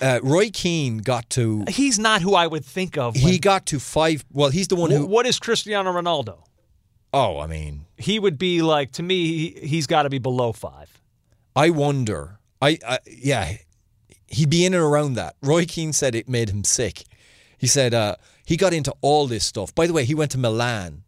[0.00, 1.64] uh, Roy Keane got to.
[1.68, 3.16] He's not who I would think of.
[3.16, 4.24] He got to five.
[4.32, 5.04] Well, he's the one who.
[5.06, 6.38] what is Cristiano Ronaldo?
[7.12, 9.26] Oh, I mean, He would be like to me.
[9.26, 11.00] He, he's got to be below five.
[11.54, 12.38] I wonder.
[12.62, 13.56] I, I yeah,
[14.28, 15.36] he'd be in and around that.
[15.42, 17.04] Roy Keane said it made him sick.
[17.58, 18.16] He said uh,
[18.46, 19.74] he got into all this stuff.
[19.74, 21.02] By the way, he went to Milan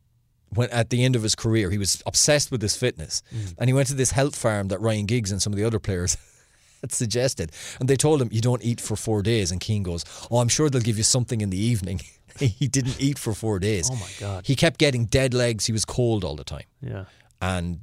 [0.53, 1.71] when at the end of his career.
[1.71, 3.23] He was obsessed with his fitness,
[3.59, 5.79] and he went to this health farm that Ryan Giggs and some of the other
[5.79, 6.17] players
[6.81, 7.53] had suggested.
[7.79, 9.53] And they told him you don't eat for four days.
[9.53, 12.01] And Keane goes, "Oh, I'm sure they'll give you something in the evening."
[12.39, 13.89] he didn't eat for four days.
[13.91, 14.47] Oh, my God.
[14.47, 15.67] He kept getting dead legs.
[15.67, 17.05] He was cold all the time Yeah.
[17.43, 17.79] and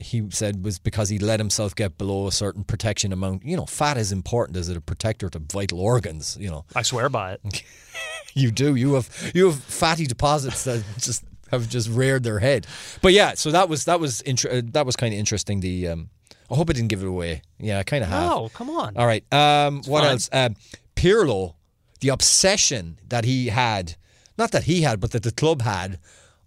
[0.00, 3.44] he said was because he let himself get below a certain protection amount.
[3.44, 6.36] You know, fat is important as a protector to vital organs.
[6.38, 7.62] You know, I swear by it.
[8.34, 8.74] you do.
[8.74, 12.66] You have you have fatty deposits that just have just reared their head.
[13.00, 15.60] But yeah, so that was that was inter- uh, that was kind of interesting.
[15.60, 16.10] The um,
[16.50, 17.40] I hope I didn't give it away.
[17.58, 18.28] Yeah, I kind of have.
[18.28, 18.96] No, come on.
[18.98, 19.24] All right.
[19.32, 20.10] Um, what fine.
[20.10, 20.28] else?
[20.32, 20.56] Um,
[20.96, 21.54] Pirlo,
[22.04, 23.94] the obsession that he had,
[24.36, 25.98] not that he had, but that the club had,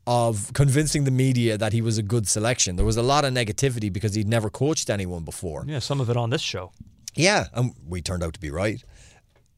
[0.05, 2.75] of convincing the media that he was a good selection.
[2.75, 5.65] There was a lot of negativity because he'd never coached anyone before.
[5.67, 6.71] Yeah, some of it on this show.
[7.15, 8.83] Yeah, and we turned out to be right.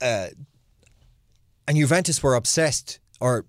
[0.01, 0.27] Uh,
[1.67, 3.45] and Juventus were obsessed, or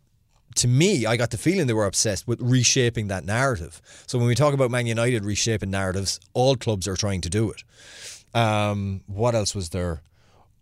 [0.57, 3.81] to me, I got the feeling they were obsessed with reshaping that narrative.
[4.09, 7.53] So when we talk about Man United reshaping narratives, all clubs are trying to do
[7.53, 7.63] it.
[8.37, 10.03] Um, what else was there?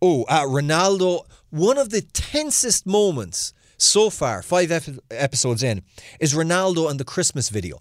[0.01, 1.25] Oh, uh, Ronaldo.
[1.51, 5.83] One of the tensest moments so far, five ep- episodes in,
[6.21, 7.79] is Ronaldo and the Christmas video.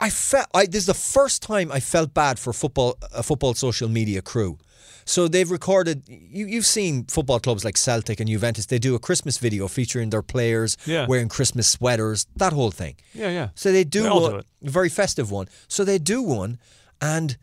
[0.00, 3.54] I felt I, this is the first time I felt bad for football a football
[3.54, 4.58] social media crew.
[5.06, 6.02] So they've recorded.
[6.08, 8.66] You, you've seen football clubs like Celtic and Juventus.
[8.66, 11.06] They do a Christmas video featuring their players Yeah.
[11.06, 12.26] wearing Christmas sweaters.
[12.36, 12.96] That whole thing.
[13.12, 13.48] Yeah, yeah.
[13.54, 15.48] So they do, They one, do a very festive one.
[15.68, 16.58] So they do one,
[17.00, 17.36] and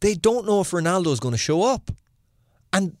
[0.00, 1.90] they don't know if Ronaldo is going to show up,
[2.72, 2.96] and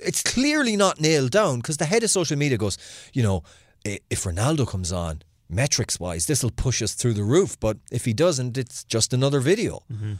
[0.00, 2.78] it's clearly not nailed down because the head of social media goes,
[3.12, 3.42] you know,
[3.84, 7.58] if Ronaldo comes on, metrics wise, this will push us through the roof.
[7.58, 9.82] But if he doesn't, it's just another video.
[9.92, 10.14] Mm-hmm.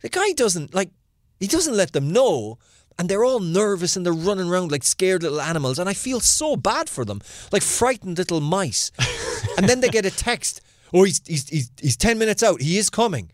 [0.00, 0.90] The guy doesn't like.
[1.40, 2.58] He doesn't let them know.
[3.00, 5.78] And they're all nervous and they're running around like scared little animals.
[5.78, 7.20] And I feel so bad for them,
[7.52, 8.90] like frightened little mice.
[9.56, 10.60] and then they get a text
[10.92, 12.60] oh, he's, he's, he's, he's 10 minutes out.
[12.60, 13.30] He is coming.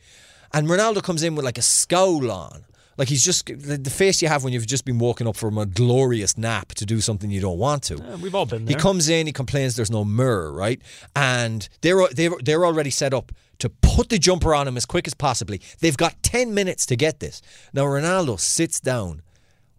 [0.52, 2.64] And Ronaldo comes in with like a scowl on.
[2.96, 5.58] Like he's just the, the face you have when you've just been woken up from
[5.58, 7.96] a glorious nap to do something you don't want to.
[7.96, 10.80] Yeah, we've all been He comes in, he complains there's no mirror, right?
[11.16, 15.06] And they're they're they're already set up to put the jumper on him as quick
[15.06, 15.60] as possibly.
[15.80, 17.40] They've got 10 minutes to get this.
[17.72, 19.22] Now Ronaldo sits down.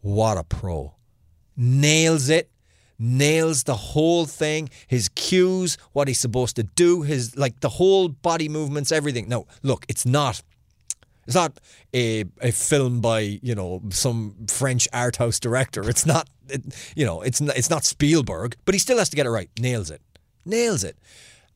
[0.01, 0.95] What a pro.
[1.57, 2.49] Nails it.
[2.97, 8.07] Nails the whole thing, his cues, what he's supposed to do, his like the whole
[8.07, 9.27] body movements, everything.
[9.27, 10.41] No, look, it's not
[11.26, 11.60] it's not
[11.93, 15.89] a a film by you know some French art house director.
[15.89, 16.64] It's not it,
[16.95, 19.49] you know it's not, it's not Spielberg, but he still has to get it right.
[19.60, 20.02] Nails it,
[20.45, 20.97] nails it,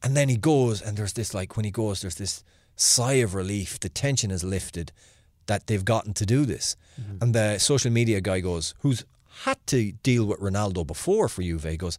[0.03, 2.43] and then he goes and there's this like when he goes there's this
[2.75, 3.79] sigh of relief.
[3.79, 4.91] The tension is lifted
[5.45, 7.23] that they've gotten to do this, mm-hmm.
[7.23, 9.05] and the social media guy goes who's
[9.43, 11.77] had to deal with Ronaldo before for Juve.
[11.77, 11.97] Goes,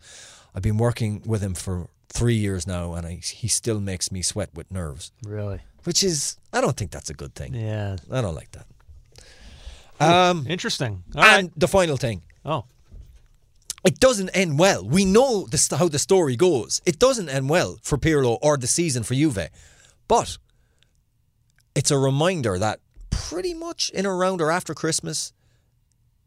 [0.54, 4.22] I've been working with him for three years now, and I, he still makes me
[4.22, 5.60] sweat with nerves Really?
[5.84, 7.54] Which is I don't think that's a good thing.
[7.54, 7.96] Yeah.
[8.10, 8.66] I don't like that.
[10.00, 11.02] Um, Interesting.
[11.14, 11.38] All right.
[11.40, 12.64] and the final thing, Oh.
[13.84, 14.82] it doesn't end well.
[14.86, 16.80] We know this, how the story goes.
[16.86, 19.48] It doesn't end well for Pirlo or the season for Juve,
[20.08, 20.38] but
[21.74, 22.80] it's a reminder that
[23.10, 25.32] pretty much in around or after Christmas,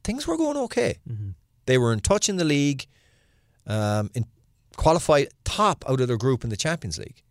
[0.03, 0.97] things were going okay.
[1.65, 2.85] They were in touch in the league,
[3.65, 4.25] um, in
[4.75, 7.21] qualified top out of their group in the Champions League.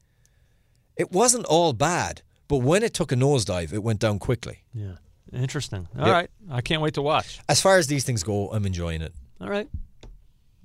[0.96, 4.64] It wasn't all bad, but when it took a nosedive, it went down quickly.
[4.74, 4.96] Yeah.
[5.32, 5.88] Interesting.
[5.98, 6.12] All Yeah.
[6.12, 6.30] right.
[6.50, 7.38] I can't wait to watch.
[7.48, 9.14] As far as these things go, I'm enjoying it.
[9.40, 9.68] All right.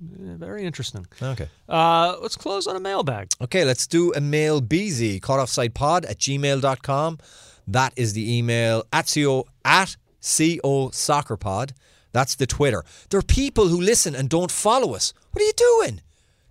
[0.00, 1.06] Very interesting.
[1.20, 1.48] Okay.
[1.68, 3.32] Uh, let's close on a mailbag.
[3.40, 7.18] Okay, let's do a mail BZ, caughtoffsidepod at gmail.com.
[7.66, 11.72] That is the email at CO, at CO soccerpod.
[12.12, 12.84] That's the Twitter.
[13.10, 15.12] There are people who listen and don't follow us.
[15.32, 16.00] What are you doing?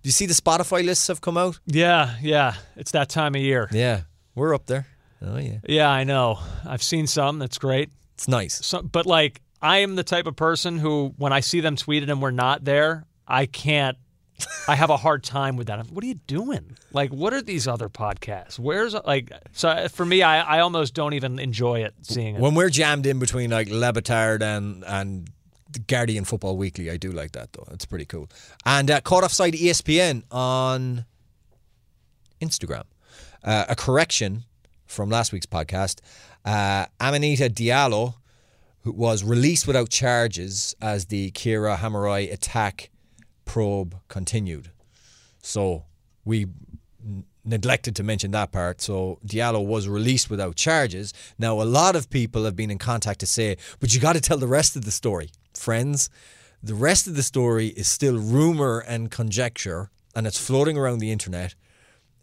[0.08, 1.60] You see the Spotify lists have come out?
[1.66, 2.54] Yeah, yeah.
[2.76, 3.68] It's that time of year.
[3.70, 4.04] Yeah,
[4.34, 4.86] we're up there.
[5.20, 5.58] Oh, yeah.
[5.68, 6.38] Yeah, I know.
[6.64, 7.38] I've seen some.
[7.38, 7.90] That's great.
[8.14, 8.64] It's nice.
[8.64, 12.08] So, but like, I am the type of person who, when I see them tweeted
[12.08, 13.98] and we're not there, I can't.
[14.66, 15.90] I have a hard time with that.
[15.90, 16.78] What are you doing?
[16.90, 18.58] Like, what are these other podcasts?
[18.58, 19.30] Where's like?
[19.52, 22.40] So uh, for me, I, I almost don't even enjoy it seeing it.
[22.40, 25.28] When we're jammed in between like Le Batard and and
[25.86, 27.66] Guardian Football Weekly, I do like that though.
[27.70, 28.28] It's pretty cool.
[28.64, 31.04] And uh, caught offside ESPN on
[32.40, 32.84] Instagram.
[33.44, 34.44] Uh, a correction
[34.86, 36.00] from last week's podcast.
[36.44, 38.14] Uh, Aminata Diallo,
[38.84, 42.90] was released without charges as the Kheira Hamraoui attack
[43.44, 44.70] probe continued.
[45.42, 45.84] So
[46.24, 46.46] we
[47.04, 48.80] n- neglected to mention that part.
[48.80, 51.12] So Diallo was released without charges.
[51.38, 54.20] Now, a lot of people have been in contact to say, but you got to
[54.20, 56.10] tell the rest of the story, friends.
[56.62, 61.12] The rest of the story is still rumor and conjecture, and it's floating around the
[61.12, 61.54] internet.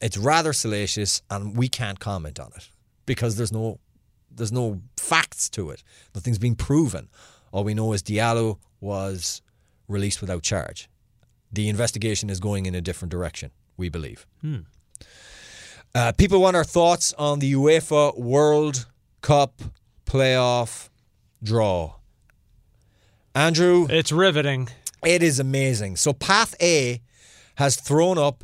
[0.01, 2.69] It's rather salacious, and we can't comment on it
[3.05, 3.79] because there's no
[4.29, 5.81] there's no facts to it.
[6.13, 7.07] Nothing's been proven.
[7.51, 9.41] All we know is Diallo was
[9.87, 10.89] released without charge.
[11.51, 14.27] The investigation is going in a different direction, we believe.
[15.93, 18.85] Uh, people want our thoughts on the UEFA World
[19.21, 19.61] Cup
[20.05, 20.89] playoff
[21.41, 21.94] draw.
[23.35, 24.69] Andrew, It's riveting.
[25.03, 25.97] it is amazing.
[25.97, 27.01] So Path A
[27.55, 28.43] has thrown up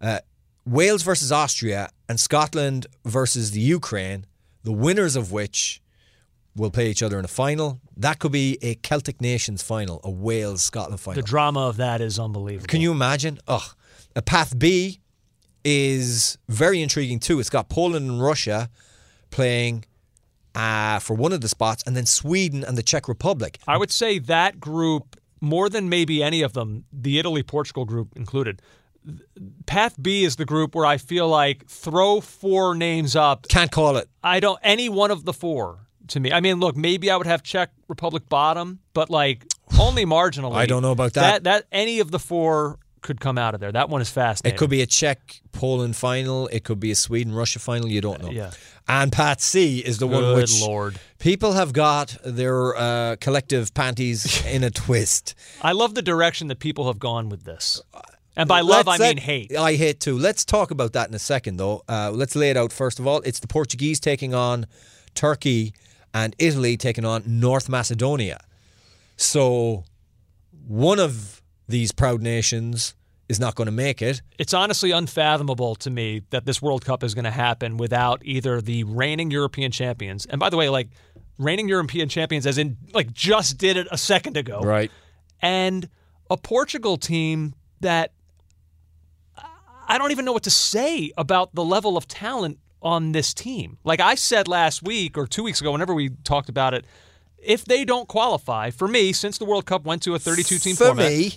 [0.00, 0.20] uh,
[0.64, 4.26] Wales versus Austria and Scotland versus the Ukraine,
[4.62, 5.82] the winners of which
[6.56, 7.80] will play each other in a final.
[7.96, 11.20] That could be a Celtic Nations final, a Wales Scotland final.
[11.20, 12.66] The drama of that is unbelievable.
[12.68, 13.38] Can you imagine?
[13.48, 13.74] Ugh.
[14.16, 15.00] A path B
[15.64, 17.40] is very intriguing too.
[17.40, 18.70] It's got Poland and Russia
[19.30, 19.84] playing
[20.54, 23.58] uh, for one of the spots, and then Sweden and the Czech Republic.
[23.66, 28.08] I would say that group, more than maybe any of them, the Italy Portugal group
[28.16, 28.62] included.
[29.66, 33.48] Path B is the group where I feel like throw four names up.
[33.48, 34.08] Can't call it.
[34.22, 36.32] I don't any one of the four to me.
[36.32, 39.46] I mean, look, maybe I would have Czech Republic bottom, but like
[39.78, 40.54] only marginally.
[40.54, 41.44] I don't know about that.
[41.44, 43.72] That that any of the four could come out of there.
[43.72, 44.54] That one is fascinating.
[44.54, 46.48] It could be a Czech Poland final.
[46.48, 47.88] It could be a Sweden Russia final.
[47.88, 48.30] You don't know.
[48.30, 48.50] Yeah.
[48.88, 50.98] And Pat C is the one Good which Lord.
[51.18, 55.34] people have got their uh, collective panties in a twist.
[55.62, 57.80] I love the direction that people have gone with this.
[58.36, 59.56] And by love, I Let's mean hate.
[59.56, 60.16] I hate too.
[60.16, 61.82] Let's talk about that in a second, though.
[61.88, 63.20] Uh, let's lay it out first of all.
[63.22, 64.66] It's the Portuguese taking on
[65.14, 65.74] Turkey
[66.14, 68.40] and Italy taking on North Macedonia.
[69.16, 69.84] So
[70.66, 71.39] one of
[71.70, 72.94] these proud nations
[73.28, 74.22] is not going to make it.
[74.38, 78.60] It's honestly unfathomable to me that this World Cup is going to happen without either
[78.60, 80.88] the reigning European champions, and by the way, like
[81.38, 84.90] reigning European champions, as in like just did it a second ago, Right.
[85.40, 85.88] and
[86.28, 88.12] a Portugal team that
[89.88, 93.78] I don't even know what to say about the level of talent on this team.
[93.84, 96.84] Like I said last week or two weeks ago, whenever we talked about it,
[97.38, 100.76] if they don't qualify, for me, since the World Cup went to a 32 team
[100.76, 101.32] For format, me,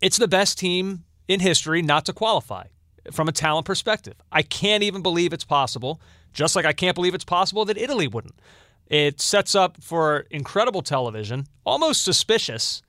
[0.00, 2.64] it's the best team in history not to qualify
[3.12, 4.14] from a talent perspective.
[4.30, 6.00] I can't even believe it's possible,
[6.32, 8.38] just like I can't believe it's possible that Italy wouldn't.
[8.86, 12.82] It sets up for incredible television, almost suspicious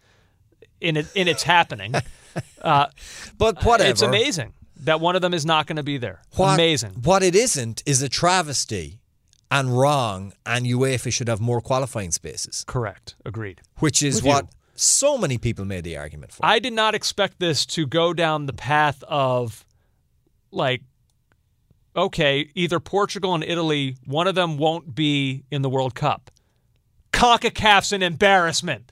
[0.80, 1.94] in it, in its happening.
[2.62, 2.86] Uh,
[3.38, 3.90] but uh, whatever.
[3.90, 6.22] It's amazing that one of them is not going to be there.
[6.36, 6.92] What, amazing.
[7.04, 9.00] What it isn't is a travesty
[9.52, 13.16] and wrong, and UEFA should have more qualifying spaces, Correct.
[13.26, 13.62] Agreed.
[13.80, 14.32] which is With you.
[14.80, 16.46] So many people made the argument for.
[16.46, 19.66] I did not expect this to go down the path of
[20.52, 20.82] like
[21.96, 26.32] okay, either Portugal and Italy, one of them won't be in the World Cup.
[27.12, 28.92] CONCACAF's an embarrassment.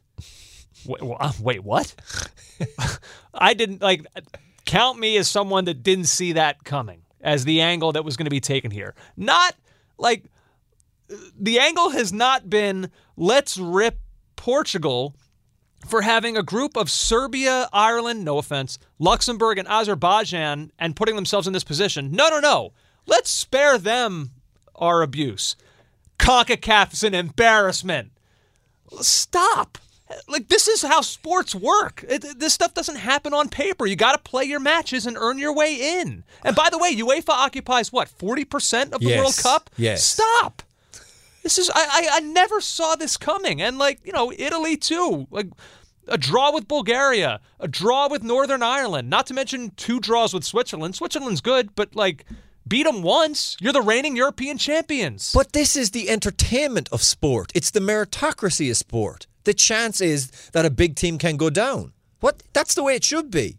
[0.85, 1.95] Wait, uh, wait what?
[3.33, 4.05] I didn't like
[4.65, 8.25] count me as someone that didn't see that coming as the angle that was going
[8.25, 8.93] to be taken here.
[9.15, 9.55] Not
[9.97, 10.25] like
[11.39, 13.99] the angle has not been let's rip
[14.35, 15.15] Portugal
[15.89, 21.47] for having a group of Serbia, Ireland, no offense, Luxembourg, and Azerbaijan and putting themselves
[21.47, 22.11] in this position.
[22.11, 22.73] No, no, no.
[23.05, 24.31] Let's spare them
[24.75, 25.55] our abuse.
[26.19, 28.11] CONCACAF is an embarrassment.
[29.01, 29.77] Stop.
[30.29, 32.05] Like, this is how sports work.
[32.07, 33.85] It, this stuff doesn't happen on paper.
[33.85, 36.23] You got to play your matches and earn your way in.
[36.45, 39.19] And by the way, UEFA occupies what, 40% of the Yes.
[39.19, 39.69] World Cup?
[39.77, 40.03] Yes.
[40.05, 40.63] Stop.
[41.43, 45.27] This is I, I I never saw this coming, and like you know Italy too,
[45.31, 45.47] like
[46.07, 50.43] a draw with Bulgaria, a draw with Northern Ireland, not to mention two draws with
[50.43, 50.95] Switzerland.
[50.95, 52.25] Switzerland's good, but like
[52.67, 55.31] beat them once, you're the reigning European champions.
[55.33, 57.51] But this is the entertainment of sport.
[57.55, 59.27] It's the meritocracy of sport.
[59.43, 61.93] The chance is that a big team can go down.
[62.19, 62.43] What?
[62.53, 63.57] That's the way it should be.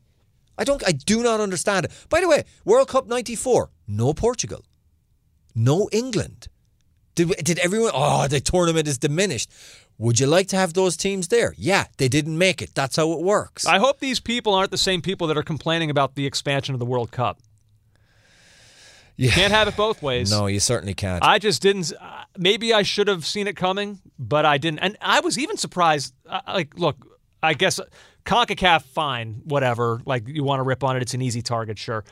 [0.59, 0.83] I don't.
[0.87, 1.93] I do not understand it.
[2.09, 4.65] By the way, World Cup '94, no Portugal,
[5.55, 6.49] no England.
[7.15, 7.93] Did did everyone?
[7.95, 9.51] Oh, the tournament is diminished.
[9.99, 11.55] Would you like to have those teams there?
[11.57, 12.70] Yeah, they didn't make it.
[12.75, 13.66] That's how it works.
[13.66, 16.79] I hope these people aren't the same people that are complaining about the expansion of
[16.79, 17.41] the World Cup.
[19.16, 19.33] yeah.
[19.33, 20.31] Can't have it both ways.
[20.31, 21.25] No, you certainly can't.
[21.25, 21.93] I just didn't.
[22.01, 24.79] Uh, maybe I should have seen it coming, but I didn't.
[24.79, 26.15] And I was even surprised.
[26.25, 26.97] Uh, like, look,
[27.43, 27.81] I guess
[28.25, 30.01] CONCACAF, fine, whatever.
[30.07, 32.05] Like, you want to rip on it, it's an easy target, sure.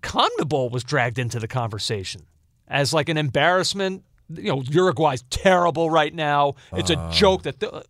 [0.00, 2.22] CONMEBOL was dragged into the conversation
[2.68, 4.02] as like an embarrassment.
[4.30, 6.54] You know, Uruguay's terrible right now.
[6.72, 7.12] It's a uh.
[7.12, 7.60] joke that.
[7.60, 7.84] The,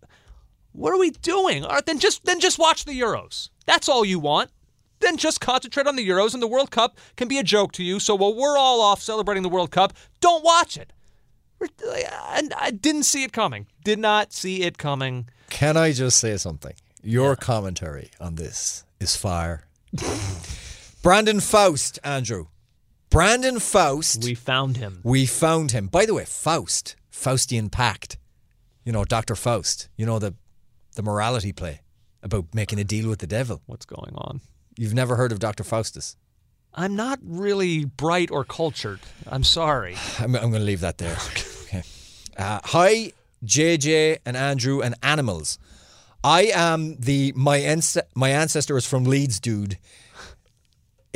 [0.73, 1.65] what are we doing?
[1.65, 3.51] All right, then just then just watch the Euros.
[3.67, 4.51] That's all you want.
[5.01, 7.85] Then just concentrate on the Euros, and the World Cup can be a joke to
[7.85, 8.01] you.
[8.01, 10.93] So while we're all off celebrating the World Cup, don't watch it.
[11.61, 13.67] And I didn't see it coming.
[13.85, 15.29] Did not see it coming.
[15.51, 16.75] Can I just say something?
[17.03, 19.67] Your commentary on this is fire.
[21.03, 22.47] Brandon Faust, Andrew.
[23.15, 24.25] Brandon Faust.
[24.25, 24.99] We found him.
[25.05, 25.87] We found him.
[25.87, 28.19] By the way, Faust, Faustian Pact.
[28.85, 29.37] You know, Dr.
[29.37, 29.89] Faust.
[29.97, 30.35] You know, the,
[30.97, 31.83] the morality play
[32.25, 33.63] about making a deal with the devil.
[33.67, 34.41] What's going on?
[34.77, 35.63] You've never heard of Dr.
[35.63, 36.17] Faustus?
[36.75, 38.99] I'm not really bright or cultured.
[39.29, 39.95] I'm sorry.
[40.19, 41.17] I'm, I'm going to leave that there.
[41.67, 41.85] okay.
[42.37, 43.13] Uh, hi,
[43.45, 45.61] JJ and Andrew and animals.
[46.25, 49.79] I am the my ans- my ancestor is from Leeds, dude.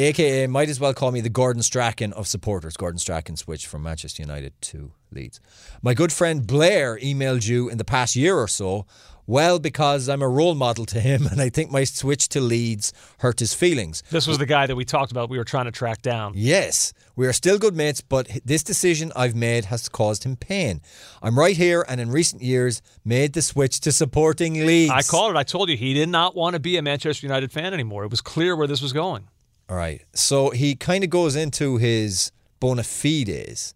[0.01, 2.77] AKA, might as well call me the Gordon Strachan of supporters.
[2.77, 5.41] Gordon Strachan switched from Manchester United to Leeds.
[5.83, 8.87] My good friend Blair emailed you in the past year or so.
[9.27, 12.93] Well, because I'm a role model to him, and I think my switch to Leeds
[13.19, 14.05] hurt his feelings.
[14.09, 15.31] This was the guy that we talked about.
[15.31, 16.33] We were trying to track down.
[16.37, 20.81] Yes, we are still good mates, but this decision I've made has caused him pain.
[21.21, 24.93] I'm right here, and in recent years, made the switch to supporting Leeds.
[24.93, 25.37] I called it.
[25.37, 28.05] I told you he did not want to be a Manchester United fan anymore.
[28.05, 29.29] It was clear where this was going.
[29.69, 30.03] All right.
[30.15, 33.75] So he kind of goes into his bona fides.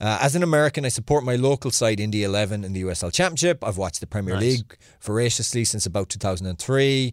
[0.00, 3.62] Uh, as an American, I support my local side, Indy 11, in the USL Championship.
[3.62, 4.42] I've watched the Premier Nice.
[4.42, 7.12] League voraciously since about 2003.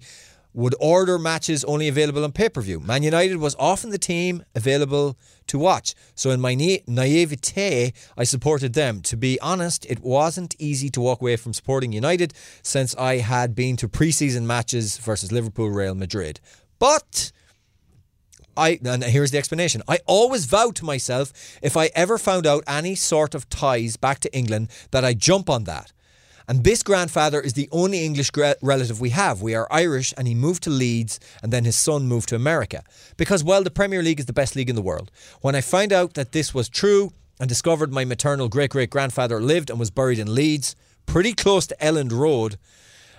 [0.54, 2.82] Would order matches only available on pay per view.
[2.82, 5.18] Man United was often the team available
[5.48, 5.96] to watch.
[6.14, 9.00] So, in my na- naivete, I supported them.
[9.04, 12.34] To be honest, it wasn't easy to walk away from supporting United
[12.64, 16.42] since I had been to preseason matches versus Liverpool, Real Madrid.
[16.80, 17.32] But
[18.58, 19.82] I and here's the explanation.
[19.88, 24.20] I always vowed to myself if I ever found out any sort of ties back
[24.20, 25.92] to England that I'd jump on that.
[26.48, 29.42] And this grandfather is the only English gra- relative we have.
[29.42, 32.84] We are Irish, and he moved to Leeds, and then his son moved to America.
[33.16, 35.12] Because, well, the Premier League is the best league in the world.
[35.40, 39.40] When I found out that this was true and discovered my maternal great great grandfather
[39.40, 40.76] lived and was buried in Leeds,
[41.06, 42.58] pretty close to Elland Road,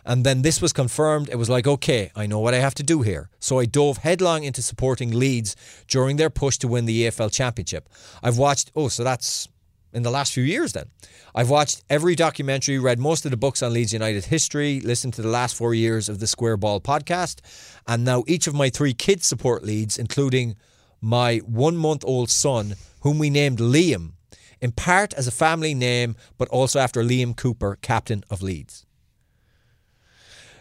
[0.04, 1.28] and then this was confirmed.
[1.28, 3.30] It was like, okay, I know what I have to do here.
[3.38, 5.54] So I dove headlong into supporting Leeds
[5.88, 7.88] during their push to win the EFL Championship.
[8.22, 9.48] I've watched, oh, so that's
[9.92, 10.86] in the last few years then.
[11.34, 15.22] I've watched every documentary, read most of the books on Leeds United history, listened to
[15.22, 17.40] the last four years of the Square Ball podcast,
[17.86, 20.56] and now each of my three kids support Leeds, including
[21.00, 24.12] my one month old son, whom we named Liam,
[24.60, 28.86] in part as a family name, but also after Liam Cooper, captain of Leeds.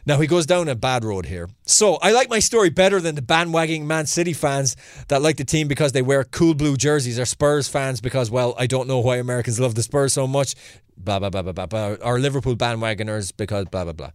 [0.06, 1.50] Now he goes down a bad road here.
[1.66, 4.76] So I like my story better than the bandwagoning Man City fans
[5.10, 8.56] that like the team because they wear cool blue jerseys or Spurs fans because, well,
[8.58, 10.56] I don't know why Americans love the Spurs so much.
[10.98, 11.66] Blah blah blah blah blah.
[11.68, 11.96] blah.
[12.04, 14.12] Or Liverpool bandwagoners because blah blah blah.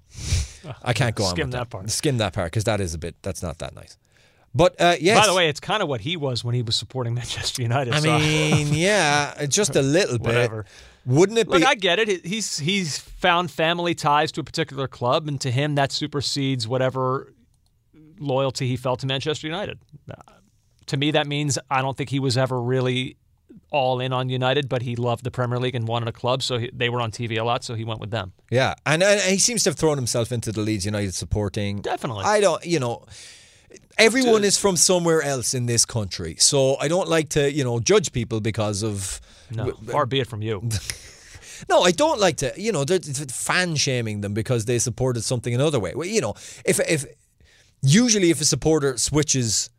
[0.83, 1.31] I can't go on.
[1.31, 1.91] Skim with that part.
[1.91, 3.17] Skim that part because that is a bit.
[3.23, 3.97] That's not that nice.
[4.55, 5.21] But uh, yes.
[5.21, 7.95] By the way, it's kind of what he was when he was supporting Manchester United.
[7.95, 10.27] I so- mean, yeah, just a little bit.
[10.27, 10.65] Whatever.
[11.07, 11.65] Wouldn't it Look, be?
[11.65, 12.27] I get it.
[12.27, 17.33] He's he's found family ties to a particular club, and to him, that supersedes whatever
[18.19, 19.79] loyalty he felt to Manchester United.
[20.11, 20.15] Uh,
[20.87, 23.17] to me, that means I don't think he was ever really
[23.71, 26.59] all in on United, but he loved the Premier League and wanted a club, so
[26.59, 28.33] he, they were on TV a lot, so he went with them.
[28.51, 31.81] Yeah, and, and he seems to have thrown himself into the Leeds United supporting.
[31.81, 32.25] Definitely.
[32.25, 33.05] I don't, you know,
[33.99, 37.79] everyone is from somewhere else in this country, so I don't like to, you know,
[37.81, 39.21] judge people because of.
[39.51, 40.63] No, far be it from you.
[41.71, 45.23] No, I don't like to, you know, they're- they're fan shaming them because they supported
[45.25, 45.95] something another way.
[45.95, 46.35] Well, you know,
[46.67, 47.07] if if
[47.81, 49.71] usually if a supporter switches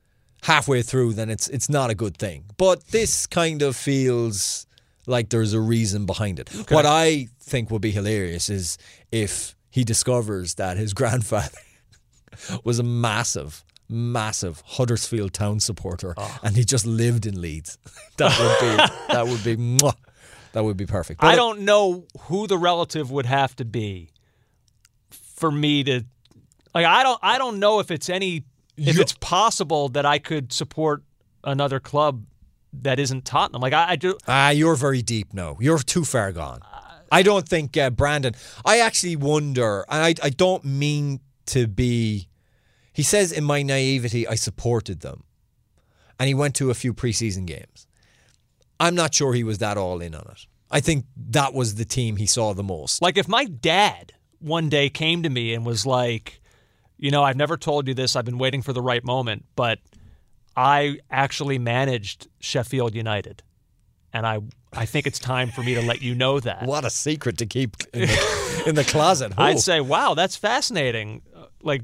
[0.42, 2.46] halfway through, then it's it's not a good thing.
[2.58, 4.66] But this kind of feels
[5.06, 6.50] like there's a reason behind it.
[6.72, 8.80] What I think would be hilarious is
[9.12, 11.60] if he discovers that his grandfather
[12.64, 17.78] was a massive, massive Huddersfield Town supporter, and he just lived in Leeds.
[18.18, 18.76] that would be
[19.14, 19.96] that would be mwah,
[20.54, 21.22] that would be perfect.
[21.22, 24.12] But I don't know who the relative would have to be
[25.36, 26.04] for me to
[26.74, 26.86] like.
[26.86, 27.20] I don't.
[27.22, 28.44] I don't know if it's any.
[28.78, 31.04] If You- it's possible that I could support
[31.44, 32.26] another club
[32.74, 33.62] that isn't Tottenham.
[33.62, 34.18] Like I, I do.
[34.28, 36.60] Ah, you're very deep No, You're too far gone.
[37.12, 38.34] I don't think uh, Brandon.
[38.66, 42.28] I actually wonder, and I, I don't mean to be.
[42.98, 45.24] He says in my naivety, I supported them,
[46.20, 47.86] and he went to a few preseason games.
[48.80, 50.48] I'm not sure he was that all in on it.
[50.72, 53.00] I think that was the team he saw the most.
[53.02, 56.42] Like if my dad one day came to me and was like,
[56.98, 58.16] you know, I've never told you this.
[58.16, 59.78] I've been waiting for the right moment, but
[60.56, 63.44] I actually managed Sheffield United,
[64.12, 64.40] and I
[64.74, 66.64] I think it's time for me to let you know that.
[66.66, 69.34] What a secret to keep in the, in the closet.
[69.38, 69.60] I'd Oh.
[69.60, 71.22] say, wow, that's fascinating.
[71.36, 71.82] Uh, Like,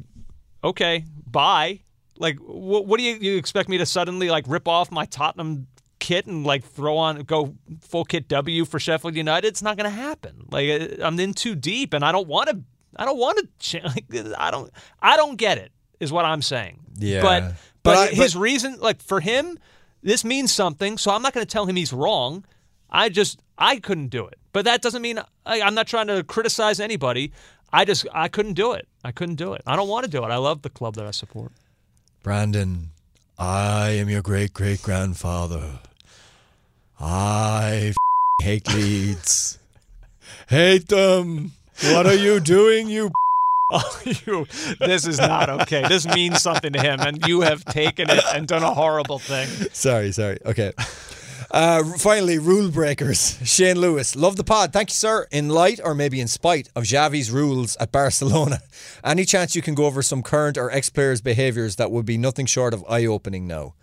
[0.64, 1.80] okay, bye.
[2.18, 5.68] Like, wh- what do you, you expect me to suddenly like rip off my Tottenham
[6.00, 9.48] kit and like throw on go full kit W for Sheffield United?
[9.48, 10.48] It's not going to happen.
[10.52, 12.60] Like, uh, I'm in too deep, and I don't want to.
[12.96, 13.48] I don't want to.
[13.60, 14.06] Ch- like,
[14.38, 14.72] I don't.
[15.02, 15.72] I don't get it.
[16.00, 16.80] Is what I'm saying.
[16.98, 17.22] Yeah.
[17.22, 19.58] But But but, I- his but- reason, like for him,
[20.04, 20.98] this means something.
[20.98, 22.46] So I'm not going to tell him he's wrong.
[22.90, 24.38] I just I couldn't do it.
[24.52, 25.18] But that doesn't mean
[25.48, 27.32] I, I'm not trying to criticize anybody.
[27.74, 28.88] I just I couldn't do it.
[29.04, 29.62] I couldn't do it.
[29.66, 30.28] I don't want to do it.
[30.28, 31.52] I love the club that I support.
[32.22, 32.92] Brandon,
[33.38, 35.80] I am your great great grandfather.
[37.00, 37.94] I
[38.42, 39.58] hate Leeds.
[40.48, 41.52] hate them.
[41.86, 43.12] What are you doing, you?
[43.76, 44.46] Oh, you!
[44.80, 45.88] This is not okay.
[45.88, 49.48] This means something to him, and you have taken it and done a horrible thing.
[49.74, 50.38] sorry, sorry.
[50.46, 50.74] Okay.
[51.54, 53.38] Uh, finally, rule breakers.
[53.44, 54.74] Shane Lewis, love the pod.
[54.74, 55.28] Thank you, sir.
[55.32, 58.60] In light or maybe in spite of Xavi's rules at Barcelona,
[59.04, 62.18] any chance you can go over some current or ex players' behaviours that would be
[62.18, 63.76] nothing short of eye opening now?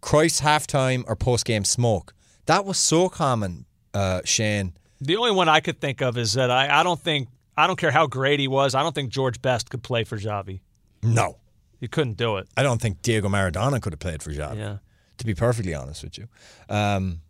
[0.00, 2.12] Christ halftime or post game smoke.
[2.46, 4.72] That was so common, uh, Shane.
[5.00, 7.78] The only one I could think of is that I, I don't think I don't
[7.78, 8.74] care how great he was.
[8.74, 10.58] I don't think George Best could play for Xavi.
[11.04, 11.36] No.
[11.78, 12.48] He couldn't do it.
[12.56, 14.56] I don't think Diego Maradona could have played for Xavi.
[14.56, 14.76] Yeah.
[15.22, 16.26] To be perfectly honest with you,
[16.68, 17.20] um,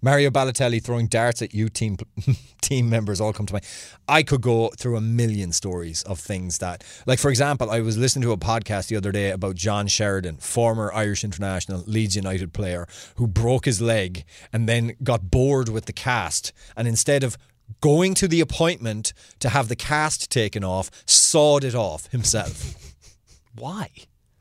[0.00, 1.98] Mario Balotelli throwing darts at you team
[2.62, 3.66] team members all come to mind.
[4.08, 7.98] I could go through a million stories of things that, like for example, I was
[7.98, 12.54] listening to a podcast the other day about John Sheridan, former Irish international Leeds United
[12.54, 17.36] player, who broke his leg and then got bored with the cast, and instead of
[17.82, 22.74] going to the appointment to have the cast taken off, sawed it off himself
[23.54, 23.90] Why?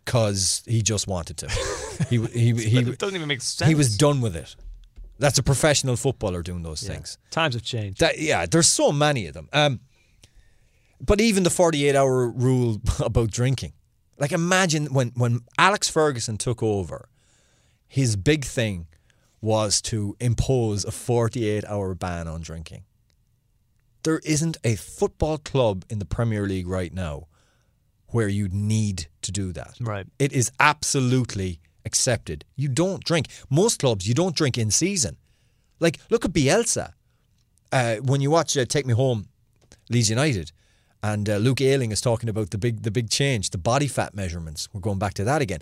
[0.06, 1.50] Because he just wanted to.
[2.10, 3.70] He he he, it doesn't even make sense.
[3.70, 4.56] he was done with it.
[5.20, 7.18] That's a professional footballer doing those things.
[7.30, 8.00] Times have changed.
[8.00, 9.48] That, yeah, there's so many of them.
[9.54, 9.80] Um,
[11.00, 13.74] but even the 48 hour rule about drinking.
[14.18, 17.10] Like imagine when when Alex Ferguson took over,
[17.88, 18.88] his big thing
[19.42, 22.84] was to impose a 48 hour ban on drinking.
[24.04, 27.28] There isn't a football club in the Premier League right now
[28.14, 29.74] where you need to do that.
[29.82, 30.06] Right.
[30.20, 32.46] It is absolutely accepted.
[32.56, 33.28] You don't drink.
[33.50, 35.18] Most clubs, you don't drink in season.
[35.80, 36.94] Like, look at Bielsa.
[37.72, 39.28] Uh, when you watch uh, Take Me Home,
[39.90, 40.52] Leeds United,
[41.02, 44.14] and uh, Luke Ayling is talking about the big, the big change, the body fat
[44.14, 44.70] measurements.
[44.72, 45.60] We're going back to that again.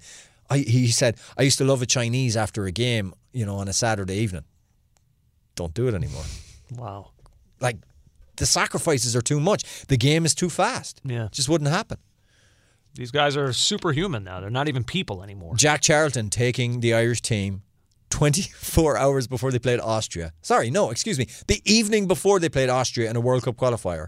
[0.50, 3.70] I, he said, "I used to love a Chinese after a game, you know, on
[3.70, 4.44] a Saturday evening.
[5.56, 6.26] Don't do it anymore.
[6.76, 7.12] Wow.
[7.62, 7.78] Like,
[8.36, 9.86] the sacrifices are too much.
[9.88, 11.00] The game is too fast.
[11.06, 11.30] Yeah.
[11.32, 11.98] just wouldn't happen."
[12.96, 14.40] These guys are superhuman now.
[14.42, 15.56] They're not even people anymore.
[15.56, 17.62] Jack Charlton taking the Irish team
[18.10, 20.34] 24 hours before they played Austria.
[20.42, 21.28] Sorry, no, excuse me.
[21.48, 24.08] The evening before they played Austria in a World Cup qualifier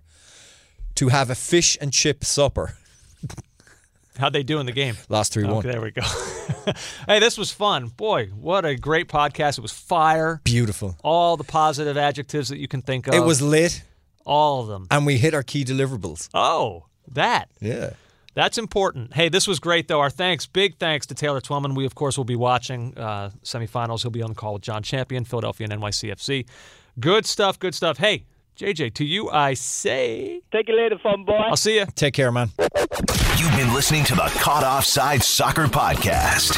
[0.95, 2.75] to have a fish and chip supper.
[4.19, 4.95] How'd they do in the game?
[5.09, 5.53] Lost 3 1.
[5.53, 6.03] Okay, there we go.
[7.07, 7.87] hey, this was fun.
[7.87, 9.57] Boy, what a great podcast.
[9.57, 10.39] It was fire.
[10.43, 10.97] Beautiful.
[11.03, 13.15] All the positive adjectives that you can think of.
[13.15, 13.81] It was lit
[14.25, 14.87] all of them.
[14.91, 16.29] and we hit our key deliverables.
[16.33, 17.49] Oh, that.
[17.59, 17.91] Yeah.
[18.33, 19.13] That's important.
[19.13, 19.99] Hey, this was great, though.
[19.99, 21.75] Our thanks, big thanks to Taylor Twellman.
[21.75, 24.01] We, of course, will be watching uh, semifinals.
[24.01, 26.45] He'll be on the call with John Champion, Philadelphia and NYCFC.
[26.99, 27.97] Good stuff, good stuff.
[27.97, 28.25] Hey,
[28.57, 31.33] JJ, to you I say, Take it later, fun boy.
[31.33, 31.85] I'll see you.
[31.95, 32.49] Take care, man.
[33.37, 36.53] You've been listening to the Caught Offside Soccer Podcast.